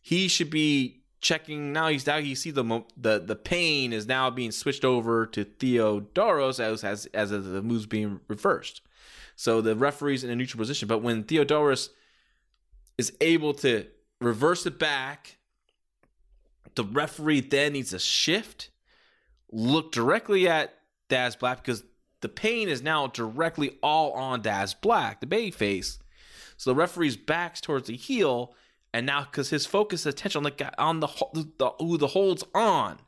he 0.00 0.28
should 0.28 0.50
be 0.50 1.00
checking 1.20 1.72
now 1.72 1.88
he's 1.88 2.06
now 2.06 2.16
you 2.16 2.34
see 2.36 2.50
the 2.50 2.84
the 2.98 3.18
the 3.18 3.34
pain 3.34 3.94
is 3.94 4.06
now 4.06 4.28
being 4.28 4.52
switched 4.52 4.84
over 4.84 5.24
to 5.26 5.44
Theodoros 5.44 6.60
as 6.60 6.84
as 6.84 7.06
as 7.14 7.30
the 7.30 7.62
move's 7.62 7.86
being 7.86 8.20
reversed. 8.28 8.82
So 9.36 9.60
the 9.60 9.74
referee's 9.74 10.22
in 10.22 10.30
a 10.30 10.36
neutral 10.36 10.60
position, 10.60 10.86
but 10.86 10.98
when 10.98 11.24
Theodoros 11.24 11.88
is 12.98 13.12
able 13.20 13.54
to 13.54 13.86
reverse 14.20 14.66
it 14.66 14.78
back, 14.78 15.38
the 16.74 16.84
referee 16.84 17.40
then 17.40 17.72
needs 17.72 17.90
to 17.90 17.98
shift, 17.98 18.70
look 19.50 19.92
directly 19.92 20.46
at 20.46 20.78
Daz 21.08 21.34
Black 21.36 21.64
because 21.64 21.82
the 22.24 22.28
pain 22.30 22.70
is 22.70 22.80
now 22.80 23.06
directly 23.06 23.76
all 23.82 24.12
on 24.12 24.40
Daz 24.40 24.72
Black, 24.72 25.20
the 25.20 25.26
baby 25.26 25.50
face. 25.50 25.98
So 26.56 26.70
the 26.70 26.74
referee's 26.74 27.18
backs 27.18 27.60
towards 27.60 27.86
the 27.88 27.96
heel 27.96 28.54
and 28.94 29.04
now 29.04 29.24
because 29.24 29.50
his 29.50 29.66
focus 29.66 30.06
attention 30.06 30.38
on 30.38 30.44
the 30.44 30.50
guy 30.50 30.72
on 30.78 31.00
the, 31.00 31.08
the 31.58 31.72
who 31.78 31.98
the 31.98 32.06
holds 32.06 32.42
on. 32.54 32.98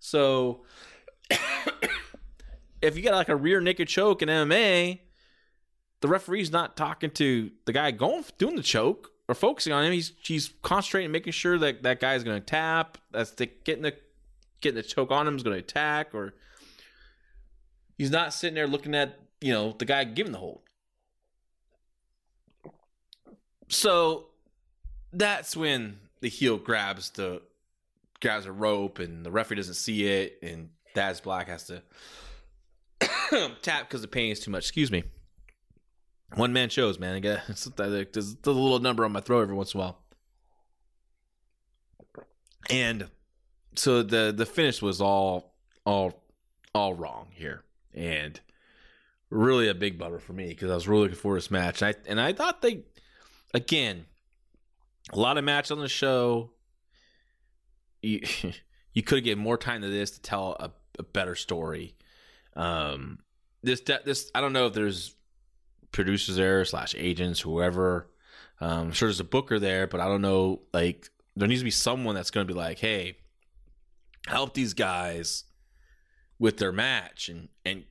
So 0.00 0.62
if 2.82 2.96
you 2.96 3.02
got 3.02 3.14
like 3.14 3.28
a 3.28 3.36
rear 3.36 3.60
naked 3.60 3.86
choke 3.86 4.22
in 4.22 4.28
MMA, 4.28 4.98
the 6.00 6.08
referee's 6.08 6.50
not 6.50 6.76
talking 6.76 7.10
to 7.12 7.52
the 7.66 7.72
guy 7.72 7.92
going 7.92 8.24
doing 8.38 8.56
the 8.56 8.62
choke. 8.64 9.12
or 9.28 9.36
focusing 9.36 9.72
on 9.72 9.84
him. 9.84 9.92
He's 9.92 10.14
he's 10.20 10.52
concentrating, 10.62 11.12
making 11.12 11.32
sure 11.32 11.58
that 11.58 11.84
that 11.84 12.00
guy's 12.00 12.24
going 12.24 12.40
to 12.40 12.44
tap. 12.44 12.98
That's 13.12 13.30
the, 13.30 13.46
getting 13.62 13.84
the 13.84 13.94
getting 14.60 14.74
the 14.74 14.82
choke 14.82 15.12
on 15.12 15.28
him 15.28 15.36
is 15.36 15.44
going 15.44 15.54
to 15.54 15.62
attack, 15.62 16.12
or 16.12 16.34
he's 17.96 18.10
not 18.10 18.32
sitting 18.34 18.54
there 18.54 18.66
looking 18.66 18.94
at 18.94 19.18
you 19.40 19.52
know 19.52 19.74
the 19.78 19.84
guy 19.84 20.04
giving 20.04 20.32
the 20.32 20.38
hold. 20.38 20.60
So 23.68 24.26
that's 25.12 25.56
when 25.56 25.98
the 26.20 26.28
heel 26.28 26.56
grabs 26.56 27.10
the 27.10 27.42
grabs 28.20 28.46
a 28.46 28.52
rope 28.52 28.98
and 28.98 29.24
the 29.24 29.30
referee 29.30 29.56
doesn't 29.56 29.74
see 29.74 30.06
it 30.06 30.38
and 30.42 30.70
Daz 30.94 31.20
Black 31.20 31.48
has 31.48 31.64
to 31.64 31.82
tap 33.62 33.88
because 33.88 34.02
the 34.02 34.08
pain 34.08 34.32
is 34.32 34.40
too 34.40 34.50
much. 34.50 34.64
Excuse 34.64 34.90
me. 34.90 35.04
One 36.34 36.52
man 36.52 36.68
shows, 36.68 36.98
man. 36.98 37.14
I 37.14 37.18
get 37.20 37.42
there's 37.76 38.36
a 38.44 38.50
little 38.50 38.78
number 38.78 39.04
on 39.04 39.12
my 39.12 39.20
throat 39.20 39.42
every 39.42 39.54
once 39.54 39.74
in 39.74 39.80
a 39.80 39.84
while. 39.84 39.98
And 42.70 43.08
so 43.74 44.02
the 44.02 44.32
the 44.34 44.46
finish 44.46 44.80
was 44.80 45.00
all 45.00 45.54
all 45.84 46.22
all 46.74 46.94
wrong 46.94 47.28
here, 47.32 47.63
and 47.94 48.40
really 49.30 49.68
a 49.68 49.74
big 49.74 49.98
bummer 49.98 50.18
for 50.18 50.32
me 50.32 50.48
because 50.48 50.70
I 50.70 50.74
was 50.74 50.88
really 50.88 51.02
looking 51.02 51.16
forward 51.16 51.40
to 51.40 51.44
this 51.44 51.50
match. 51.50 51.82
And 51.82 51.94
I 51.94 52.10
and 52.10 52.20
I 52.20 52.32
thought 52.32 52.62
they 52.62 52.82
again 53.52 54.06
a 55.12 55.18
lot 55.18 55.38
of 55.38 55.44
match 55.44 55.70
on 55.70 55.78
the 55.78 55.88
show. 55.88 56.50
You 58.02 58.20
you 58.92 59.02
could 59.02 59.18
have 59.18 59.24
given 59.24 59.42
more 59.42 59.58
time 59.58 59.82
to 59.82 59.88
this 59.88 60.12
to 60.12 60.20
tell 60.20 60.56
a, 60.60 60.70
a 60.98 61.02
better 61.02 61.34
story. 61.34 61.96
Um, 62.56 63.18
this 63.62 63.80
this 63.80 64.30
I 64.34 64.40
don't 64.40 64.52
know 64.52 64.66
if 64.66 64.74
there's 64.74 65.14
producers 65.92 66.36
there 66.36 66.64
slash 66.64 66.94
agents 66.96 67.40
whoever. 67.40 68.10
Um, 68.60 68.70
I'm 68.70 68.92
sure 68.92 69.08
there's 69.08 69.20
a 69.20 69.24
booker 69.24 69.58
there, 69.58 69.86
but 69.86 70.00
I 70.00 70.06
don't 70.06 70.22
know. 70.22 70.62
Like 70.72 71.10
there 71.36 71.48
needs 71.48 71.60
to 71.60 71.64
be 71.64 71.70
someone 71.70 72.14
that's 72.14 72.30
going 72.30 72.46
to 72.46 72.52
be 72.52 72.58
like, 72.58 72.78
hey, 72.78 73.16
help 74.26 74.54
these 74.54 74.74
guys 74.74 75.44
with 76.44 76.58
their 76.58 76.72
match 76.72 77.30
and 77.30 77.48
and 77.64 77.84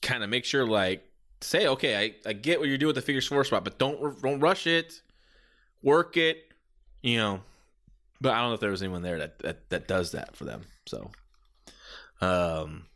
kind 0.00 0.24
of 0.24 0.30
make 0.30 0.46
sure 0.46 0.64
like 0.64 1.04
say 1.42 1.66
okay 1.66 2.14
I, 2.24 2.30
I 2.30 2.32
get 2.32 2.60
what 2.60 2.66
you're 2.70 2.78
doing 2.78 2.94
with 2.94 2.96
the 2.96 3.02
figure 3.02 3.20
four 3.20 3.44
spot 3.44 3.62
but 3.62 3.78
don't 3.78 4.22
don't 4.22 4.40
rush 4.40 4.66
it. 4.66 5.02
Work 5.82 6.16
it 6.16 6.50
you 7.02 7.18
know. 7.18 7.40
But 8.22 8.32
i 8.32 8.38
don't 8.40 8.48
know 8.48 8.54
if 8.54 8.60
there 8.60 8.70
was 8.70 8.82
anyone 8.82 9.02
there 9.02 9.18
that 9.18 9.38
that, 9.40 9.68
that 9.68 9.86
does 9.86 10.12
that 10.12 10.34
for 10.34 10.46
them 10.46 10.62
so. 10.86 11.10
Um 12.22 12.86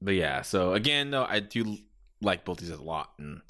but 0.00 0.14
yeah 0.14 0.40
so 0.40 0.72
again 0.72 1.10
though 1.10 1.26
i 1.28 1.40
do 1.40 1.76
like 2.22 2.46
both 2.46 2.58
these 2.58 2.70
a 2.70 2.82
lot 2.82 3.10
and 3.18 3.42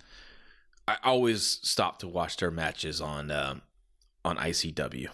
i 0.89 0.97
always 1.05 1.61
stop 1.63 2.01
to 2.01 2.09
watch 2.09 2.37
their 2.39 2.51
matches 2.51 3.01
on 3.01 3.31
um 3.31 3.63
on 4.25 4.37
icw 4.39 5.09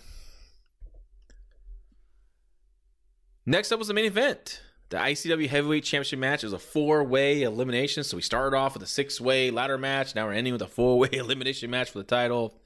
Next 3.46 3.72
up 3.72 3.78
was 3.78 3.88
the 3.88 3.94
main 3.94 4.04
event. 4.04 4.62
The 4.90 4.96
ICW 4.96 5.48
Heavyweight 5.48 5.84
Championship 5.84 6.18
match 6.18 6.42
is 6.42 6.52
a 6.52 6.58
four 6.58 7.04
way 7.04 7.42
elimination. 7.42 8.02
So 8.02 8.16
we 8.16 8.22
started 8.22 8.56
off 8.56 8.74
with 8.74 8.82
a 8.82 8.88
six 8.88 9.20
way 9.20 9.52
ladder 9.52 9.78
match. 9.78 10.16
Now 10.16 10.26
we're 10.26 10.32
ending 10.32 10.52
with 10.52 10.62
a 10.62 10.66
four 10.66 10.98
way 10.98 11.08
elimination 11.12 11.70
match 11.70 11.90
for 11.90 11.98
the 11.98 12.04
title. 12.04 12.60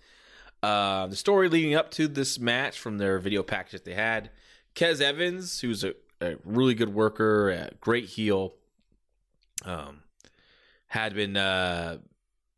Uh, 0.63 1.07
the 1.07 1.17
story 1.17 1.51
leading 1.51 1.75
up 1.75 1.91
to 1.93 2.09
this 2.09 2.39
match 2.39 2.79
from 2.79 2.97
their 2.97 3.19
video 3.19 3.43
package 3.43 3.73
that 3.73 3.85
they 3.85 3.93
had 3.93 4.31
Kez 4.75 5.03
Evans, 5.03 5.61
who's 5.61 5.85
a, 5.85 5.93
a 6.23 6.37
really 6.47 6.75
good 6.75 6.95
worker, 6.95 7.51
a 7.51 7.71
great 7.83 8.07
heel, 8.07 8.55
um, 9.67 10.01
had 10.87 11.15
been 11.15 11.37
uh, 11.37 11.99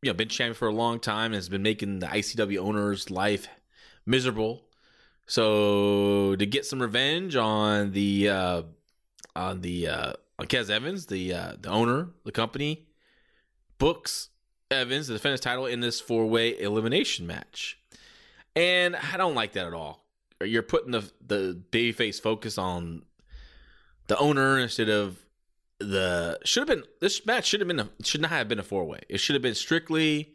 you 0.01 0.11
know 0.11 0.15
been 0.15 0.29
champion 0.29 0.55
for 0.55 0.69
a 0.69 0.73
long 0.73 1.01
time 1.01 1.27
and 1.27 1.35
has 1.35 1.49
been 1.49 1.63
making 1.63 1.99
the 1.99 2.07
ICW 2.07 2.59
owner's 2.59 3.11
life 3.11 3.49
miserable 4.05 4.63
so 5.27 6.37
to 6.37 6.47
get 6.47 6.65
some 6.65 6.81
revenge 6.81 7.35
on 7.35 7.91
the 7.91 8.29
uh, 8.29 8.63
on 9.37 9.61
the 9.61 9.89
uh, 9.89 10.13
on 10.39 10.47
Kez 10.47 10.71
Evans, 10.71 11.07
the 11.07 11.33
uh, 11.33 11.53
the 11.61 11.69
owner, 11.69 12.09
the 12.25 12.33
company, 12.33 12.87
books 13.79 14.31
Evans 14.71 15.09
defend 15.09 15.33
his 15.33 15.41
title 15.41 15.67
in 15.67 15.81
this 15.81 16.01
four 16.01 16.27
way 16.27 16.59
elimination 16.59 17.27
match, 17.27 17.79
and 18.55 18.97
I 18.97 19.17
don't 19.17 19.35
like 19.35 19.53
that 19.53 19.67
at 19.67 19.75
all. 19.75 20.05
You're 20.43 20.63
putting 20.63 20.93
the 20.93 21.11
the 21.25 21.61
babyface 21.71 22.21
focus 22.21 22.59
on 22.59 23.03
the 24.09 24.19
owner 24.19 24.59
instead 24.59 24.89
of 24.89 25.19
the 25.79 26.39
should 26.45 26.69
have 26.69 26.79
been 26.79 26.87
this 27.01 27.25
match 27.27 27.47
should 27.47 27.61
have 27.61 27.69
been 27.69 27.81
a, 27.81 27.89
should 28.03 28.21
not 28.21 28.31
have 28.31 28.49
been 28.49 28.59
a 28.59 28.65
four 28.65 28.85
way. 28.85 29.01
It 29.09 29.19
should 29.19 29.35
have 29.35 29.43
been 29.43 29.55
strictly 29.55 30.35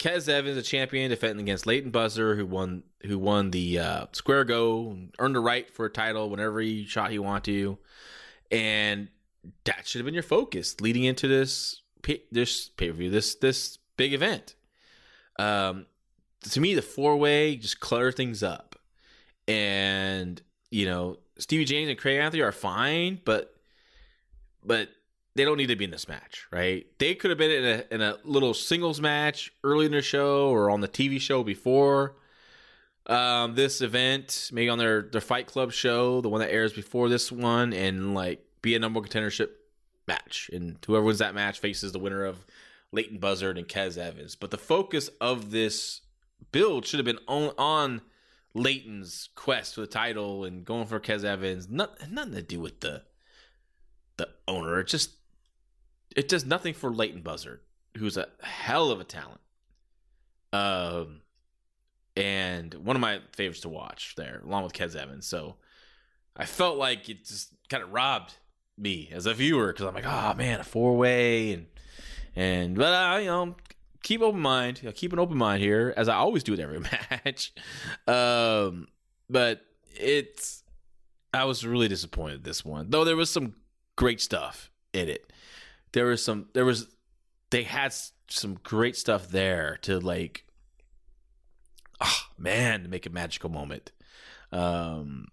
Kez 0.00 0.30
Evans, 0.30 0.56
a 0.56 0.62
champion, 0.62 1.10
defending 1.10 1.44
against 1.44 1.66
Leyton 1.66 1.90
Buzzard, 1.90 2.38
who 2.38 2.46
won 2.46 2.84
who 3.02 3.18
won 3.18 3.50
the 3.50 3.78
uh, 3.78 4.06
square 4.12 4.44
go, 4.44 4.96
earned 5.18 5.36
the 5.36 5.40
right 5.40 5.70
for 5.70 5.84
a 5.84 5.90
title 5.90 6.30
whenever 6.30 6.60
he 6.60 6.86
shot 6.86 7.10
he 7.10 7.18
wanted 7.18 7.44
to, 7.44 7.78
and 8.50 9.08
that 9.64 9.86
should 9.86 10.00
have 10.00 10.04
been 10.04 10.14
your 10.14 10.22
focus 10.22 10.80
leading 10.80 11.04
into 11.04 11.28
this 11.28 11.82
this 12.30 12.68
pay 12.68 12.88
per 12.88 12.94
view, 12.94 13.10
this 13.10 13.34
this 13.36 13.78
big 13.96 14.12
event. 14.12 14.54
Um, 15.38 15.86
to 16.50 16.60
me, 16.60 16.74
the 16.74 16.82
four 16.82 17.16
way 17.16 17.56
just 17.56 17.80
clutter 17.80 18.12
things 18.12 18.42
up, 18.42 18.76
and 19.46 20.40
you 20.70 20.86
know 20.86 21.18
Stevie 21.38 21.64
James 21.64 21.88
and 21.88 21.98
Craig 21.98 22.18
Anthony 22.18 22.42
are 22.42 22.52
fine, 22.52 23.20
but 23.24 23.54
but 24.64 24.88
they 25.36 25.44
don't 25.44 25.56
need 25.56 25.68
to 25.68 25.76
be 25.76 25.84
in 25.84 25.90
this 25.90 26.08
match, 26.08 26.46
right? 26.50 26.86
They 26.98 27.14
could 27.14 27.30
have 27.30 27.38
been 27.38 27.50
in 27.50 27.64
a 27.64 27.94
in 27.94 28.02
a 28.02 28.18
little 28.24 28.54
singles 28.54 29.00
match 29.00 29.52
early 29.64 29.86
in 29.86 29.92
the 29.92 30.02
show 30.02 30.48
or 30.48 30.70
on 30.70 30.80
the 30.80 30.88
TV 30.88 31.20
show 31.20 31.42
before 31.42 32.16
um, 33.10 33.54
this 33.56 33.80
event, 33.80 34.50
maybe 34.52 34.68
on 34.68 34.78
their 34.78 35.02
their 35.02 35.20
Fight 35.20 35.46
Club 35.46 35.72
show, 35.72 36.20
the 36.20 36.28
one 36.28 36.40
that 36.40 36.52
airs 36.52 36.72
before 36.72 37.08
this 37.08 37.30
one, 37.30 37.72
and 37.72 38.14
like 38.14 38.44
be 38.62 38.74
a 38.74 38.78
number 38.78 39.00
one 39.00 39.08
contendership 39.08 39.48
match, 40.06 40.48
and 40.52 40.78
whoever 40.86 41.04
wins 41.04 41.18
that 41.18 41.34
match 41.34 41.58
faces 41.58 41.92
the 41.92 41.98
winner 41.98 42.24
of 42.24 42.46
Leyton 42.92 43.18
Buzzard 43.18 43.58
and 43.58 43.68
Kez 43.68 43.98
Evans. 43.98 44.36
But 44.36 44.52
the 44.52 44.58
focus 44.58 45.10
of 45.20 45.50
this 45.50 46.02
build 46.52 46.86
should 46.86 46.98
have 46.98 47.04
been 47.04 47.18
on, 47.26 47.52
on 47.58 48.00
Leyton's 48.54 49.28
quest 49.34 49.74
for 49.74 49.80
the 49.80 49.86
title 49.88 50.44
and 50.44 50.64
going 50.64 50.86
for 50.86 51.00
Kez 51.00 51.24
Evans. 51.24 51.68
Not, 51.68 52.10
nothing 52.10 52.34
to 52.34 52.42
do 52.42 52.60
with 52.60 52.80
the 52.80 53.02
the 54.18 54.28
owner. 54.46 54.78
It 54.78 54.86
just 54.86 55.10
it 56.14 56.28
does 56.28 56.44
nothing 56.44 56.74
for 56.74 56.92
Leyton 56.92 57.22
Buzzard, 57.22 57.60
who's 57.96 58.16
a 58.16 58.28
hell 58.40 58.90
of 58.92 59.00
a 59.00 59.04
talent. 59.04 59.40
Um, 60.52 61.22
and 62.16 62.74
one 62.74 62.96
of 62.96 63.00
my 63.00 63.20
favorites 63.32 63.60
to 63.60 63.68
watch 63.68 64.14
there, 64.16 64.40
along 64.44 64.64
with 64.64 64.72
Kez 64.72 64.96
Evans. 64.96 65.26
So 65.26 65.56
I 66.36 66.44
felt 66.44 66.76
like 66.76 67.08
it 67.08 67.24
just 67.24 67.52
kind 67.68 67.82
of 67.82 67.92
robbed 67.92 68.34
me 68.76 69.08
as 69.12 69.26
a 69.26 69.34
viewer 69.34 69.68
because 69.68 69.86
I'm 69.86 69.94
like, 69.94 70.06
oh 70.06 70.34
man, 70.34 70.60
a 70.60 70.64
four 70.64 70.96
way 70.96 71.52
and 71.52 71.66
and 72.36 72.76
but 72.76 72.92
I 72.92 73.16
uh, 73.16 73.18
you 73.18 73.26
know 73.26 73.56
keep 74.02 74.22
open 74.22 74.40
mind, 74.40 74.80
keep 74.94 75.12
an 75.12 75.18
open 75.18 75.36
mind 75.36 75.62
here 75.62 75.92
as 75.96 76.08
I 76.08 76.14
always 76.14 76.42
do 76.42 76.52
with 76.52 76.60
every 76.60 76.80
match. 77.24 77.52
Um, 78.06 78.88
but 79.28 79.62
it's 79.96 80.62
I 81.34 81.44
was 81.44 81.66
really 81.66 81.88
disappointed 81.88 82.44
this 82.44 82.64
one, 82.64 82.90
though 82.90 83.04
there 83.04 83.16
was 83.16 83.30
some 83.30 83.54
great 83.96 84.20
stuff 84.20 84.70
in 84.92 85.08
it 85.08 85.30
there 85.92 86.06
was 86.06 86.24
some 86.24 86.48
there 86.52 86.64
was 86.64 86.88
they 87.50 87.62
had 87.62 87.94
some 88.28 88.58
great 88.62 88.96
stuff 88.96 89.28
there 89.28 89.78
to 89.82 89.98
like 89.98 90.44
oh 92.00 92.22
man 92.38 92.82
to 92.82 92.88
make 92.88 93.06
a 93.06 93.10
magical 93.10 93.50
moment. 93.50 93.92
Um 94.52 95.28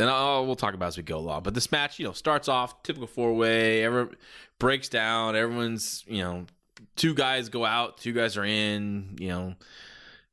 and 0.00 0.08
I'll, 0.08 0.46
we'll 0.46 0.54
talk 0.54 0.74
about 0.74 0.86
as 0.86 0.96
we 0.96 1.02
go 1.02 1.18
along 1.18 1.42
but 1.42 1.54
this 1.54 1.72
match 1.72 1.98
you 1.98 2.04
know 2.04 2.12
starts 2.12 2.48
off 2.48 2.82
typical 2.82 3.08
four 3.08 3.34
way 3.34 3.82
everyone 3.82 4.14
breaks 4.60 4.88
down 4.88 5.34
everyone's 5.34 6.04
you 6.06 6.22
know 6.22 6.46
two 6.94 7.14
guys 7.14 7.48
go 7.48 7.64
out 7.64 7.98
two 7.98 8.12
guys 8.12 8.36
are 8.36 8.44
in 8.44 9.16
you 9.18 9.28
know. 9.28 9.54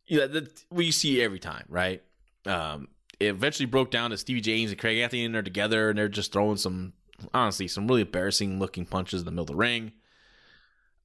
You 0.08 0.20
know 0.20 0.28
the, 0.28 0.52
we 0.70 0.92
see 0.92 1.22
every 1.22 1.40
time 1.40 1.66
right? 1.68 2.04
Um 2.46 2.90
it 3.20 3.28
eventually 3.28 3.66
broke 3.66 3.92
down 3.92 4.12
to 4.12 4.18
Stevie 4.18 4.42
James 4.42 4.72
and 4.72 4.80
Craig 4.80 5.00
Anthony 5.00 5.28
they're 5.28 5.42
together 5.42 5.90
and 5.90 5.98
they're 5.98 6.10
just 6.10 6.32
throwing 6.32 6.58
some 6.58 6.94
honestly 7.34 7.68
some 7.68 7.88
really 7.88 8.02
embarrassing 8.02 8.60
looking 8.60 8.86
punches 8.86 9.22
in 9.22 9.26
the 9.26 9.32
middle 9.32 9.44
of 9.44 9.48
the 9.48 9.56
ring. 9.56 9.94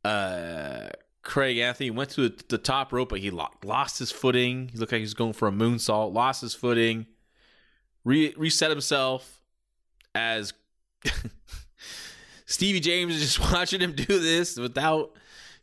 Uh, 0.04 0.88
Craig 1.22 1.58
Anthony 1.58 1.90
went 1.90 2.10
to 2.10 2.28
the, 2.48 2.58
top 2.58 2.92
rope, 2.92 3.10
but 3.10 3.18
he 3.18 3.30
lost 3.30 3.98
his 3.98 4.10
footing. 4.10 4.68
He 4.72 4.78
looked 4.78 4.92
like 4.92 5.00
he 5.00 5.04
was 5.04 5.14
going 5.14 5.34
for 5.34 5.48
a 5.48 5.52
moonsault, 5.52 6.14
lost 6.14 6.40
his 6.40 6.54
footing, 6.54 7.06
re- 8.04 8.34
reset 8.36 8.70
himself 8.70 9.40
as 10.14 10.52
Stevie 12.46 12.80
James 12.80 13.14
is 13.14 13.20
just 13.20 13.52
watching 13.52 13.80
him 13.80 13.92
do 13.92 14.18
this 14.18 14.58
without 14.58 15.12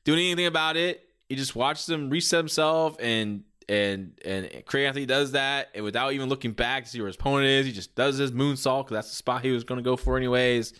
doing 0.03 0.19
anything 0.19 0.45
about 0.45 0.77
it. 0.77 1.03
He 1.27 1.35
just 1.35 1.55
watches 1.55 1.89
him 1.89 2.09
reset 2.09 2.37
himself 2.37 2.95
and 2.99 3.43
and 3.69 4.17
and 4.23 4.63
Craig 4.65 4.85
Anthony 4.85 5.05
does 5.05 5.33
that, 5.33 5.69
and 5.75 5.83
without 5.83 6.13
even 6.13 6.29
looking 6.29 6.51
back 6.51 6.85
to 6.85 6.89
see 6.89 6.99
where 6.99 7.07
his 7.07 7.17
opponent 7.17 7.47
is, 7.47 7.65
he 7.65 7.73
just 7.73 7.95
does 7.95 8.17
his 8.17 8.31
moonsault 8.31 8.85
because 8.85 8.95
that's 8.95 9.09
the 9.09 9.15
spot 9.15 9.43
he 9.43 9.51
was 9.51 9.65
going 9.65 9.77
to 9.77 9.83
go 9.83 9.97
for 9.97 10.15
anyways. 10.15 10.73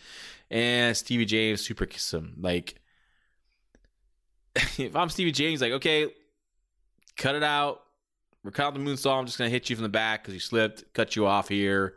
And 0.49 0.95
Stevie 0.95 1.25
James 1.25 1.59
super 1.65 1.86
kiss 1.86 2.13
him. 2.13 2.36
Like, 2.39 2.75
if 4.78 4.95
I'm 4.95 5.10
Stevie 5.10 5.32
James, 5.32 5.62
like, 5.62 5.74
okay, 5.74 6.08
cut 7.16 7.36
it 7.36 7.43
out. 7.43 7.82
Out 8.60 8.74
the 8.74 8.80
moonsault. 8.80 9.20
I'm 9.20 9.26
just 9.26 9.38
gonna 9.38 9.49
hit 9.49 9.70
you 9.70 9.76
from 9.76 9.84
the 9.84 9.89
back 9.89 10.24
because 10.24 10.34
you 10.34 10.39
slipped, 10.39 10.93
cut 10.93 11.18
you 11.18 11.26
off 11.26 11.49
here 11.49 11.95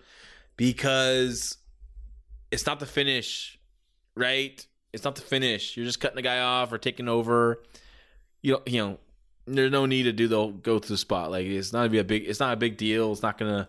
because 0.57 1.59
it's 2.51 2.67
not 2.67 2.81
the 2.81 2.87
finish, 2.87 3.57
right? 4.17 4.67
It's 4.93 5.05
not 5.05 5.15
the 5.15 5.23
finish. 5.23 5.77
You're 5.77 5.87
just 5.87 6.01
cutting 6.01 6.17
the 6.17 6.23
guy 6.23 6.41
off 6.41 6.73
or 6.73 6.79
taking 6.79 7.09
over. 7.09 7.63
You 8.43 8.55
know, 8.55 8.63
you 8.67 8.79
know, 8.83 8.99
there's 9.47 9.71
no 9.71 9.87
need 9.87 10.05
to 10.05 10.13
do 10.13 10.27
the 10.27 10.49
go 10.49 10.81
to 10.81 10.89
the 10.89 10.99
spot. 10.99 11.31
Like 11.31 11.47
it's 11.47 11.73
not 11.73 11.81
gonna 11.81 11.91
be 11.91 11.99
a 11.99 12.05
big. 12.05 12.25
It's 12.27 12.41
not 12.41 12.53
a 12.53 12.57
big 12.57 12.77
deal. 12.77 13.13
It's 13.13 13.23
not 13.23 13.39
gonna. 13.39 13.69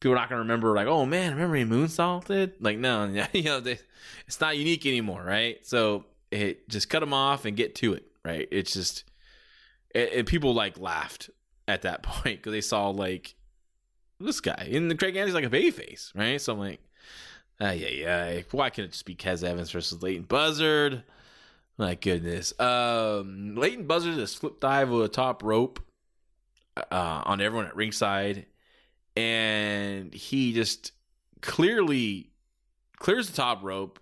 People 0.00 0.12
are 0.12 0.16
not 0.16 0.28
gonna 0.28 0.42
remember. 0.42 0.74
Like, 0.74 0.86
oh 0.86 1.06
man, 1.06 1.32
remember 1.32 1.56
he 1.56 1.64
moonsaulted? 1.64 2.52
Like, 2.60 2.78
no, 2.78 3.06
you 3.32 3.44
know, 3.44 3.60
they, 3.60 3.78
it's 4.26 4.40
not 4.40 4.58
unique 4.58 4.84
anymore, 4.84 5.22
right? 5.24 5.66
So 5.66 6.04
it 6.30 6.68
just 6.68 6.90
cut 6.90 7.02
him 7.02 7.14
off 7.14 7.44
and 7.46 7.56
get 7.56 7.74
to 7.76 7.94
it, 7.94 8.04
right? 8.24 8.48
It's 8.50 8.72
just, 8.72 9.04
it 9.94 10.26
people 10.26 10.54
like 10.54 10.78
laughed 10.78 11.30
at 11.66 11.82
that 11.82 12.02
point 12.02 12.38
because 12.38 12.52
they 12.52 12.60
saw 12.60 12.90
like 12.90 13.34
this 14.20 14.40
guy 14.40 14.68
and 14.72 14.90
the 14.90 14.96
Craig 14.96 15.16
Andy's 15.16 15.34
like 15.34 15.44
a 15.44 15.50
baby 15.50 15.70
face, 15.70 16.12
right? 16.14 16.40
So 16.40 16.52
I'm 16.52 16.58
like, 16.58 16.80
ah, 17.60 17.70
yeah, 17.70 17.88
yeah. 17.88 18.40
Why 18.50 18.70
can't 18.70 18.86
it 18.86 18.92
just 18.92 19.04
be 19.04 19.14
Kez 19.14 19.44
Evans 19.44 19.70
versus 19.70 20.02
Leyton 20.02 20.24
Buzzard? 20.24 21.04
My 21.76 21.94
goodness. 21.94 22.58
Um, 22.58 23.54
Leyton 23.54 23.86
Buzzard 23.86 24.16
just 24.16 24.38
flip 24.38 24.58
dive 24.60 24.90
with 24.90 25.04
a 25.04 25.08
top 25.08 25.44
rope 25.44 25.78
uh, 26.76 27.22
on 27.24 27.40
everyone 27.40 27.66
at 27.66 27.76
ringside, 27.76 28.46
and 29.16 30.12
he 30.12 30.52
just 30.52 30.92
clearly 31.40 32.30
clears 32.98 33.30
the 33.30 33.36
top 33.36 33.62
rope, 33.62 34.00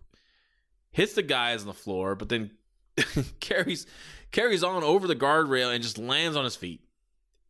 hits 0.90 1.12
the 1.12 1.22
guys 1.22 1.60
on 1.60 1.66
the 1.66 1.74
floor, 1.74 2.14
but 2.14 2.30
then 2.30 2.50
carries 3.40 3.86
carries 4.32 4.62
on 4.62 4.82
over 4.82 5.06
the 5.06 5.16
guardrail 5.16 5.72
and 5.74 5.82
just 5.82 5.98
lands 5.98 6.36
on 6.36 6.44
his 6.44 6.56
feet. 6.56 6.80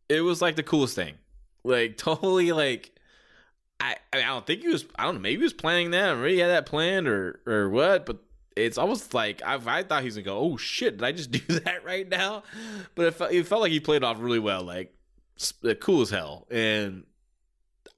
It 0.08 0.20
was 0.20 0.40
like 0.40 0.56
the 0.56 0.62
coolest 0.62 0.94
thing. 0.94 1.14
Like 1.64 1.96
totally 1.96 2.52
like 2.52 2.92
I 3.80 3.96
I, 4.12 4.16
mean, 4.16 4.24
I 4.24 4.28
don't 4.28 4.46
think 4.46 4.62
he 4.62 4.68
was 4.68 4.84
I 4.98 5.04
don't 5.04 5.14
know, 5.14 5.20
maybe 5.20 5.38
he 5.38 5.42
was 5.42 5.52
planning 5.52 5.90
that, 5.92 6.14
or 6.14 6.16
maybe 6.16 6.34
he 6.34 6.40
had 6.40 6.48
that 6.48 6.66
planned 6.66 7.08
or 7.08 7.40
or 7.46 7.70
what, 7.70 8.06
but 8.06 8.18
it's 8.56 8.78
almost 8.78 9.12
like 9.12 9.42
I, 9.44 9.60
I 9.66 9.82
thought 9.82 10.02
he 10.02 10.06
was 10.06 10.16
gonna 10.16 10.24
go, 10.24 10.38
oh 10.38 10.56
shit, 10.56 10.98
did 10.98 11.04
I 11.04 11.12
just 11.12 11.30
do 11.46 11.60
that 11.60 11.84
right 11.84 12.08
now? 12.08 12.42
But 12.94 13.06
it 13.06 13.14
felt, 13.14 13.32
it 13.32 13.46
felt 13.46 13.60
like 13.60 13.72
he 13.72 13.80
played 13.80 14.02
off 14.02 14.18
really 14.20 14.38
well, 14.38 14.62
like 14.62 14.94
cool 15.80 16.02
as 16.02 16.10
hell. 16.10 16.46
And 16.50 17.04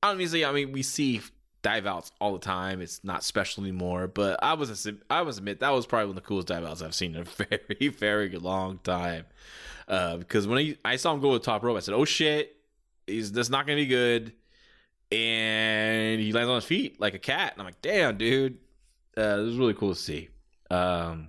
obviously, 0.03 0.45
I 0.45 0.53
mean, 0.53 0.73
we 0.73 0.83
see 0.83 1.21
dive 1.63 1.87
outs 1.87 2.13
all 2.21 2.33
the 2.33 2.39
time. 2.39 2.81
It's 2.81 3.03
not 3.05 3.25
special 3.25 3.63
anymore, 3.63 4.07
but 4.07 4.43
I 4.43 4.55
was 4.55 4.89
I 5.11 5.23
was 5.23 5.39
admit 5.39 5.61
that 5.61 5.71
was 5.71 5.87
probably 5.87 6.07
one 6.07 6.17
of 6.17 6.23
the 6.23 6.29
coolest 6.29 6.49
dive 6.49 6.65
outs 6.65 6.83
I've 6.83 6.95
seen 6.95 7.15
in 7.15 7.23
a 7.23 7.25
very 7.69 7.89
very 7.89 8.31
long 8.31 8.79
time. 8.79 9.27
Uh, 9.87 10.19
because 10.19 10.47
when 10.47 10.59
I, 10.59 10.77
I 10.85 10.97
saw 10.97 11.15
him 11.15 11.21
go 11.21 11.33
to 11.33 11.39
the 11.39 11.45
top 11.45 11.63
rope, 11.63 11.77
I 11.77 11.81
said, 11.81 11.95
"Oh 11.95 12.05
shit, 12.05 12.57
he's 13.07 13.33
that's 13.33 13.51
not 13.51 13.67
gonna 13.67 13.77
be 13.77 13.87
good." 13.87 14.33
And 15.11 16.21
he 16.21 16.33
lands 16.33 16.51
on 16.51 16.57
his 16.57 16.65
feet 16.65 17.01
like 17.01 17.15
a 17.15 17.19
cat, 17.19 17.53
and 17.53 17.63
I'm 17.63 17.67
like, 17.67 17.81
"Damn, 17.81 18.19
dude, 18.19 18.59
uh, 19.17 19.37
this 19.37 19.47
is 19.47 19.57
really 19.57 19.75
cool 19.75 19.95
to 19.95 20.01
see." 20.01 20.29
Um, 20.71 21.29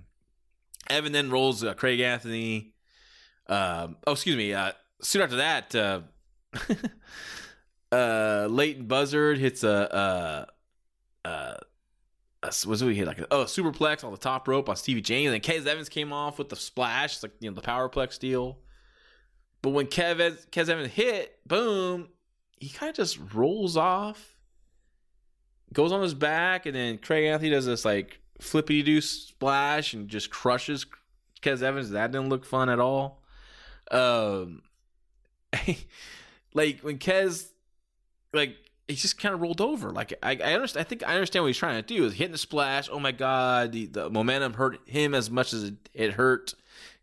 Evan 0.90 1.12
then 1.12 1.30
rolls 1.30 1.64
uh, 1.64 1.72
Craig 1.74 2.00
Anthony. 2.00 2.74
Um, 3.46 3.96
oh, 4.06 4.12
excuse 4.12 4.36
me. 4.36 4.52
Uh, 4.52 4.72
soon 5.00 5.22
after 5.22 5.36
that, 5.36 5.74
uh, 5.74 6.00
uh, 7.92 8.46
Leyton 8.50 8.86
Buzzard 8.86 9.38
hits 9.38 9.64
a, 9.64 9.94
uh 9.94 10.46
uh 11.24 11.54
a 12.42 12.52
what's 12.64 12.82
we 12.82 12.94
hit 12.94 13.06
like 13.06 13.18
a, 13.18 13.26
oh 13.30 13.44
superplex 13.44 14.04
on 14.04 14.12
the 14.12 14.18
top 14.18 14.48
rope 14.48 14.68
on 14.68 14.76
Stevie 14.76 15.02
James, 15.02 15.32
and 15.32 15.34
then 15.34 15.40
Kez 15.40 15.66
Evans 15.66 15.88
came 15.88 16.12
off 16.12 16.38
with 16.38 16.48
the 16.48 16.56
splash, 16.56 17.14
it's 17.14 17.22
like 17.22 17.32
you 17.40 17.50
know 17.50 17.54
the 17.54 17.62
powerplex 17.62 18.18
deal. 18.18 18.58
But 19.62 19.70
when 19.70 19.86
Kev 19.86 20.16
Kez 20.50 20.68
Evans 20.68 20.92
hit, 20.92 21.38
boom, 21.46 22.08
he 22.58 22.68
kind 22.68 22.90
of 22.90 22.96
just 22.96 23.18
rolls 23.34 23.76
off, 23.76 24.36
goes 25.72 25.92
on 25.92 26.02
his 26.02 26.14
back, 26.14 26.66
and 26.66 26.74
then 26.74 26.98
Craig 26.98 27.26
Anthony 27.26 27.50
does 27.50 27.66
this 27.66 27.84
like 27.84 28.20
flippity 28.40 28.82
doo 28.82 29.00
splash 29.00 29.92
and 29.92 30.08
just 30.08 30.30
crushes 30.30 30.86
Kez 31.42 31.62
Evans. 31.62 31.90
That 31.90 32.12
didn't 32.12 32.30
look 32.30 32.44
fun 32.44 32.70
at 32.70 32.80
all. 32.80 33.22
Um, 33.90 34.62
like 36.54 36.80
when 36.80 36.98
Kez, 36.98 37.48
like 38.32 38.56
he 38.88 38.96
just 38.96 39.18
kind 39.18 39.34
of 39.34 39.40
rolled 39.40 39.60
over. 39.60 39.90
Like 39.90 40.14
I, 40.22 40.38
I 40.42 40.54
understand. 40.54 40.86
I 40.86 40.88
think 40.88 41.06
I 41.06 41.14
understand 41.14 41.44
what 41.44 41.48
he's 41.48 41.58
trying 41.58 41.82
to 41.82 41.94
do. 41.94 42.04
Is 42.04 42.14
hitting 42.14 42.32
the 42.32 42.38
splash. 42.38 42.88
Oh 42.90 43.00
my 43.00 43.12
god, 43.12 43.72
the, 43.72 43.86
the 43.86 44.10
momentum 44.10 44.54
hurt 44.54 44.80
him 44.88 45.14
as 45.14 45.30
much 45.30 45.52
as 45.52 45.64
it, 45.64 45.88
it 45.94 46.12
hurt 46.12 46.54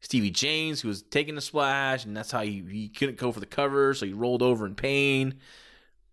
Stevie 0.02 0.32
James, 0.32 0.82
who 0.82 0.88
was 0.88 1.02
taking 1.02 1.36
the 1.36 1.42
splash, 1.42 2.06
and 2.06 2.16
that's 2.16 2.32
how 2.32 2.42
he, 2.42 2.64
he 2.70 2.90
couldn't 2.90 3.18
go 3.18 3.32
for 3.32 3.40
the 3.40 3.46
cover, 3.46 3.94
so 3.94 4.06
he 4.06 4.14
rolled 4.14 4.42
over 4.42 4.66
in 4.66 4.76
pain. 4.76 5.36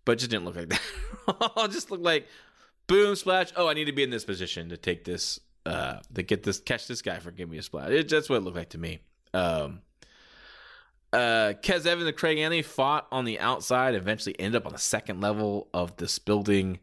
But 0.05 0.19
just 0.19 0.31
didn't 0.31 0.45
look 0.45 0.55
like 0.55 0.69
that. 1.27 1.71
just 1.71 1.91
looked 1.91 2.03
like 2.03 2.27
boom 2.87 3.15
splash. 3.15 3.51
Oh, 3.55 3.67
I 3.67 3.73
need 3.73 3.85
to 3.85 3.91
be 3.91 4.03
in 4.03 4.09
this 4.09 4.25
position 4.25 4.69
to 4.69 4.77
take 4.77 5.03
this, 5.03 5.39
uh, 5.65 5.99
to 6.13 6.23
get 6.23 6.43
this, 6.43 6.59
catch 6.59 6.87
this 6.87 7.01
guy 7.01 7.19
for 7.19 7.31
giving 7.31 7.51
me 7.51 7.57
a 7.57 7.63
splash. 7.63 7.89
It, 7.89 8.09
that's 8.09 8.29
what 8.29 8.37
it 8.37 8.41
looked 8.41 8.57
like 8.57 8.69
to 8.69 8.77
me. 8.77 8.99
Um, 9.33 9.81
uh, 11.13 11.53
Kez 11.61 11.85
Evans 11.85 12.07
and 12.07 12.17
Craig 12.17 12.37
Anthony 12.37 12.61
fought 12.61 13.07
on 13.11 13.25
the 13.25 13.39
outside. 13.39 13.95
Eventually, 13.95 14.35
ended 14.39 14.61
up 14.61 14.65
on 14.65 14.73
the 14.73 14.79
second 14.79 15.21
level 15.21 15.67
of 15.73 15.95
this 15.97 16.19
building, 16.19 16.79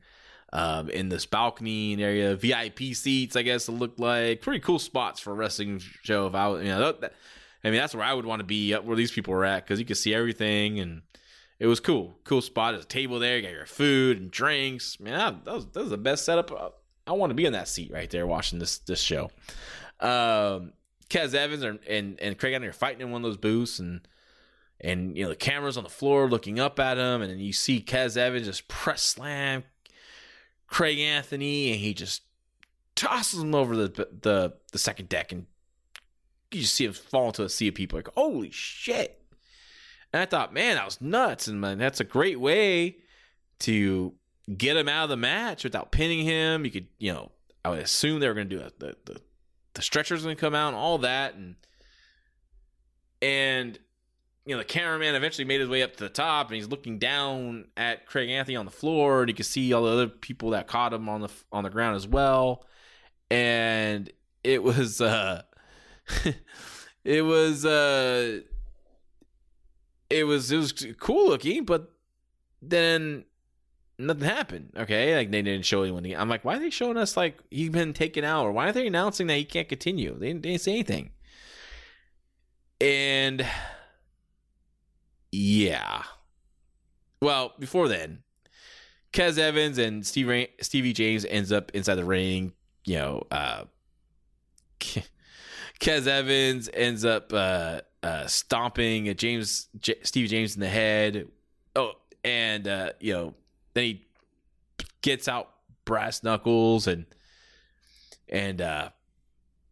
um, 0.53 0.91
in 0.91 1.09
this 1.09 1.27
balcony 1.27 2.03
area, 2.03 2.37
VIP 2.37 2.95
seats. 2.95 3.37
I 3.37 3.43
guess 3.43 3.69
it 3.69 3.73
looked 3.73 3.99
like 3.99 4.41
pretty 4.41 4.61
cool 4.61 4.79
spots 4.79 5.21
for 5.21 5.33
a 5.33 5.35
wrestling 5.35 5.81
show. 6.03 6.27
If 6.27 6.35
I, 6.35 6.49
was, 6.49 6.63
you 6.63 6.69
know, 6.69 6.93
that, 6.93 7.15
I 7.65 7.71
mean, 7.71 7.79
that's 7.79 7.95
where 7.95 8.05
I 8.05 8.13
would 8.13 8.27
want 8.27 8.41
to 8.41 8.45
be, 8.45 8.75
up 8.75 8.85
where 8.85 8.97
these 8.97 9.13
people 9.13 9.33
were 9.33 9.45
at, 9.45 9.65
because 9.65 9.79
you 9.79 9.87
could 9.87 9.97
see 9.97 10.15
everything 10.15 10.79
and 10.79 11.03
it 11.59 11.67
was 11.67 11.81
cool. 11.81 12.19
Cool 12.25 12.43
spot. 12.43 12.75
There's 12.75 12.85
a 12.85 12.89
table 12.89 13.19
there. 13.19 13.37
You 13.37 13.43
got 13.43 13.53
your 13.53 13.67
food 13.67 14.21
and 14.21 14.31
drinks. 14.31 14.99
Man, 15.01 15.15
that, 15.17 15.45
that, 15.45 15.55
was, 15.55 15.67
that 15.67 15.81
was 15.81 15.91
the 15.91 15.99
best 15.99 16.25
setup. 16.25 16.83
I 17.07 17.13
want 17.13 17.31
to 17.31 17.35
be 17.35 17.47
in 17.47 17.53
that 17.53 17.69
seat 17.69 17.91
right 17.93 18.11
there 18.11 18.27
watching 18.27 18.59
this 18.59 18.79
this 18.79 19.01
show. 19.01 19.31
Um, 20.01 20.73
Kez 21.13 21.35
Evans 21.35 21.63
are, 21.63 21.79
and 21.89 22.19
and 22.21 22.39
Craig 22.39 22.55
Anthony 22.55 22.71
are 22.71 22.73
fighting 22.73 23.03
in 23.03 23.11
one 23.11 23.23
of 23.23 23.31
those 23.31 23.37
booths, 23.37 23.79
and 23.79 24.01
and 24.81 25.17
you 25.17 25.25
know 25.25 25.29
the 25.29 25.37
cameras 25.37 25.77
on 25.77 25.85
the 25.85 25.91
floor 25.91 26.29
looking 26.29 26.59
up 26.59 26.81
at 26.81 26.97
him, 26.97 27.21
and 27.21 27.31
then 27.31 27.39
you 27.39 27.53
see 27.53 27.83
Kez 27.83 28.17
Evans 28.17 28.47
just 28.47 28.67
press 28.67 29.03
slam 29.03 29.65
Craig 30.67 30.99
Anthony, 30.99 31.71
and 31.71 31.81
he 31.81 31.93
just 31.93 32.23
tosses 32.97 33.43
him 33.43 33.55
over 33.55 33.77
the 33.77 34.09
the 34.23 34.55
the 34.73 34.79
second 34.79 35.11
deck, 35.11 35.31
and 35.31 35.45
you 36.51 36.63
just 36.63 36.75
see 36.75 36.87
him 36.87 36.95
fall 36.95 37.27
into 37.27 37.45
a 37.45 37.49
sea 37.51 37.69
of 37.69 37.75
people. 37.75 37.99
Like, 37.99 38.09
holy 38.15 38.51
shit! 38.51 39.23
And 40.15 40.23
I 40.23 40.25
thought, 40.25 40.55
man, 40.55 40.77
that 40.77 40.87
was 40.87 41.01
nuts. 41.01 41.47
And 41.47 41.61
man, 41.61 41.77
that's 41.77 42.01
a 42.01 42.05
great 42.05 42.41
way 42.41 42.97
to 43.61 44.15
get 44.57 44.79
him 44.79 44.89
out 44.89 45.05
of 45.05 45.11
the 45.11 45.17
match 45.19 45.63
without 45.63 45.93
pinning 45.93 46.25
him. 46.25 46.65
You 46.65 46.71
could, 46.71 46.87
you 46.99 47.13
know, 47.13 47.33
I 47.65 47.69
would 47.69 47.81
assume 47.81 48.21
they 48.21 48.29
were 48.29 48.35
going 48.35 48.49
to 48.49 48.57
do 48.57 48.63
a, 48.63 48.71
the, 48.79 48.97
the 49.05 49.21
the 49.75 49.83
stretcher's 49.83 50.25
to 50.25 50.35
come 50.35 50.55
out 50.55 50.69
and 50.69 50.77
all 50.77 50.99
that, 50.99 51.35
and 51.35 51.57
and 53.21 53.79
you 54.45 54.55
know 54.55 54.59
the 54.59 54.65
cameraman 54.65 55.15
eventually 55.15 55.45
made 55.45 55.61
his 55.61 55.69
way 55.69 55.83
up 55.83 55.97
to 55.97 56.05
the 56.05 56.11
top, 56.11 56.49
and 56.49 56.57
he's 56.57 56.69
looking 56.69 56.99
down 56.99 57.67
at 57.77 58.07
Craig 58.07 58.29
Anthony 58.29 58.57
on 58.57 58.65
the 58.65 58.73
floor, 58.73 59.21
and 59.21 59.29
you 59.29 59.35
can 59.35 59.45
see 59.45 59.73
all 59.73 59.85
the 59.85 59.91
other 59.91 60.09
people 60.09 60.51
that 60.51 60.67
caught 60.67 60.93
him 60.93 61.09
on 61.09 61.23
the 61.23 61.31
on 61.53 61.65
the 61.65 61.71
ground 61.71 61.97
as 61.97 62.07
well, 62.07 62.67
and 63.31 64.11
it 64.45 64.63
was 64.63 65.01
uh 65.01 65.43
it 67.05 67.23
was 67.23 67.65
uh 67.65 68.41
it 70.11 70.25
was 70.25 70.53
it 70.53 70.57
was 70.57 70.73
cool 70.99 71.29
looking, 71.29 71.65
but 71.65 71.93
then 72.61 73.25
nothing 74.07 74.25
happened. 74.25 74.73
Okay, 74.77 75.17
like 75.17 75.31
they 75.31 75.43
didn't 75.43 75.65
show 75.65 75.83
anyone. 75.83 76.05
I'm 76.17 76.29
like, 76.29 76.45
why 76.45 76.57
are 76.57 76.61
they 76.61 76.71
showing 76.71 76.97
us 76.97 77.17
like 77.17 77.39
he's 77.51 77.71
been 77.71 77.93
taken 77.93 78.25
out, 78.25 78.45
or 78.45 78.53
why 78.53 78.69
are 78.69 78.73
they 78.73 78.87
announcing 78.87 79.27
that 79.29 79.37
he 79.37 79.45
can't 79.45 79.69
continue? 79.69 80.19
They 80.19 80.29
didn't, 80.29 80.43
they 80.43 80.51
didn't 80.51 80.63
say 80.63 80.73
anything. 80.73 81.11
And 82.81 83.47
yeah, 85.31 86.03
well, 87.21 87.53
before 87.59 87.87
then, 87.89 88.25
Kez 89.13 89.39
Evans 89.39 89.79
and 89.79 90.05
Steve 90.05 90.49
Stevie 90.61 90.93
James 90.93 91.25
ends 91.25 91.53
up 91.53 91.71
inside 91.73 91.95
the 91.95 92.05
ring. 92.05 92.53
You 92.85 92.97
know, 92.97 93.23
uh, 93.31 93.65
Kez 94.81 96.07
Evans 96.07 96.69
ends 96.75 97.05
up 97.05 97.33
uh, 97.33 97.83
uh, 98.03 98.27
stomping 98.27 99.15
James 99.17 99.69
J- 99.79 100.01
Steve 100.03 100.29
James 100.29 100.55
in 100.55 100.61
the 100.61 100.69
head. 100.69 101.29
Oh, 101.77 101.93
and 102.25 102.67
uh, 102.67 102.93
you 103.01 103.13
know, 103.13 103.35
then 103.75 103.85
he 103.85 104.07
gets 105.03 105.29
out 105.29 105.51
brass 105.85 106.23
knuckles 106.23 106.87
and 106.87 107.07
and 108.29 108.61
uh, 108.61 108.91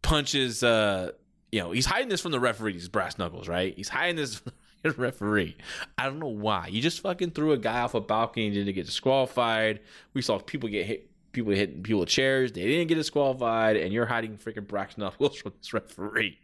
punches. 0.02 0.62
Uh, 0.62 1.12
you 1.52 1.60
know, 1.60 1.72
he's 1.72 1.86
hiding 1.86 2.08
this 2.08 2.20
from 2.20 2.32
the 2.32 2.40
referee. 2.40 2.72
These 2.72 2.88
brass 2.88 3.18
knuckles, 3.18 3.48
right? 3.48 3.74
He's 3.76 3.88
hiding 3.88 4.16
this 4.16 4.36
from 4.36 4.52
the 4.82 4.90
referee. 4.92 5.56
I 5.98 6.04
don't 6.04 6.18
know 6.18 6.28
why. 6.28 6.68
You 6.68 6.80
just 6.80 7.00
fucking 7.00 7.32
threw 7.32 7.52
a 7.52 7.58
guy 7.58 7.80
off 7.80 7.94
a 7.94 8.00
balcony 8.00 8.46
and 8.46 8.54
didn't 8.54 8.74
get 8.74 8.86
disqualified. 8.86 9.80
We 10.14 10.22
saw 10.22 10.38
people 10.38 10.68
get 10.68 10.86
hit. 10.86 11.06
People 11.32 11.52
hitting 11.52 11.84
people 11.84 12.00
with 12.00 12.08
chairs. 12.08 12.50
They 12.50 12.66
didn't 12.66 12.88
get 12.88 12.96
disqualified, 12.96 13.76
and 13.76 13.92
you're 13.92 14.06
hiding 14.06 14.36
freaking 14.36 14.66
brass 14.66 14.96
knuckles 14.98 15.36
from 15.36 15.52
this 15.58 15.72
referee. 15.72 16.38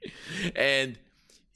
And 0.54 0.96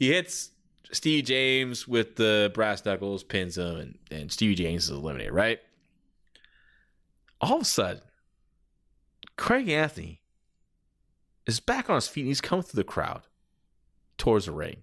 he 0.00 0.08
hits 0.12 0.50
Steve 0.90 1.24
James 1.26 1.86
with 1.86 2.16
the 2.16 2.50
brass 2.54 2.84
knuckles 2.84 3.22
pins 3.22 3.56
him, 3.56 3.76
and, 3.76 3.98
and 4.10 4.32
Stevie 4.32 4.56
James 4.56 4.84
is 4.84 4.90
eliminated, 4.90 5.32
right? 5.32 5.60
All 7.40 7.56
of 7.56 7.62
a 7.62 7.64
sudden, 7.64 8.02
Craig 9.36 9.68
Anthony 9.68 10.20
is 11.46 11.60
back 11.60 11.88
on 11.88 11.96
his 11.96 12.08
feet 12.08 12.22
and 12.22 12.28
he's 12.28 12.40
coming 12.40 12.62
through 12.62 12.78
the 12.78 12.84
crowd 12.84 13.22
towards 14.18 14.46
the 14.46 14.52
ring. 14.52 14.82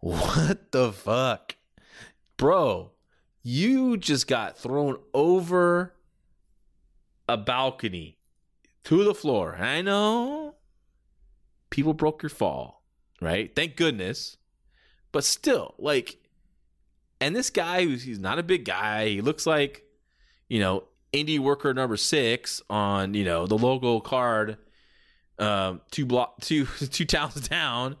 What 0.00 0.72
the 0.72 0.92
fuck? 0.92 1.56
Bro, 2.36 2.92
you 3.42 3.96
just 3.96 4.26
got 4.26 4.58
thrown 4.58 4.98
over 5.12 5.94
a 7.28 7.36
balcony 7.36 8.18
to 8.84 9.04
the 9.04 9.14
floor. 9.14 9.56
I 9.56 9.82
know 9.82 10.56
people 11.70 11.94
broke 11.94 12.22
your 12.22 12.30
fall, 12.30 12.82
right? 13.20 13.54
Thank 13.54 13.76
goodness. 13.76 14.36
But 15.12 15.24
still, 15.24 15.74
like, 15.78 16.16
and 17.20 17.36
this 17.36 17.50
guy 17.50 17.84
he's 17.84 18.18
not 18.18 18.38
a 18.38 18.42
big 18.42 18.64
guy. 18.64 19.08
He 19.08 19.20
looks 19.20 19.46
like, 19.46 19.84
you 20.48 20.60
know, 20.60 20.84
indie 21.14 21.38
worker 21.38 21.72
number 21.72 21.96
six 21.96 22.60
on, 22.68 23.14
you 23.14 23.24
know, 23.24 23.46
the 23.46 23.56
logo 23.56 24.00
card, 24.00 24.58
um, 25.38 25.80
two 25.90 26.04
block 26.04 26.40
two 26.40 26.66
two 26.66 27.04
towns 27.04 27.48
down. 27.48 27.96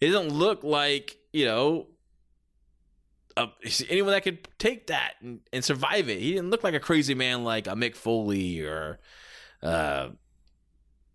It 0.00 0.10
doesn't 0.10 0.32
look 0.32 0.64
like, 0.64 1.16
you 1.32 1.46
know, 1.46 1.86
uh, 3.36 3.46
anyone 3.88 4.12
that 4.12 4.22
could 4.22 4.46
take 4.58 4.88
that 4.88 5.14
and, 5.22 5.40
and 5.52 5.64
survive 5.64 6.08
it. 6.08 6.20
He 6.20 6.32
didn't 6.32 6.50
look 6.50 6.64
like 6.64 6.74
a 6.74 6.80
crazy 6.80 7.14
man 7.14 7.44
like 7.44 7.66
a 7.66 7.70
Mick 7.70 7.96
Foley 7.96 8.60
or 8.62 9.00
uh, 9.62 10.10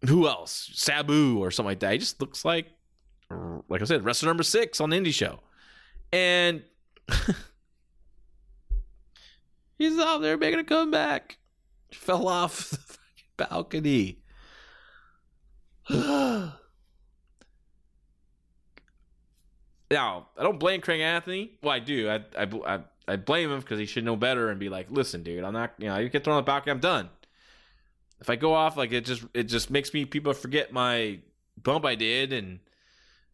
who 0.08 0.28
else, 0.28 0.72
Sabu 0.74 1.40
or 1.40 1.52
something 1.52 1.70
like 1.70 1.80
that. 1.80 1.94
He 1.94 1.98
just 2.00 2.20
looks 2.20 2.44
like, 2.44 2.68
like 3.68 3.82
I 3.82 3.86
said, 3.86 4.04
wrestler 4.04 4.30
number 4.30 4.44
six 4.44 4.82
on 4.82 4.90
the 4.90 4.98
indie 4.98 5.14
show, 5.14 5.40
and 6.12 6.64
he's 9.80 9.98
out 9.98 10.22
there 10.22 10.38
making 10.38 10.60
a 10.60 10.64
comeback. 10.64 11.40
Fell 11.92 12.28
off 12.28 12.70
the 12.70 12.78
fucking 12.78 13.00
balcony. 13.38 14.20
now 15.90 16.54
I 20.38 20.44
don't 20.44 20.60
blame 20.60 20.82
Craig 20.82 21.02
Anthony. 21.02 21.58
Well, 21.64 21.74
I 21.74 21.80
do. 21.80 22.08
I 22.08 22.24
I 22.38 22.48
I, 22.68 22.80
I 23.08 23.16
blame 23.16 23.50
him 23.50 23.60
because 23.60 23.80
he 23.80 23.88
should 23.88 24.06
know 24.06 24.16
better 24.16 24.50
and 24.50 24.60
be 24.60 24.70
like, 24.70 24.92
listen, 24.92 25.24
dude, 25.24 25.44
I'm 25.44 25.54
not. 25.54 25.74
You 25.80 25.88
know, 25.88 25.98
you 25.98 26.10
get 26.10 26.24
thrown 26.24 26.38
on 26.38 26.44
the 26.44 26.46
balcony. 26.46 26.72
I'm 26.74 26.80
done. 26.80 27.10
If 28.22 28.30
I 28.30 28.36
go 28.36 28.54
off, 28.54 28.78
like 28.78 28.92
it 28.92 29.06
just 29.06 29.24
it 29.34 29.46
just 29.46 29.72
makes 29.72 29.94
me 29.94 30.06
people 30.06 30.34
forget 30.34 30.72
my 30.72 31.20
bump 31.58 31.86
I 31.86 31.96
did 31.96 32.34
and 32.34 32.60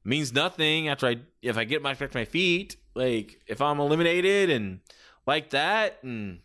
means 0.06 0.32
nothing 0.32 0.88
after 0.88 1.08
I 1.08 1.18
if 1.42 1.58
I 1.58 1.66
get 1.66 1.82
my 1.82 1.94
back 1.94 2.14
my 2.14 2.24
feet. 2.24 2.78
Like 2.94 3.42
if 3.48 3.62
I'm 3.62 3.82
eliminated 3.82 4.50
and 4.50 4.80
like 5.26 5.52
that, 5.52 6.02
mm. 6.04 6.06
and 6.06 6.40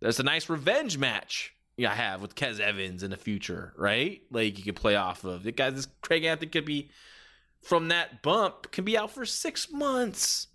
there's 0.00 0.20
a 0.20 0.24
nice 0.24 0.48
revenge 0.48 0.98
match 0.98 1.54
I 1.86 1.94
have 1.94 2.20
with 2.20 2.34
Kez 2.34 2.60
Evans 2.60 3.02
in 3.02 3.10
the 3.10 3.16
future, 3.16 3.72
right? 3.76 4.22
Like 4.30 4.58
you 4.58 4.64
could 4.64 4.76
play 4.76 4.96
off 4.96 5.24
of. 5.24 5.42
The 5.42 5.52
guy, 5.52 5.70
this 5.70 5.88
Craig 6.02 6.24
Anthony 6.24 6.50
could 6.50 6.64
be 6.64 6.90
from 7.62 7.88
that 7.88 8.22
bump 8.22 8.70
can 8.70 8.84
be 8.84 8.96
out 8.96 9.10
for 9.10 9.24
six 9.24 9.70
months. 9.70 10.48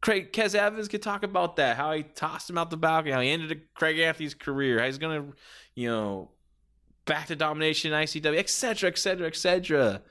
Craig 0.00 0.32
Kez 0.32 0.54
Evans 0.54 0.88
could 0.88 1.02
talk 1.02 1.22
about 1.22 1.56
that, 1.56 1.76
how 1.76 1.92
he 1.92 2.02
tossed 2.02 2.48
him 2.48 2.58
out 2.58 2.70
the 2.70 2.76
balcony, 2.76 3.12
how 3.12 3.20
he 3.20 3.30
ended 3.30 3.62
Craig 3.74 3.98
Anthony's 3.98 4.34
career, 4.34 4.78
how 4.78 4.86
he's 4.86 4.98
gonna, 4.98 5.24
you 5.74 5.88
know, 5.88 6.30
back 7.06 7.26
to 7.28 7.36
domination, 7.36 7.92
in 7.92 8.02
ICW, 8.02 8.38
etc., 8.38 8.90
etc., 8.90 9.26
etc. 9.26 10.02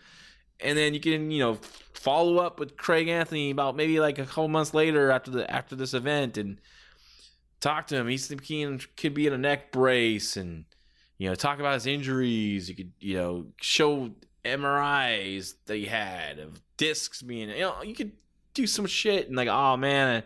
And 0.62 0.78
then 0.78 0.93
you 0.93 0.99
can, 0.99 1.32
you 1.32 1.39
know, 1.39 1.58
follow 1.93 2.38
up 2.38 2.60
with 2.60 2.78
Craig 2.78 3.08
Anthony 3.08 3.49
about 3.49 3.76
maybe 3.76 3.99
like 3.99 4.20
a 4.20 4.26
couple 4.26 4.47
months 4.47 4.74
later 4.74 5.12
after 5.12 5.32
the 5.32 5.49
after 5.51 5.76
this 5.76 5.93
event 5.93 6.38
and 6.38 6.60
talk 7.60 7.88
to 7.88 7.95
him. 7.95 8.08
He's 8.08 8.28
thinking 8.28 8.80
could 8.95 9.14
be 9.14 9.28
in 9.28 9.34
a 9.34 9.38
neck 9.38 9.72
brace 9.72 10.38
and 10.38 10.66
you 11.18 11.28
know 11.28 11.36
talk 11.36 11.60
about 11.60 11.74
his 11.74 11.88
injuries. 11.88 12.70
You 12.70 12.76
could 12.76 12.91
you 12.99 13.18
know 13.18 13.45
show 13.60 14.12
MRIs 14.45 15.56
that 15.66 15.76
he 15.76 15.86
had 15.86 16.39
of 16.39 16.62
discs 16.78 17.22
being 17.22 17.49
you 17.49 17.62
know 17.62 17.82
you 17.82 17.95
could 17.95 18.12
do 18.53 18.68
some 18.68 18.86
shit 18.86 19.28
and 19.28 19.36
like 19.36 19.47
oh 19.47 19.76
man 19.78 20.24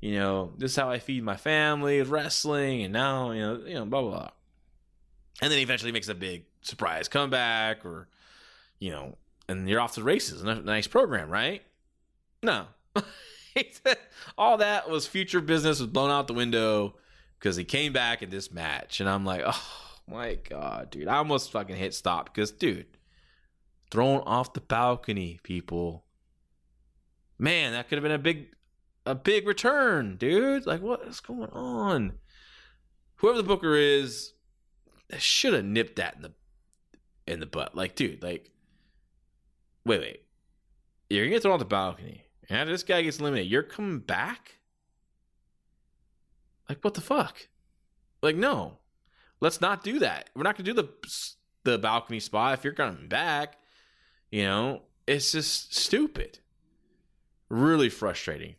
you 0.00 0.14
know 0.14 0.52
this 0.56 0.72
is 0.72 0.76
how 0.76 0.90
I 0.90 0.98
feed 0.98 1.24
my 1.24 1.36
family 1.36 1.98
with 1.98 2.08
wrestling 2.08 2.82
and 2.82 2.92
now 2.92 3.32
you 3.32 3.40
know 3.40 3.60
you 3.66 3.74
know 3.74 3.84
blah 3.84 4.02
blah 4.02 4.10
blah. 4.10 4.30
And 5.40 5.50
then 5.50 5.58
he 5.58 5.62
eventually 5.62 5.92
makes 5.92 6.08
a 6.08 6.14
big 6.14 6.44
surprise 6.62 7.08
comeback 7.08 7.84
or 7.84 8.08
you 8.78 8.90
know 8.90 9.16
and 9.48 9.68
you're 9.68 9.80
off 9.80 9.94
to 9.94 10.00
the 10.00 10.04
races. 10.04 10.42
Nice 10.42 10.86
program, 10.86 11.30
right? 11.30 11.62
No. 12.42 12.66
all 14.38 14.58
that 14.58 14.88
was 14.88 15.06
future 15.06 15.40
business 15.40 15.80
was 15.80 15.88
blown 15.88 16.10
out 16.10 16.26
the 16.26 16.34
window 16.34 16.94
because 17.38 17.56
he 17.56 17.64
came 17.64 17.92
back 17.92 18.22
in 18.22 18.30
this 18.30 18.52
match, 18.52 19.00
and 19.00 19.08
I'm 19.08 19.24
like, 19.24 19.42
oh 19.44 19.90
my 20.06 20.34
god, 20.34 20.90
dude, 20.90 21.08
I 21.08 21.16
almost 21.16 21.50
fucking 21.52 21.76
hit 21.76 21.94
stop 21.94 22.32
because, 22.32 22.50
dude, 22.50 22.86
thrown 23.90 24.20
off 24.20 24.52
the 24.52 24.60
balcony, 24.60 25.40
people. 25.42 26.04
Man, 27.38 27.72
that 27.72 27.88
could 27.88 27.96
have 27.96 28.02
been 28.02 28.12
a 28.12 28.18
big, 28.18 28.48
a 29.06 29.14
big 29.14 29.46
return, 29.46 30.16
dude. 30.16 30.66
Like, 30.66 30.82
what 30.82 31.02
is 31.02 31.20
going 31.20 31.50
on? 31.50 32.14
Whoever 33.16 33.38
the 33.38 33.44
booker 33.44 33.76
is, 33.76 34.32
should 35.18 35.54
have 35.54 35.64
nipped 35.64 35.96
that 35.96 36.16
in 36.16 36.22
the 36.22 36.32
in 37.26 37.40
the 37.40 37.46
butt. 37.46 37.76
Like, 37.76 37.94
dude, 37.94 38.22
like, 38.22 38.50
wait, 39.88 40.00
wait, 40.00 40.22
you're 41.10 41.24
gonna 41.24 41.34
get 41.34 41.42
thrown 41.42 41.54
off 41.54 41.58
the 41.60 41.64
balcony 41.64 42.28
and 42.48 42.58
after 42.58 42.72
this 42.72 42.82
guy 42.82 43.02
gets 43.02 43.18
eliminated, 43.18 43.50
you're 43.50 43.62
coming 43.62 43.98
back? 43.98 44.56
Like, 46.68 46.82
what 46.82 46.94
the 46.94 47.00
fuck? 47.00 47.48
Like, 48.22 48.36
no. 48.36 48.78
Let's 49.40 49.60
not 49.60 49.84
do 49.84 49.98
that. 50.00 50.30
We're 50.34 50.42
not 50.42 50.56
to 50.56 50.62
do 50.62 50.72
the 50.72 50.88
the 51.64 51.78
balcony 51.78 52.20
spot 52.20 52.54
if 52.54 52.64
you're 52.64 52.72
coming 52.72 53.08
back. 53.08 53.56
You 54.30 54.44
know, 54.44 54.82
it's 55.06 55.32
just 55.32 55.74
stupid. 55.74 56.40
Really 57.48 57.88
frustrating. 57.88 58.56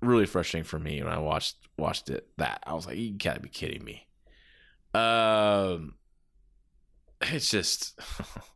Really 0.00 0.26
frustrating 0.26 0.64
for 0.64 0.78
me 0.78 1.02
when 1.02 1.12
I 1.12 1.18
watched 1.18 1.56
watched 1.76 2.08
it. 2.08 2.28
That 2.38 2.62
I 2.66 2.72
was 2.72 2.86
like, 2.86 2.96
you 2.96 3.12
gotta 3.12 3.40
be 3.40 3.48
kidding 3.48 3.84
me. 3.84 4.06
Um, 4.94 5.96
it's 7.20 7.50
just 7.50 8.00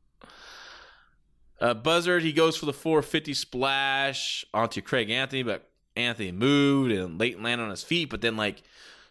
Uh, 1.60 1.74
Buzzard, 1.74 2.22
he 2.22 2.32
goes 2.32 2.56
for 2.56 2.66
the 2.66 2.72
450 2.72 3.34
splash 3.34 4.44
onto 4.54 4.80
Craig 4.80 5.10
Anthony, 5.10 5.42
but 5.42 5.68
Anthony 5.94 6.32
moved 6.32 6.92
and 6.92 7.18
Leyton 7.18 7.42
landed 7.42 7.64
on 7.64 7.70
his 7.70 7.82
feet, 7.82 8.08
but 8.08 8.20
then 8.22 8.36
like 8.36 8.62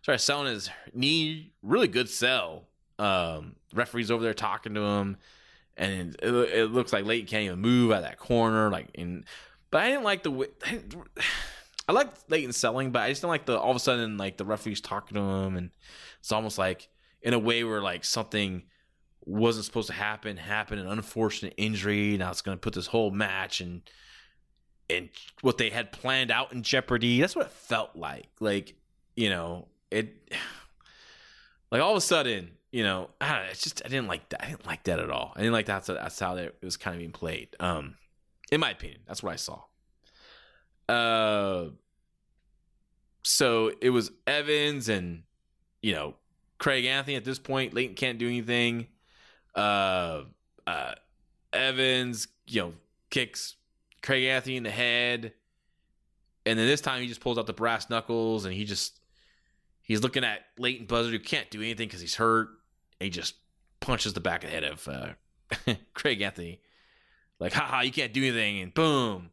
started 0.02 0.20
selling 0.20 0.48
his 0.48 0.70
knee. 0.94 1.54
Really 1.62 1.88
good 1.88 2.10
sell. 2.10 2.64
Um, 2.98 3.56
referees 3.74 4.12
over 4.12 4.24
there 4.24 4.34
talking 4.34 4.74
to 4.74 4.82
him, 4.82 5.18
and 5.78 6.16
it, 6.22 6.34
it 6.34 6.72
looks 6.72 6.92
like 6.92 7.06
Leyton 7.06 7.28
can't 7.28 7.44
even 7.44 7.60
move 7.60 7.92
out 7.92 8.00
of 8.00 8.04
that 8.04 8.18
corner. 8.18 8.70
Like, 8.70 8.90
in, 8.94 9.26
but 9.72 9.84
I 9.84 9.90
didn't 9.90 10.04
like 10.04 10.24
the 10.24 10.32
way. 10.32 10.48
I, 10.66 10.82
I 11.88 11.92
like 11.92 12.10
Leyton 12.30 12.52
selling, 12.52 12.92
but 12.92 13.04
I 13.04 13.10
just 13.10 13.22
don't 13.22 13.30
like 13.30 13.46
the 13.46 13.58
all 13.58 13.72
of 13.72 13.76
a 13.76 13.80
sudden 13.80 14.18
like 14.18 14.38
the 14.38 14.46
referees 14.46 14.82
talking 14.82 15.16
to 15.16 15.22
him, 15.22 15.56
and 15.56 15.70
it's 16.20 16.32
almost 16.32 16.58
like 16.58 16.90
in 17.22 17.34
a 17.34 17.40
way 17.40 17.64
where 17.64 17.82
like 17.82 18.04
something 18.04 18.64
wasn't 19.26 19.66
supposed 19.66 19.88
to 19.88 19.94
happen 19.94 20.38
happened 20.38 20.82
an 20.82 20.88
unfortunate 20.88 21.54
injury. 21.58 22.18
Now 22.18 22.32
it's 22.32 22.42
going 22.42 22.58
to 22.58 22.62
put 22.62 22.74
this 22.74 22.88
whole 22.88 23.12
match 23.12 23.62
and 23.62 23.82
and 24.90 25.10
what 25.42 25.58
they 25.58 25.70
had 25.70 25.92
planned 25.92 26.32
out 26.32 26.52
in 26.52 26.64
jeopardy. 26.64 27.22
That's 27.22 27.36
what 27.36 27.46
it 27.46 27.52
felt 27.52 27.96
like. 27.96 28.28
Like 28.40 28.76
you 29.16 29.30
know 29.30 29.68
it 29.92 30.32
like 31.72 31.82
all 31.82 31.92
of 31.92 31.98
a 31.98 32.02
sudden 32.02 32.52
you 32.72 32.84
know 32.84 33.10
I 33.20 33.34
don't 33.34 33.46
know, 33.46 33.52
it's 33.52 33.64
just 33.64 33.82
i 33.86 33.88
didn't 33.88 34.08
like 34.08 34.30
that 34.30 34.44
i 34.44 34.50
didn't 34.50 34.66
like 34.66 34.84
that 34.84 35.00
at 35.00 35.10
all. 35.10 35.34
I 35.36 35.40
didn't 35.40 35.54
like 35.54 35.66
that's 35.66 35.88
that's 35.88 36.20
how 36.20 36.36
it 36.38 36.58
was 36.62 36.78
kind 36.78 36.96
of 36.96 37.00
being 37.00 37.12
played. 37.12 37.56
Um 37.60 37.96
in 38.52 38.60
my 38.60 38.72
opinion 38.72 39.02
that's 39.08 39.22
what 39.22 39.34
i 39.34 39.36
saw. 39.36 39.62
Uh 40.88 41.70
so 43.24 43.72
it 43.82 43.90
was 43.90 44.12
evans 44.26 44.90
and 44.90 45.24
you 45.82 45.94
know 45.94 46.16
craig 46.58 46.86
anthony 46.86 47.16
at 47.16 47.24
this 47.24 47.40
point 47.40 47.74
leyton 47.74 47.96
can't 47.96 48.18
do 48.18 48.28
anything 48.28 48.88
uh, 49.56 50.22
uh, 50.68 50.94
Evans, 51.54 52.28
you 52.48 52.62
know, 52.62 52.74
kicks 53.10 53.56
Craig 54.02 54.26
Anthony 54.26 54.58
in 54.58 54.64
the 54.64 54.72
head, 54.72 55.34
and 56.46 56.58
then 56.58 56.68
this 56.68 56.82
time 56.82 57.02
he 57.02 57.08
just 57.08 57.22
pulls 57.22 57.38
out 57.38 57.48
the 57.48 57.54
brass 57.54 57.90
knuckles 57.90 58.46
and 58.46 58.54
he 58.54 58.66
just 58.66 59.00
he's 59.82 60.02
looking 60.02 60.24
at 60.24 60.42
Leyton 60.58 60.86
Buzzard 60.86 61.14
who 61.14 61.20
can't 61.20 61.50
do 61.50 61.60
anything 61.60 61.88
because 61.88 62.02
he's 62.02 62.16
hurt. 62.16 62.50
he 63.00 63.10
just 63.10 63.36
punches 63.80 64.14
the 64.14 64.20
back 64.20 64.44
of 64.44 64.50
the 64.50 64.56
head 64.56 64.64
of 64.64 64.88
uh, 64.88 65.74
Craig 65.94 66.22
Anthony, 66.22 66.62
like, 67.40 67.54
haha, 67.54 67.82
you 67.82 67.92
can't 67.92 68.14
do 68.14 68.22
anything, 68.22 68.60
and 68.60 68.74
boom. 68.74 69.32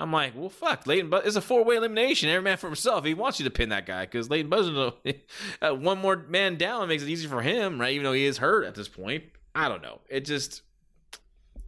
I'm 0.00 0.12
like, 0.12 0.34
well, 0.34 0.48
fuck, 0.48 0.86
Leyton 0.86 1.10
Buzzard. 1.10 1.26
It's 1.26 1.36
a 1.36 1.42
four 1.42 1.62
way 1.62 1.76
elimination. 1.76 2.30
Every 2.30 2.42
man 2.42 2.56
for 2.56 2.68
himself. 2.68 3.04
He 3.04 3.12
wants 3.12 3.38
you 3.38 3.44
to 3.44 3.50
pin 3.50 3.68
that 3.68 3.84
guy 3.84 4.06
because 4.06 4.30
Leyton 4.30 4.48
Buzzard, 4.48 4.94
uh, 5.62 5.74
one 5.74 5.98
more 5.98 6.16
man 6.16 6.56
down 6.56 6.88
makes 6.88 7.02
it 7.02 7.08
easy 7.10 7.28
for 7.28 7.42
him, 7.42 7.78
right? 7.78 7.92
Even 7.92 8.04
though 8.04 8.14
he 8.14 8.24
is 8.24 8.38
hurt 8.38 8.64
at 8.64 8.74
this 8.74 8.88
point. 8.88 9.24
I 9.54 9.68
don't 9.68 9.82
know. 9.82 10.00
It 10.08 10.24
just 10.24 10.62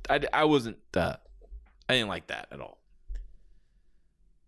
I, 0.09 0.21
I 0.33 0.45
wasn't 0.45 0.79
uh, 0.95 1.17
I 1.89 1.93
I 1.93 1.97
didn't 1.97 2.09
like 2.09 2.29
that 2.29 2.49
at 2.51 2.61
all. 2.61 2.79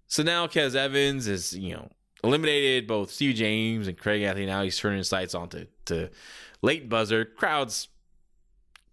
So 0.06 0.22
now 0.22 0.46
Kez 0.46 0.74
Evans 0.74 1.26
is, 1.26 1.52
you 1.52 1.74
know, 1.74 1.90
eliminated 2.22 2.86
both 2.86 3.10
Steve 3.10 3.34
James 3.34 3.88
and 3.88 3.98
Craig 3.98 4.22
Anthony. 4.22 4.46
Now 4.46 4.62
he's 4.62 4.78
turning 4.78 4.98
his 4.98 5.08
sights 5.08 5.34
on 5.34 5.48
to, 5.50 5.66
to 5.86 6.10
Leyton 6.62 6.88
Buzzard. 6.88 7.36
Crowds 7.36 7.88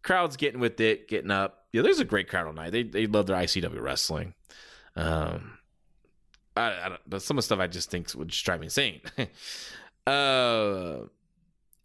crowds 0.04 0.36
getting 0.36 0.60
with 0.60 0.80
it, 0.80 1.08
getting 1.08 1.32
up. 1.32 1.66
Yeah, 1.72 1.84
there's 1.84 2.00
a 2.00 2.06
great 2.06 2.28
crowd 2.28 2.48
all 2.48 2.54
night. 2.54 2.72
They 2.72 2.84
they 2.84 3.08
love 3.08 3.28
their 3.28 3.38
ICW 3.38 3.82
wrestling. 3.82 4.34
Um 4.96 5.58
I, 6.58 6.98
I 7.12 7.18
some 7.20 7.38
of 7.38 7.44
the 7.44 7.46
stuff 7.46 7.60
I 7.60 7.68
just 7.68 7.90
think 7.90 8.14
would 8.16 8.28
just 8.28 8.44
drive 8.44 8.60
me 8.60 8.66
insane. 8.66 9.02
uh, 10.08 10.98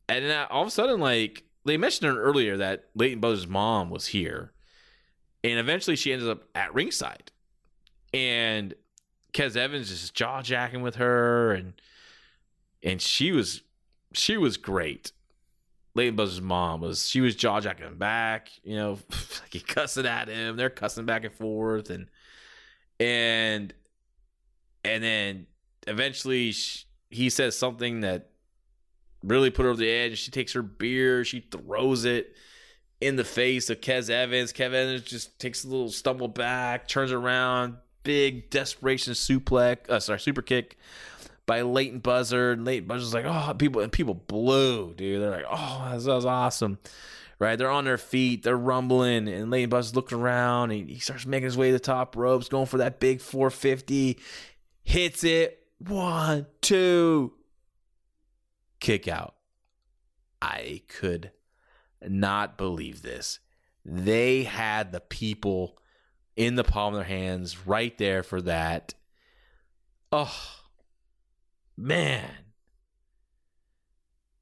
and 0.08 0.24
then 0.24 0.46
all 0.50 0.62
of 0.62 0.68
a 0.68 0.70
sudden, 0.70 1.00
like 1.00 1.44
they 1.66 1.76
mentioned 1.76 2.16
earlier 2.16 2.56
that 2.56 2.86
Leyton 2.94 3.20
Buzzard's 3.20 3.48
mom 3.48 3.90
was 3.90 4.06
here, 4.06 4.52
and 5.42 5.58
eventually 5.58 5.96
she 5.96 6.12
ends 6.12 6.26
up 6.26 6.44
at 6.54 6.72
ringside, 6.72 7.32
and 8.14 8.74
Kez 9.32 9.56
Evans 9.56 9.90
is 9.90 10.10
jaw 10.10 10.42
jacking 10.42 10.82
with 10.82 10.96
her, 10.96 11.52
and 11.52 11.74
and 12.82 13.02
she 13.02 13.32
was 13.32 13.62
she 14.12 14.36
was 14.36 14.56
great. 14.56 15.12
Leyton 15.94 16.14
Buzzard's 16.14 16.42
mom 16.42 16.80
was 16.80 17.08
she 17.08 17.20
was 17.20 17.34
jaw 17.34 17.60
jacking 17.60 17.96
back, 17.96 18.50
you 18.62 18.76
know, 18.76 18.92
like 19.10 19.52
he 19.52 19.60
cussing 19.60 20.06
at 20.06 20.28
him. 20.28 20.56
They're 20.56 20.70
cussing 20.70 21.04
back 21.04 21.24
and 21.24 21.34
forth, 21.34 21.90
and 21.90 22.06
and 23.00 23.74
and 24.84 25.02
then 25.02 25.46
eventually 25.86 26.52
she, 26.52 26.84
he 27.10 27.28
says 27.28 27.58
something 27.58 28.00
that 28.00 28.30
really 29.22 29.50
put 29.50 29.64
her 29.64 29.70
over 29.70 29.78
the 29.78 29.90
edge. 29.90 30.18
She 30.18 30.30
takes 30.30 30.52
her 30.52 30.62
beer, 30.62 31.24
she 31.24 31.40
throws 31.40 32.04
it 32.04 32.34
in 33.00 33.16
the 33.16 33.24
face 33.24 33.70
of 33.70 33.80
Kez 33.80 34.10
Evans. 34.10 34.52
Kez 34.52 34.66
Evans 34.66 35.02
just 35.02 35.38
takes 35.38 35.64
a 35.64 35.68
little 35.68 35.90
stumble 35.90 36.28
back, 36.28 36.88
turns 36.88 37.12
around, 37.12 37.76
big 38.02 38.50
desperation 38.50 39.12
suplex, 39.12 39.88
uh, 39.90 40.00
sorry, 40.00 40.20
super 40.20 40.42
kick 40.42 40.78
by 41.46 41.62
Leyton 41.62 42.00
Buzzard. 42.00 42.64
Leyton 42.64 42.88
Buzzard's 42.88 43.14
like, 43.14 43.24
oh, 43.26 43.54
people 43.54 43.82
and 43.82 43.92
people 43.92 44.14
blew, 44.14 44.94
dude. 44.94 45.22
They're 45.22 45.30
like, 45.30 45.46
oh, 45.48 45.88
that 45.90 46.06
was 46.06 46.26
awesome. 46.26 46.78
Right, 47.38 47.56
they're 47.56 47.70
on 47.70 47.84
their 47.84 47.98
feet, 47.98 48.44
they're 48.44 48.56
rumbling, 48.56 49.28
and 49.28 49.50
Leyton 49.50 49.68
Buzzard's 49.68 49.94
looking 49.94 50.18
around. 50.18 50.70
And 50.70 50.88
he 50.88 50.98
starts 50.98 51.26
making 51.26 51.44
his 51.44 51.56
way 51.56 51.66
to 51.66 51.74
the 51.74 51.78
top 51.78 52.16
ropes, 52.16 52.48
going 52.48 52.64
for 52.64 52.78
that 52.78 52.98
big 52.98 53.20
450 53.20 54.18
hits 54.84 55.22
it. 55.22 55.62
One, 55.78 56.46
two, 56.62 57.34
kick 58.80 59.08
out. 59.08 59.34
I 60.40 60.82
could 60.88 61.32
not 62.06 62.58
believe 62.58 63.02
this. 63.02 63.38
They 63.84 64.44
had 64.44 64.92
the 64.92 65.00
people 65.00 65.78
in 66.36 66.56
the 66.56 66.64
palm 66.64 66.94
of 66.94 66.98
their 66.98 67.04
hands 67.04 67.66
right 67.66 67.96
there 67.98 68.22
for 68.22 68.42
that. 68.42 68.94
Oh, 70.12 70.36
man. 71.76 72.30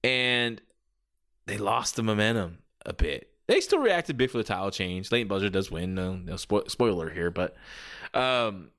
And 0.03 0.61
they 1.47 1.59
lost 1.59 1.97
the 1.97 2.03
momentum 2.03 2.59
a 2.85 2.93
bit. 2.93 3.30
They 3.47 3.61
still 3.61 3.78
reacted 3.78 4.16
big 4.16 4.30
for 4.30 4.39
the 4.39 4.45
title 4.45 4.70
change. 4.70 5.12
Leyton 5.12 5.28
Buzzard 5.28 5.53
does 5.53 5.70
win. 5.70 5.95
No, 5.95 6.14
no 6.14 6.35
spo- 6.35 6.70
spoiler 6.70 7.11
here, 7.11 7.30
but 7.30 7.55
um, 8.14 8.70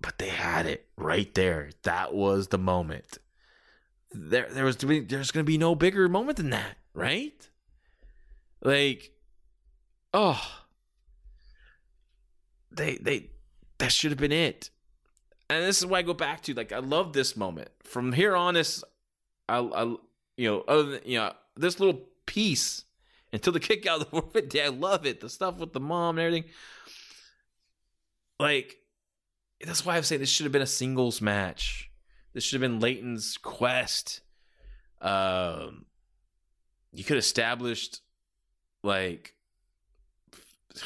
but 0.00 0.18
they 0.18 0.28
had 0.28 0.66
it 0.66 0.86
right 0.96 1.32
there. 1.34 1.70
That 1.82 2.14
was 2.14 2.48
the 2.48 2.58
moment. 2.58 3.18
There, 4.12 4.48
there 4.50 4.64
was 4.64 4.76
there's 4.76 5.30
going 5.30 5.44
to 5.44 5.50
be 5.50 5.58
no 5.58 5.74
bigger 5.74 6.08
moment 6.08 6.38
than 6.38 6.50
that, 6.50 6.76
right? 6.94 7.48
Like, 8.62 9.12
oh, 10.12 10.42
they 12.70 12.96
they 12.96 13.30
that 13.78 13.92
should 13.92 14.10
have 14.10 14.18
been 14.18 14.32
it. 14.32 14.70
And 15.48 15.64
this 15.64 15.78
is 15.78 15.86
why 15.86 15.98
I 15.98 16.02
go 16.02 16.14
back 16.14 16.42
to 16.42 16.54
like 16.54 16.72
I 16.72 16.78
love 16.78 17.12
this 17.12 17.36
moment. 17.36 17.70
From 17.82 18.12
here 18.12 18.36
on, 18.36 18.54
this 18.54 18.84
I, 19.48 19.58
I 19.58 19.82
you 20.36 20.50
know 20.50 20.64
other 20.68 20.84
than 20.84 21.00
you 21.04 21.18
know 21.18 21.32
this 21.56 21.80
little 21.80 22.02
piece 22.26 22.84
until 23.32 23.52
the 23.52 23.60
kick 23.60 23.86
out 23.86 24.00
of 24.00 24.10
the 24.10 24.10
forfeit 24.10 24.50
day. 24.50 24.64
I 24.64 24.68
love 24.68 25.06
it. 25.06 25.20
The 25.20 25.28
stuff 25.28 25.58
with 25.58 25.72
the 25.72 25.80
mom 25.80 26.18
and 26.18 26.26
everything. 26.26 26.50
Like 28.38 28.76
that's 29.64 29.84
why 29.84 29.96
I'm 29.96 30.02
saying 30.02 30.20
this 30.20 30.30
should 30.30 30.44
have 30.44 30.52
been 30.52 30.62
a 30.62 30.66
singles 30.66 31.20
match. 31.20 31.89
This 32.32 32.44
should 32.44 32.60
have 32.60 32.70
been 32.70 32.80
Leyton's 32.80 33.36
quest. 33.38 34.20
Um, 35.00 35.86
you 36.92 37.04
could 37.04 37.16
have 37.16 37.24
established 37.24 38.00
like 38.82 39.34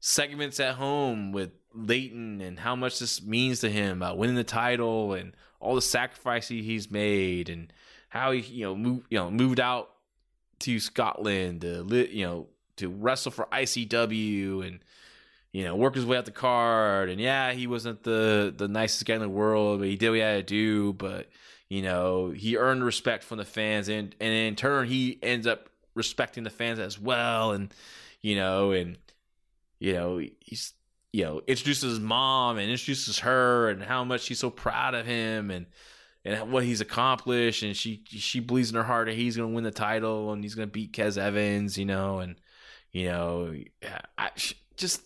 segments 0.00 0.60
at 0.60 0.74
home 0.74 1.32
with 1.32 1.50
Leyton 1.74 2.40
and 2.40 2.58
how 2.58 2.76
much 2.76 2.98
this 2.98 3.22
means 3.22 3.60
to 3.60 3.70
him 3.70 3.98
about 3.98 4.18
winning 4.18 4.36
the 4.36 4.44
title 4.44 5.12
and 5.14 5.34
all 5.60 5.74
the 5.74 5.82
sacrifices 5.82 6.64
he's 6.64 6.90
made 6.90 7.48
and 7.48 7.72
how 8.08 8.32
he 8.32 8.40
you 8.40 8.64
know 8.64 8.76
moved 8.76 9.06
you 9.10 9.18
know 9.18 9.30
moved 9.30 9.58
out 9.58 9.90
to 10.60 10.78
Scotland 10.78 11.62
to 11.62 11.84
you 12.10 12.24
know 12.24 12.48
to 12.76 12.88
wrestle 12.88 13.32
for 13.32 13.46
ICW 13.46 14.66
and 14.66 14.80
you 15.54 15.62
know, 15.62 15.76
work 15.76 15.94
his 15.94 16.04
way 16.04 16.16
out 16.16 16.24
the 16.24 16.32
card. 16.32 17.08
And 17.08 17.20
yeah, 17.20 17.52
he 17.52 17.68
wasn't 17.68 18.02
the 18.02 18.52
the 18.54 18.66
nicest 18.66 19.06
guy 19.06 19.14
in 19.14 19.20
the 19.20 19.28
world, 19.28 19.78
but 19.78 19.88
he 19.88 19.94
did 19.94 20.08
what 20.08 20.16
he 20.16 20.20
had 20.20 20.48
to 20.48 20.54
do. 20.54 20.92
But 20.92 21.28
you 21.68 21.80
know, 21.80 22.30
he 22.30 22.56
earned 22.56 22.84
respect 22.84 23.22
from 23.22 23.38
the 23.38 23.44
fans, 23.44 23.88
and 23.88 24.16
and 24.20 24.34
in 24.34 24.56
turn, 24.56 24.88
he 24.88 25.16
ends 25.22 25.46
up 25.46 25.70
respecting 25.94 26.42
the 26.42 26.50
fans 26.50 26.80
as 26.80 26.98
well. 26.98 27.52
And 27.52 27.72
you 28.20 28.34
know, 28.34 28.72
and 28.72 28.98
you 29.78 29.92
know, 29.92 30.20
he's 30.40 30.72
you 31.12 31.22
know 31.22 31.40
introduces 31.46 31.88
his 31.88 32.00
mom 32.00 32.58
and 32.58 32.68
introduces 32.68 33.20
her, 33.20 33.70
and 33.70 33.80
how 33.80 34.02
much 34.02 34.22
she's 34.22 34.40
so 34.40 34.50
proud 34.50 34.94
of 34.94 35.06
him, 35.06 35.52
and 35.52 35.66
and 36.24 36.50
what 36.50 36.64
he's 36.64 36.80
accomplished. 36.80 37.62
And 37.62 37.76
she 37.76 38.02
she 38.08 38.40
believes 38.40 38.70
in 38.70 38.76
her 38.76 38.82
heart 38.82 39.06
that 39.06 39.14
he's 39.14 39.36
going 39.36 39.50
to 39.50 39.54
win 39.54 39.62
the 39.62 39.70
title 39.70 40.32
and 40.32 40.42
he's 40.42 40.56
going 40.56 40.66
to 40.66 40.72
beat 40.72 40.92
Kez 40.92 41.16
Evans. 41.16 41.78
You 41.78 41.84
know, 41.84 42.18
and 42.18 42.34
you 42.90 43.06
know, 43.06 43.54
I 44.18 44.30
just 44.76 45.00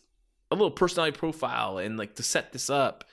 a 0.51 0.55
little 0.55 0.70
personality 0.70 1.16
profile 1.16 1.78
and 1.78 1.99
like 1.99 2.14
to 2.16 2.22
set 2.22 2.53
this 2.53 2.70
up. 2.70 3.05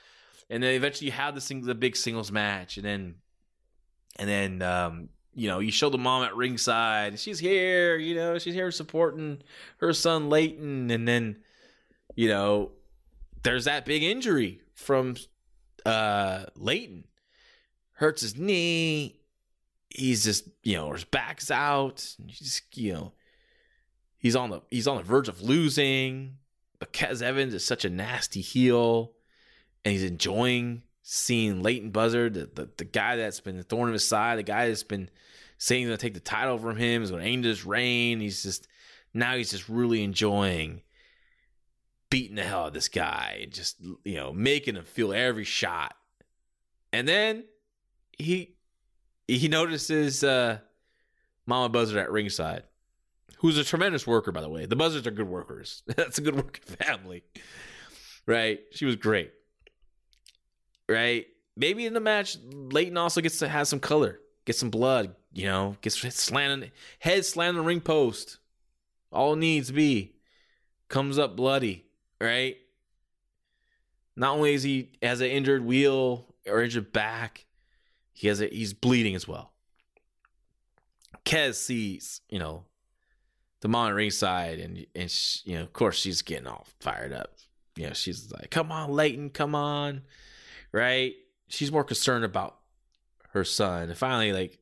And 0.48 0.62
then 0.62 0.74
eventually 0.74 1.06
you 1.06 1.12
have 1.12 1.34
the 1.34 1.40
sing- 1.40 1.62
the 1.62 1.74
big 1.74 1.96
singles 1.96 2.30
match 2.30 2.76
and 2.76 2.86
then 2.86 3.14
and 4.18 4.28
then 4.28 4.62
um 4.62 5.08
you 5.34 5.48
know 5.48 5.58
you 5.58 5.70
show 5.70 5.90
the 5.90 5.98
mom 5.98 6.22
at 6.22 6.34
ringside 6.34 7.18
she's 7.18 7.38
here 7.38 7.96
you 7.96 8.14
know 8.14 8.38
she's 8.38 8.54
here 8.54 8.70
supporting 8.70 9.42
her 9.78 9.92
son 9.92 10.30
Leyton 10.30 10.90
and 10.90 11.06
then 11.06 11.36
you 12.14 12.28
know 12.28 12.70
there's 13.42 13.66
that 13.66 13.84
big 13.84 14.02
injury 14.02 14.60
from 14.74 15.16
uh 15.84 16.44
Leyton 16.54 17.04
hurts 17.96 18.22
his 18.22 18.36
knee. 18.36 19.20
He's 19.90 20.24
just 20.24 20.48
you 20.62 20.76
know 20.76 20.92
his 20.92 21.04
back's 21.04 21.50
out. 21.50 22.06
He's 22.26 22.62
you 22.74 22.92
know 22.92 23.12
he's 24.18 24.36
on 24.36 24.50
the 24.50 24.62
he's 24.70 24.86
on 24.86 24.98
the 24.98 25.02
verge 25.02 25.28
of 25.28 25.42
losing 25.42 26.36
but 26.78 26.92
Kez 26.92 27.22
Evans 27.22 27.54
is 27.54 27.64
such 27.64 27.84
a 27.84 27.90
nasty 27.90 28.40
heel, 28.40 29.12
and 29.84 29.92
he's 29.92 30.04
enjoying 30.04 30.82
seeing 31.02 31.62
Leyton 31.62 31.90
Buzzard, 31.90 32.34
the, 32.34 32.50
the, 32.52 32.68
the 32.78 32.84
guy 32.84 33.16
that's 33.16 33.40
been 33.40 33.56
the 33.56 33.62
thorn 33.62 33.88
in 33.88 33.92
his 33.92 34.06
side, 34.06 34.38
the 34.38 34.42
guy 34.42 34.68
that's 34.68 34.82
been 34.82 35.08
saying 35.56 35.82
he's 35.82 35.88
going 35.88 35.96
to 35.96 36.02
take 36.02 36.14
the 36.14 36.20
title 36.20 36.58
from 36.58 36.76
him, 36.76 37.02
is 37.02 37.10
going 37.10 37.22
to 37.22 37.28
end 37.28 37.44
his 37.44 37.64
reign. 37.64 38.20
He's 38.20 38.42
just, 38.42 38.66
now 39.14 39.36
he's 39.36 39.52
just 39.52 39.68
really 39.68 40.02
enjoying 40.02 40.82
beating 42.10 42.36
the 42.36 42.42
hell 42.42 42.62
out 42.62 42.66
of 42.68 42.72
this 42.74 42.88
guy, 42.88 43.46
just, 43.50 43.80
you 44.04 44.16
know, 44.16 44.32
making 44.32 44.74
him 44.74 44.84
feel 44.84 45.12
every 45.12 45.44
shot. 45.44 45.94
And 46.92 47.06
then 47.06 47.44
he, 48.18 48.56
he 49.28 49.48
notices 49.48 50.24
uh, 50.24 50.58
Mama 51.46 51.68
Buzzard 51.68 51.98
at 51.98 52.10
ringside 52.10 52.64
who's 53.38 53.58
a 53.58 53.64
tremendous 53.64 54.06
worker, 54.06 54.32
by 54.32 54.40
the 54.40 54.48
way. 54.48 54.66
The 54.66 54.76
Buzzards 54.76 55.06
are 55.06 55.12
good 55.12 55.28
workers. 55.28 55.82
That's 55.96 56.18
a 56.18 56.22
good 56.22 56.36
working 56.36 56.64
family, 56.76 57.24
right? 58.26 58.60
She 58.72 58.84
was 58.84 58.96
great, 58.96 59.32
right? 60.88 61.26
Maybe 61.56 61.86
in 61.86 61.94
the 61.94 62.00
match, 62.00 62.36
Leyton 62.52 62.96
also 62.96 63.20
gets 63.20 63.38
to 63.38 63.48
have 63.48 63.68
some 63.68 63.80
color, 63.80 64.20
get 64.44 64.56
some 64.56 64.70
blood, 64.70 65.14
you 65.32 65.46
know, 65.46 65.76
gets 65.80 65.96
slanted, 66.14 66.72
head 66.98 67.24
slammed 67.24 67.58
the 67.58 67.62
ring 67.62 67.80
post. 67.80 68.38
All 69.12 69.36
needs 69.36 69.70
be 69.70 70.16
comes 70.88 71.18
up 71.18 71.36
bloody, 71.36 71.86
right? 72.20 72.56
Not 74.16 74.34
only 74.34 74.54
is 74.54 74.62
he 74.62 74.92
has 75.02 75.20
an 75.20 75.28
injured 75.28 75.64
wheel 75.64 76.34
or 76.46 76.62
injured 76.62 76.92
back, 76.92 77.46
he 78.12 78.28
has 78.28 78.40
a 78.40 78.46
he's 78.46 78.72
bleeding 78.72 79.14
as 79.14 79.28
well. 79.28 79.52
Kez 81.24 81.54
sees, 81.54 82.20
you 82.28 82.38
know, 82.38 82.64
the 83.60 83.68
mom 83.68 83.94
ringside, 83.94 84.58
and 84.58 84.86
and 84.94 85.10
she, 85.10 85.50
you 85.50 85.56
know, 85.56 85.62
of 85.62 85.72
course, 85.72 85.98
she's 85.98 86.22
getting 86.22 86.46
all 86.46 86.66
fired 86.80 87.12
up. 87.12 87.34
You 87.76 87.88
know, 87.88 87.92
she's 87.92 88.30
like, 88.32 88.50
"Come 88.50 88.72
on, 88.72 88.90
Leyton, 88.90 89.30
come 89.30 89.54
on!" 89.54 90.02
Right? 90.72 91.14
She's 91.48 91.72
more 91.72 91.84
concerned 91.84 92.24
about 92.24 92.56
her 93.36 93.44
son. 93.44 93.88
And 93.88 93.96
finally, 93.96 94.32
like, 94.32 94.58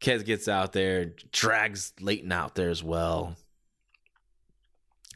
Kez 0.00 0.24
gets 0.24 0.48
out 0.48 0.72
there, 0.72 1.12
drags 1.30 1.92
Leyton 2.00 2.32
out 2.32 2.54
there 2.54 2.70
as 2.70 2.82
well. 2.82 3.36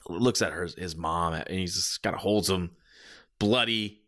looks 0.09 0.41
at 0.41 0.53
her 0.53 0.69
his 0.77 0.97
mom 0.97 1.35
and 1.35 1.51
he 1.51 1.67
just 1.67 2.03
kind 2.03 2.15
of 2.15 2.23
holds 2.23 2.49
him 2.49 2.71
bloody. 3.39 4.01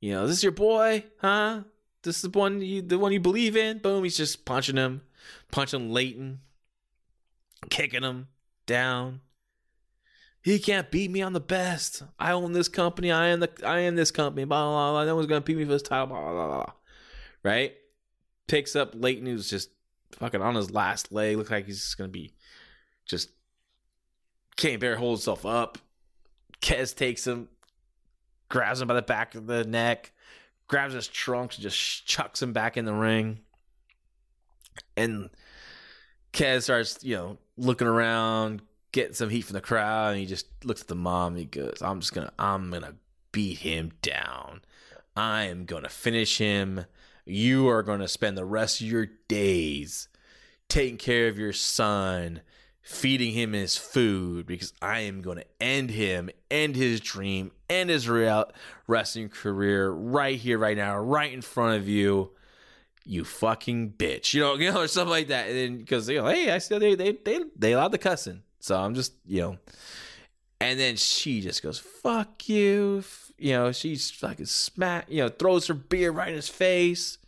You 0.00 0.12
know, 0.12 0.26
this 0.26 0.38
is 0.38 0.42
your 0.42 0.52
boy, 0.52 1.04
huh? 1.20 1.62
This 2.02 2.16
is 2.16 2.22
the 2.22 2.38
one 2.38 2.60
you 2.60 2.80
the 2.82 2.98
one 2.98 3.12
you 3.12 3.20
believe 3.20 3.56
in. 3.56 3.78
Boom, 3.78 4.04
he's 4.04 4.16
just 4.16 4.44
punching 4.44 4.76
him, 4.76 5.02
punching 5.50 5.90
Leyton, 5.90 6.40
kicking 7.70 8.02
him 8.02 8.28
down. 8.66 9.20
He 10.42 10.58
can't 10.58 10.90
beat 10.90 11.10
me. 11.10 11.20
I'm 11.20 11.32
the 11.32 11.40
best. 11.40 12.02
I 12.18 12.32
own 12.32 12.52
this 12.52 12.68
company. 12.68 13.10
I 13.10 13.28
am 13.28 13.40
the 13.40 13.50
I 13.64 13.80
am 13.80 13.96
this 13.96 14.10
company. 14.10 14.44
Blah 14.44 14.64
blah 14.64 14.92
blah. 14.92 15.04
No 15.04 15.16
one's 15.16 15.26
gonna 15.26 15.40
beat 15.40 15.56
me 15.56 15.64
for 15.64 15.72
this 15.72 15.82
title. 15.82 16.06
Blah 16.06 16.32
blah 16.32 16.46
blah. 16.46 16.72
Right? 17.42 17.74
Picks 18.46 18.76
up 18.76 18.92
Leyton, 18.94 19.26
who's 19.26 19.50
just 19.50 19.70
fucking 20.12 20.40
on 20.40 20.54
his 20.54 20.70
last 20.70 21.12
leg. 21.12 21.36
Looks 21.36 21.50
like 21.50 21.66
he's 21.66 21.82
just 21.82 21.98
gonna 21.98 22.08
be 22.08 22.32
just 23.04 23.30
can't 24.56 24.80
bear 24.80 24.96
hold 24.96 25.18
himself 25.18 25.44
up. 25.44 25.78
Kez 26.60 26.94
takes 26.94 27.26
him, 27.26 27.48
grabs 28.48 28.80
him 28.80 28.88
by 28.88 28.94
the 28.94 29.02
back 29.02 29.34
of 29.34 29.46
the 29.46 29.64
neck, 29.64 30.12
grabs 30.66 30.94
his 30.94 31.08
trunks, 31.08 31.56
and 31.56 31.62
just 31.62 32.06
chucks 32.06 32.42
him 32.42 32.52
back 32.52 32.76
in 32.76 32.84
the 32.84 32.92
ring. 32.92 33.40
And 34.96 35.30
Kez 36.32 36.64
starts, 36.64 37.02
you 37.02 37.16
know, 37.16 37.38
looking 37.58 37.86
around, 37.86 38.62
getting 38.92 39.14
some 39.14 39.28
heat 39.28 39.42
from 39.42 39.54
the 39.54 39.60
crowd, 39.60 40.12
and 40.12 40.20
he 40.20 40.26
just 40.26 40.46
looks 40.64 40.82
at 40.82 40.88
the 40.88 40.94
mom. 40.94 41.36
He 41.36 41.44
goes, 41.44 41.78
"I'm 41.82 42.00
just 42.00 42.14
gonna, 42.14 42.32
I'm 42.38 42.70
gonna 42.70 42.94
beat 43.32 43.58
him 43.58 43.92
down. 44.02 44.62
I 45.16 45.44
am 45.44 45.64
gonna 45.64 45.88
finish 45.88 46.38
him. 46.38 46.86
You 47.26 47.68
are 47.68 47.82
gonna 47.82 48.08
spend 48.08 48.38
the 48.38 48.44
rest 48.44 48.80
of 48.80 48.86
your 48.86 49.06
days 49.28 50.08
taking 50.68 50.96
care 50.96 51.28
of 51.28 51.38
your 51.38 51.52
son." 51.52 52.40
feeding 52.88 53.34
him 53.34 53.52
his 53.52 53.76
food 53.76 54.46
because 54.46 54.72
I 54.80 55.00
am 55.00 55.20
going 55.20 55.36
to 55.36 55.44
end 55.60 55.90
him, 55.90 56.30
end 56.50 56.74
his 56.74 57.02
dream, 57.02 57.50
end 57.68 57.90
his 57.90 58.08
real 58.08 58.50
wrestling 58.86 59.28
career 59.28 59.90
right 59.90 60.38
here, 60.38 60.56
right 60.56 60.76
now, 60.76 60.96
right 60.96 61.30
in 61.30 61.42
front 61.42 61.76
of 61.76 61.86
you. 61.86 62.30
You 63.08 63.24
fucking 63.24 63.92
bitch, 63.92 64.34
you 64.34 64.42
know, 64.42 64.54
you 64.58 64.70
know, 64.70 64.82
or 64.82 64.88
something 64.88 65.10
like 65.10 65.28
that. 65.28 65.48
And 65.48 65.78
because 65.78 66.08
you 66.08 66.18
know, 66.18 66.28
hey, 66.28 66.50
I 66.50 66.58
still 66.58 66.78
they 66.78 66.94
they 66.94 67.12
they 67.12 67.40
they 67.56 67.72
allowed 67.72 67.92
the 67.92 67.98
cussing, 67.98 68.42
so 68.60 68.76
I'm 68.76 68.94
just 68.94 69.14
you 69.26 69.40
know. 69.40 69.58
And 70.60 70.78
then 70.78 70.96
she 70.96 71.40
just 71.40 71.62
goes, 71.62 71.78
"Fuck 71.78 72.48
you," 72.48 73.04
you 73.38 73.52
know. 73.52 73.72
She's 73.72 74.10
fucking 74.10 74.46
smack, 74.46 75.06
you 75.08 75.22
know, 75.22 75.28
throws 75.28 75.68
her 75.68 75.74
beer 75.74 76.10
right 76.10 76.28
in 76.28 76.34
his 76.34 76.48
face. 76.48 77.18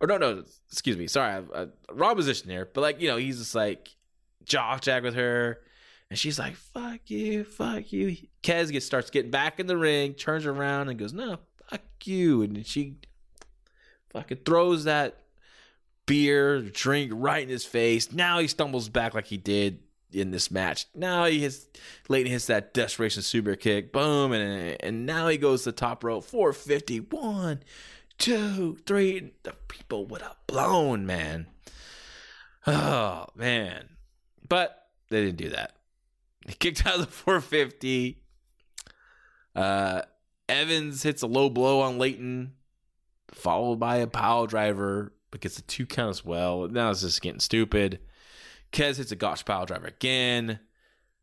Or 0.00 0.06
no, 0.06 0.16
no, 0.16 0.44
excuse 0.70 0.96
me, 0.96 1.08
sorry, 1.08 1.42
I, 1.52 1.62
I, 1.62 1.66
wrong 1.92 2.14
position 2.14 2.48
there. 2.48 2.66
But 2.66 2.82
like, 2.82 3.00
you 3.00 3.08
know, 3.08 3.16
he's 3.16 3.38
just 3.38 3.54
like, 3.54 3.88
jock 4.44 4.80
jack 4.80 5.02
with 5.02 5.14
her. 5.14 5.60
And 6.10 6.18
she's 6.18 6.38
like, 6.38 6.54
fuck 6.54 7.00
you, 7.06 7.44
fuck 7.44 7.92
you. 7.92 8.16
Kez 8.42 8.70
gets 8.70 8.86
starts 8.86 9.10
getting 9.10 9.30
back 9.30 9.60
in 9.60 9.66
the 9.66 9.76
ring, 9.76 10.14
turns 10.14 10.46
around 10.46 10.88
and 10.88 10.98
goes, 10.98 11.12
no, 11.12 11.38
fuck 11.68 11.82
you. 12.04 12.42
And 12.42 12.64
she 12.66 12.96
fucking 14.10 14.40
throws 14.44 14.84
that 14.84 15.22
beer, 16.06 16.60
drink 16.62 17.12
right 17.14 17.42
in 17.42 17.48
his 17.48 17.64
face. 17.64 18.12
Now 18.12 18.38
he 18.38 18.48
stumbles 18.48 18.88
back 18.88 19.14
like 19.14 19.26
he 19.26 19.36
did 19.36 19.80
in 20.12 20.30
this 20.30 20.50
match. 20.50 20.86
Now 20.94 21.26
he 21.26 21.40
hits 21.40 21.66
Leyton 22.08 22.32
hits 22.32 22.46
that 22.46 22.74
desperation 22.74 23.22
super 23.22 23.54
kick. 23.54 23.92
Boom. 23.92 24.32
And 24.32 24.76
and 24.80 25.06
now 25.06 25.28
he 25.28 25.36
goes 25.36 25.64
to 25.64 25.72
top 25.72 26.02
rope. 26.02 26.24
450. 26.24 26.98
One, 26.98 27.62
two, 28.18 28.78
three. 28.86 29.32
The 29.42 29.54
people 29.68 30.06
would 30.06 30.22
have 30.22 30.36
blown, 30.46 31.06
man. 31.06 31.46
Oh 32.66 33.26
man. 33.34 33.90
But 34.48 34.86
they 35.10 35.24
didn't 35.24 35.38
do 35.38 35.50
that. 35.50 35.74
He 36.46 36.54
kicked 36.54 36.86
out 36.86 36.94
of 36.94 37.00
the 37.00 37.06
450. 37.06 38.22
Uh, 39.54 40.02
Evans 40.48 41.02
hits 41.02 41.22
a 41.22 41.26
low 41.26 41.50
blow 41.50 41.80
on 41.80 41.98
Leyton, 41.98 42.52
followed 43.38 43.78
by 43.78 43.96
a 43.96 44.06
power 44.06 44.46
driver, 44.46 45.12
but 45.30 45.40
gets 45.40 45.58
a 45.58 45.62
two 45.62 45.86
count 45.86 46.10
as 46.10 46.24
well. 46.24 46.68
Now 46.68 46.90
it's 46.90 47.02
just 47.02 47.22
getting 47.22 47.40
stupid. 47.40 48.00
Kez 48.72 48.96
hits 48.98 49.12
a 49.12 49.16
gotch 49.16 49.44
power 49.44 49.66
driver 49.66 49.86
again. 49.86 50.60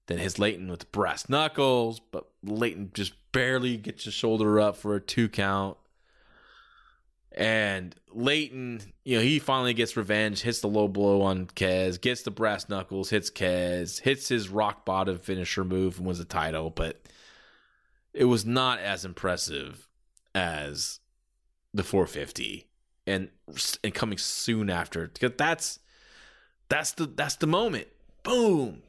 Then 0.07 0.19
hits 0.19 0.37
Leyton 0.37 0.69
with 0.69 0.91
brass 0.91 1.29
knuckles, 1.29 1.99
but 1.99 2.27
Leyton 2.43 2.91
just 2.93 3.13
barely 3.31 3.77
gets 3.77 4.05
his 4.05 4.13
shoulder 4.13 4.59
up 4.59 4.77
for 4.77 4.95
a 4.95 5.01
two 5.01 5.27
count. 5.29 5.77
And 7.31 7.93
Leyton, 8.13 8.81
you 9.03 9.17
know, 9.17 9.23
he 9.23 9.39
finally 9.39 9.73
gets 9.73 9.97
revenge, 9.97 10.41
hits 10.41 10.61
the 10.61 10.69
low 10.69 10.87
blow 10.87 11.21
on 11.21 11.47
Kez, 11.47 11.99
gets 11.99 12.21
the 12.21 12.31
brass 12.31 12.69
knuckles, 12.69 13.09
hits 13.09 13.29
Kez, 13.29 13.99
hits 13.99 14.29
his 14.29 14.47
rock 14.47 14.85
bottom 14.85 15.17
finisher 15.17 15.65
move 15.65 15.97
and 15.97 16.05
wins 16.05 16.19
the 16.19 16.25
title, 16.25 16.69
but 16.69 17.01
it 18.13 18.25
was 18.25 18.45
not 18.45 18.79
as 18.79 19.03
impressive 19.03 19.89
as 20.33 20.99
the 21.75 21.83
450 21.83 22.67
and 23.05 23.29
and 23.83 23.93
coming 23.93 24.17
soon 24.17 24.69
after 24.69 25.07
because 25.07 25.33
that's 25.37 25.79
that's 26.69 26.93
the 26.93 27.05
that's 27.05 27.35
the 27.35 27.47
moment. 27.47 27.87
Boom. 28.23 28.81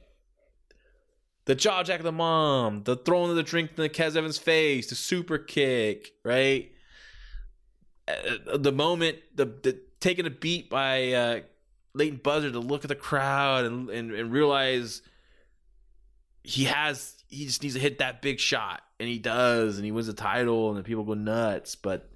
The 1.45 1.55
jaw 1.55 1.83
jack 1.83 2.01
of 2.01 2.05
the 2.05 2.13
mom 2.13 2.85
the 2.85 2.97
throwing 2.97 3.31
of 3.31 3.37
the 3.37 3.43
drink 3.43 3.71
in 3.77 3.83
the 3.83 3.89
Kez 3.89 4.17
Evans 4.17 4.39
face 4.39 4.89
the 4.89 4.95
super 4.95 5.39
kick 5.39 6.13
right? 6.25 6.73
Uh, 8.09 8.57
the 8.57 8.73
moment 8.73 9.19
the, 9.35 9.47
the 9.47 9.81
taking 10.01 10.27
a 10.27 10.31
beat 10.31 10.71
by 10.71 11.13
uh, 11.13 11.41
Leyton 11.95 12.21
Buzzard 12.23 12.53
to 12.53 12.61
look 12.61 12.85
at 12.85 12.89
the 12.89 12.95
crowd 12.95 13.65
and, 13.65 13.91
and 13.91 14.13
and 14.13 14.33
realize 14.33 15.03
he 16.47 16.65
has 16.65 17.17
he 17.29 17.47
just 17.47 17.63
needs 17.63 17.75
to 17.75 17.81
hit 17.81 17.99
that 17.99 18.23
big 18.23 18.39
shot. 18.39 18.83
And 18.99 19.09
he 19.09 19.19
does 19.19 19.77
and 19.77 19.85
he 19.85 19.93
wins 19.93 20.07
the 20.07 20.15
title 20.15 20.71
and 20.71 20.79
the 20.79 20.83
people 20.83 21.05
go 21.05 21.15
nuts. 21.15 21.75
But 21.75 22.11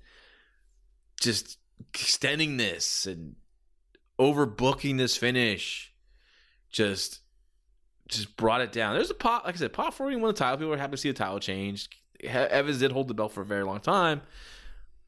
just 1.21 1.59
extending 1.95 2.57
this 2.57 3.07
and 3.07 3.37
overbooking 4.19 4.99
this 4.99 5.17
finish 5.17 5.93
just 6.71 7.21
just 8.09 8.37
brought 8.37 8.61
it 8.61 8.73
down. 8.73 8.95
There's 8.95 9.11
a 9.11 9.15
pot, 9.15 9.47
like 9.47 9.55
I 9.55 9.59
said, 9.59 9.73
pot 9.73 9.95
40 9.95 10.17
won 10.17 10.29
the 10.29 10.33
title. 10.33 10.57
People 10.57 10.71
were 10.71 10.77
happy 10.77 10.93
to 10.93 10.97
see 10.97 11.11
the 11.11 11.15
title 11.15 11.39
change. 11.39 11.89
Evans 12.23 12.81
did 12.81 12.91
hold 12.91 13.07
the 13.07 13.15
belt 13.15 13.33
for 13.33 13.41
a 13.43 13.47
very 13.47 13.63
long 13.63 13.81
time, 13.81 14.23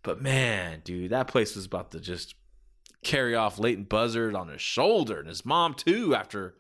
but 0.03 0.23
man, 0.23 0.81
dude, 0.85 1.11
that 1.11 1.27
place 1.27 1.57
was 1.57 1.67
about 1.67 1.91
to 1.91 2.01
just 2.01 2.35
carry 3.03 3.35
off 3.35 3.59
Leyton 3.59 3.85
Buzzard 3.85 4.35
on 4.35 4.49
his 4.49 4.63
shoulder 4.63 5.19
and 5.19 5.29
his 5.29 5.45
mom 5.45 5.75
too. 5.75 6.15
After 6.15 6.55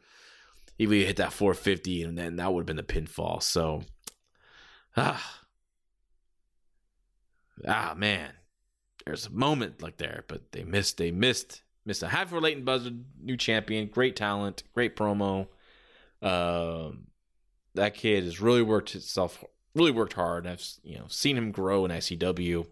he 0.76 0.86
would 0.86 1.06
hit 1.06 1.16
that 1.16 1.32
450, 1.32 2.02
and 2.02 2.18
then 2.18 2.36
that 2.36 2.52
would 2.52 2.62
have 2.62 2.66
been 2.66 2.76
the 2.76 2.82
pinfall. 2.82 3.42
So, 3.42 3.82
ah, 4.96 5.40
ah, 7.66 7.94
man, 7.96 8.32
there's 9.04 9.26
a 9.26 9.30
moment 9.30 9.82
like 9.82 9.96
there, 9.96 10.24
but 10.28 10.52
they 10.52 10.64
missed. 10.64 10.98
They 10.98 11.10
missed. 11.10 11.62
Missed 11.84 12.04
a 12.04 12.08
half 12.08 12.28
for 12.28 12.40
Leyton 12.40 12.64
Buzzard, 12.64 13.04
new 13.20 13.36
champion, 13.36 13.88
great 13.88 14.14
talent, 14.14 14.62
great 14.72 14.94
promo. 14.94 15.48
Um, 16.20 17.08
that 17.74 17.94
kid 17.94 18.22
has 18.22 18.40
really 18.40 18.62
worked 18.62 18.90
himself, 18.90 19.42
really 19.74 19.90
worked 19.90 20.12
hard. 20.12 20.46
I've 20.46 20.64
you 20.84 20.98
know 20.98 21.06
seen 21.08 21.36
him 21.36 21.50
grow 21.50 21.84
in 21.84 21.90
ICW. 21.90 22.66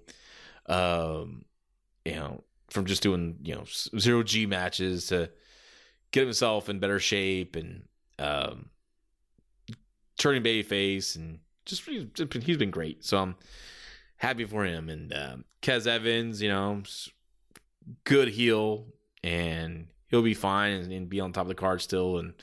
Um, 0.67 1.45
you 2.05 2.15
know, 2.15 2.45
from 2.71 2.87
just 2.87 3.03
doing 3.03 3.39
you 3.43 3.57
know 3.57 3.65
zero 3.99 4.23
G 4.23 4.47
matches 4.47 5.07
to 5.09 5.31
get 6.13 6.23
himself 6.23 6.69
in 6.69 6.79
better 6.79 7.01
shape 7.01 7.57
and 7.57 7.83
um, 8.21 8.71
turning 10.19 10.43
babyface 10.43 11.17
and 11.17 11.41
just 11.65 11.83
he's 11.85 12.57
been 12.57 12.71
great. 12.71 13.05
So 13.05 13.19
I'm 13.19 13.35
happy 14.21 14.45
for 14.45 14.65
him. 14.65 14.89
And 14.89 15.13
um, 15.13 15.45
Kez 15.63 15.87
Evans, 15.87 16.41
you 16.41 16.49
know, 16.49 16.83
good 18.05 18.29
heel 18.29 18.87
and 19.25 19.87
he'll 20.09 20.23
be 20.23 20.35
fine 20.35 20.73
and, 20.73 20.93
and 20.93 21.09
be 21.09 21.21
on 21.21 21.33
top 21.33 21.43
of 21.43 21.49
the 21.49 21.55
card 21.55 21.81
still. 21.81 22.19
And 22.19 22.35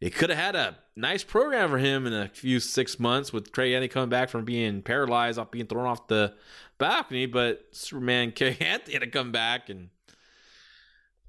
they 0.00 0.10
could 0.10 0.30
have 0.30 0.38
had 0.38 0.56
a 0.56 0.78
nice 0.96 1.22
program 1.22 1.70
for 1.70 1.78
him 1.78 2.06
in 2.06 2.14
a 2.14 2.28
few 2.28 2.58
six 2.58 2.98
months 2.98 3.32
with 3.32 3.52
Trey 3.52 3.74
Anthony 3.74 3.88
coming 3.88 4.08
back 4.08 4.30
from 4.30 4.44
being 4.44 4.82
paralyzed 4.82 5.38
off 5.38 5.50
being 5.50 5.66
thrown 5.66 5.86
off 5.86 6.08
the 6.08 6.34
balcony, 6.78 7.26
but 7.26 7.66
Superman 7.72 8.32
Kerry 8.36 8.56
Anthony 8.60 8.94
had 8.94 9.02
to 9.02 9.10
come 9.10 9.30
back 9.30 9.68
and 9.68 9.90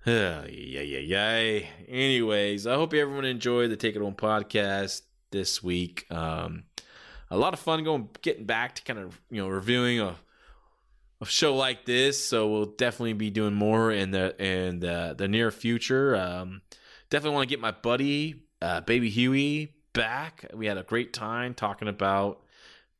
uh, 0.07 0.45
yeah, 0.49 0.81
yeah, 0.81 0.99
yeah. 0.99 1.65
Anyways, 1.87 2.65
I 2.65 2.75
hope 2.75 2.93
everyone 2.93 3.25
enjoyed 3.25 3.71
the 3.71 3.77
Take 3.77 3.97
It 3.97 4.01
Home 4.01 4.15
podcast 4.15 5.01
this 5.31 5.61
week. 5.61 6.05
Um, 6.09 6.63
a 7.31 7.37
lot 7.37 7.53
of 7.53 7.59
fun 7.59 7.83
going 7.83 8.09
getting 8.21 8.45
back 8.45 8.75
to 8.75 8.83
kind 8.83 8.99
of 8.99 9.19
you 9.29 9.41
know 9.41 9.47
reviewing 9.47 9.99
a, 9.99 10.15
a 11.21 11.25
show 11.25 11.55
like 11.55 11.85
this. 11.85 12.23
So 12.23 12.47
we'll 12.47 12.65
definitely 12.65 13.13
be 13.13 13.29
doing 13.29 13.53
more 13.53 13.91
in 13.91 14.11
the 14.11 14.35
in 14.43 14.79
the, 14.79 15.15
the 15.17 15.27
near 15.27 15.51
future. 15.51 16.15
Um, 16.15 16.61
definitely 17.09 17.35
want 17.35 17.49
to 17.49 17.53
get 17.53 17.61
my 17.61 17.71
buddy 17.71 18.43
uh, 18.61 18.81
Baby 18.81 19.09
Huey 19.09 19.73
back. 19.93 20.45
We 20.53 20.65
had 20.65 20.77
a 20.77 20.83
great 20.83 21.13
time 21.13 21.53
talking 21.53 21.87
about 21.87 22.41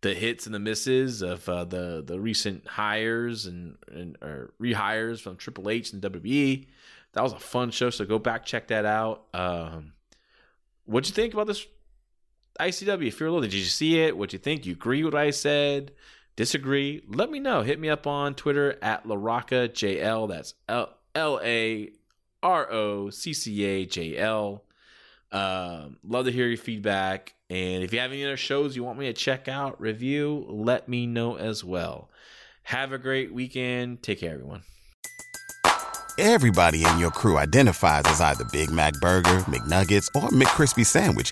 the 0.02 0.14
hits 0.14 0.46
and 0.46 0.56
the 0.56 0.60
misses 0.60 1.22
of 1.22 1.48
uh, 1.50 1.66
the 1.66 2.04
the 2.06 2.20
recent 2.20 2.68
hires 2.68 3.46
and, 3.46 3.78
and 3.92 4.18
or 4.22 4.54
rehires 4.62 5.20
from 5.20 5.36
Triple 5.36 5.70
H 5.70 5.94
and 5.94 6.02
WWE. 6.02 6.68
That 7.14 7.24
was 7.24 7.34
a 7.34 7.40
fun 7.40 7.72
show, 7.72 7.90
so 7.90 8.06
go 8.06 8.20
back 8.20 8.46
check 8.46 8.68
that 8.68 8.86
out. 8.86 9.26
Um, 9.34 9.94
what'd 10.86 11.10
you 11.10 11.16
think 11.16 11.34
about 11.34 11.48
this? 11.48 11.66
ICW 12.60 13.14
Fear 13.14 13.32
Loathing. 13.32 13.50
Did 13.50 13.58
you 13.58 13.66
see 13.66 14.02
it? 14.02 14.18
What 14.18 14.34
you 14.34 14.40
think? 14.40 14.66
You 14.66 14.74
agree 14.74 15.04
with 15.04 15.14
what 15.14 15.24
I 15.24 15.32
said? 15.32 15.92
Disagree? 16.36 17.04
Let 17.08 17.30
me 17.30 17.40
know. 17.40 17.62
Hit 17.62 17.80
me 17.80 17.90
up 17.90 18.08
on 18.08 18.36
Twitter 18.36 18.78
at 18.82 19.06
LaRoccaJL. 19.06 20.30
That's 20.30 20.54
L 20.68 20.90
L 21.16 21.40
A 21.44 21.90
R 22.44 22.72
O 22.72 23.10
C 23.10 23.34
C 23.34 23.64
A 23.64 23.86
J 23.86 24.18
L. 24.18 24.64
Um, 25.32 25.98
love 26.04 26.26
to 26.26 26.32
hear 26.32 26.48
your 26.48 26.58
feedback. 26.58 27.36
And 27.50 27.84
if 27.84 27.94
you 27.94 28.00
have 28.00 28.12
any 28.12 28.24
other 28.24 28.38
shows 28.38 28.76
you 28.76 28.84
want 28.84 29.00
me 29.00 29.08
to 29.08 29.14
check 29.14 29.48
out, 29.48 29.80
review, 29.80 30.46
let 30.50 30.88
me 30.88 31.08
know 31.08 31.36
as 31.36 31.64
well. 31.64 32.10
Have 32.64 32.92
a 32.92 32.98
great 32.98 33.34
weekend. 33.34 34.04
Take 34.04 34.20
care, 34.20 34.34
everyone. 34.34 34.64
Everybody 36.18 36.84
in 36.86 37.00
your 37.00 37.12
crew 37.12 37.38
identifies 37.38 38.04
as 38.06 38.20
either 38.22 38.44
Big 38.52 38.70
Mac 38.72 38.94
Burger, 39.00 39.40
McNuggets, 39.42 40.08
or 40.16 40.30
McCrispy 40.30 40.86
Sandwich. 40.86 41.32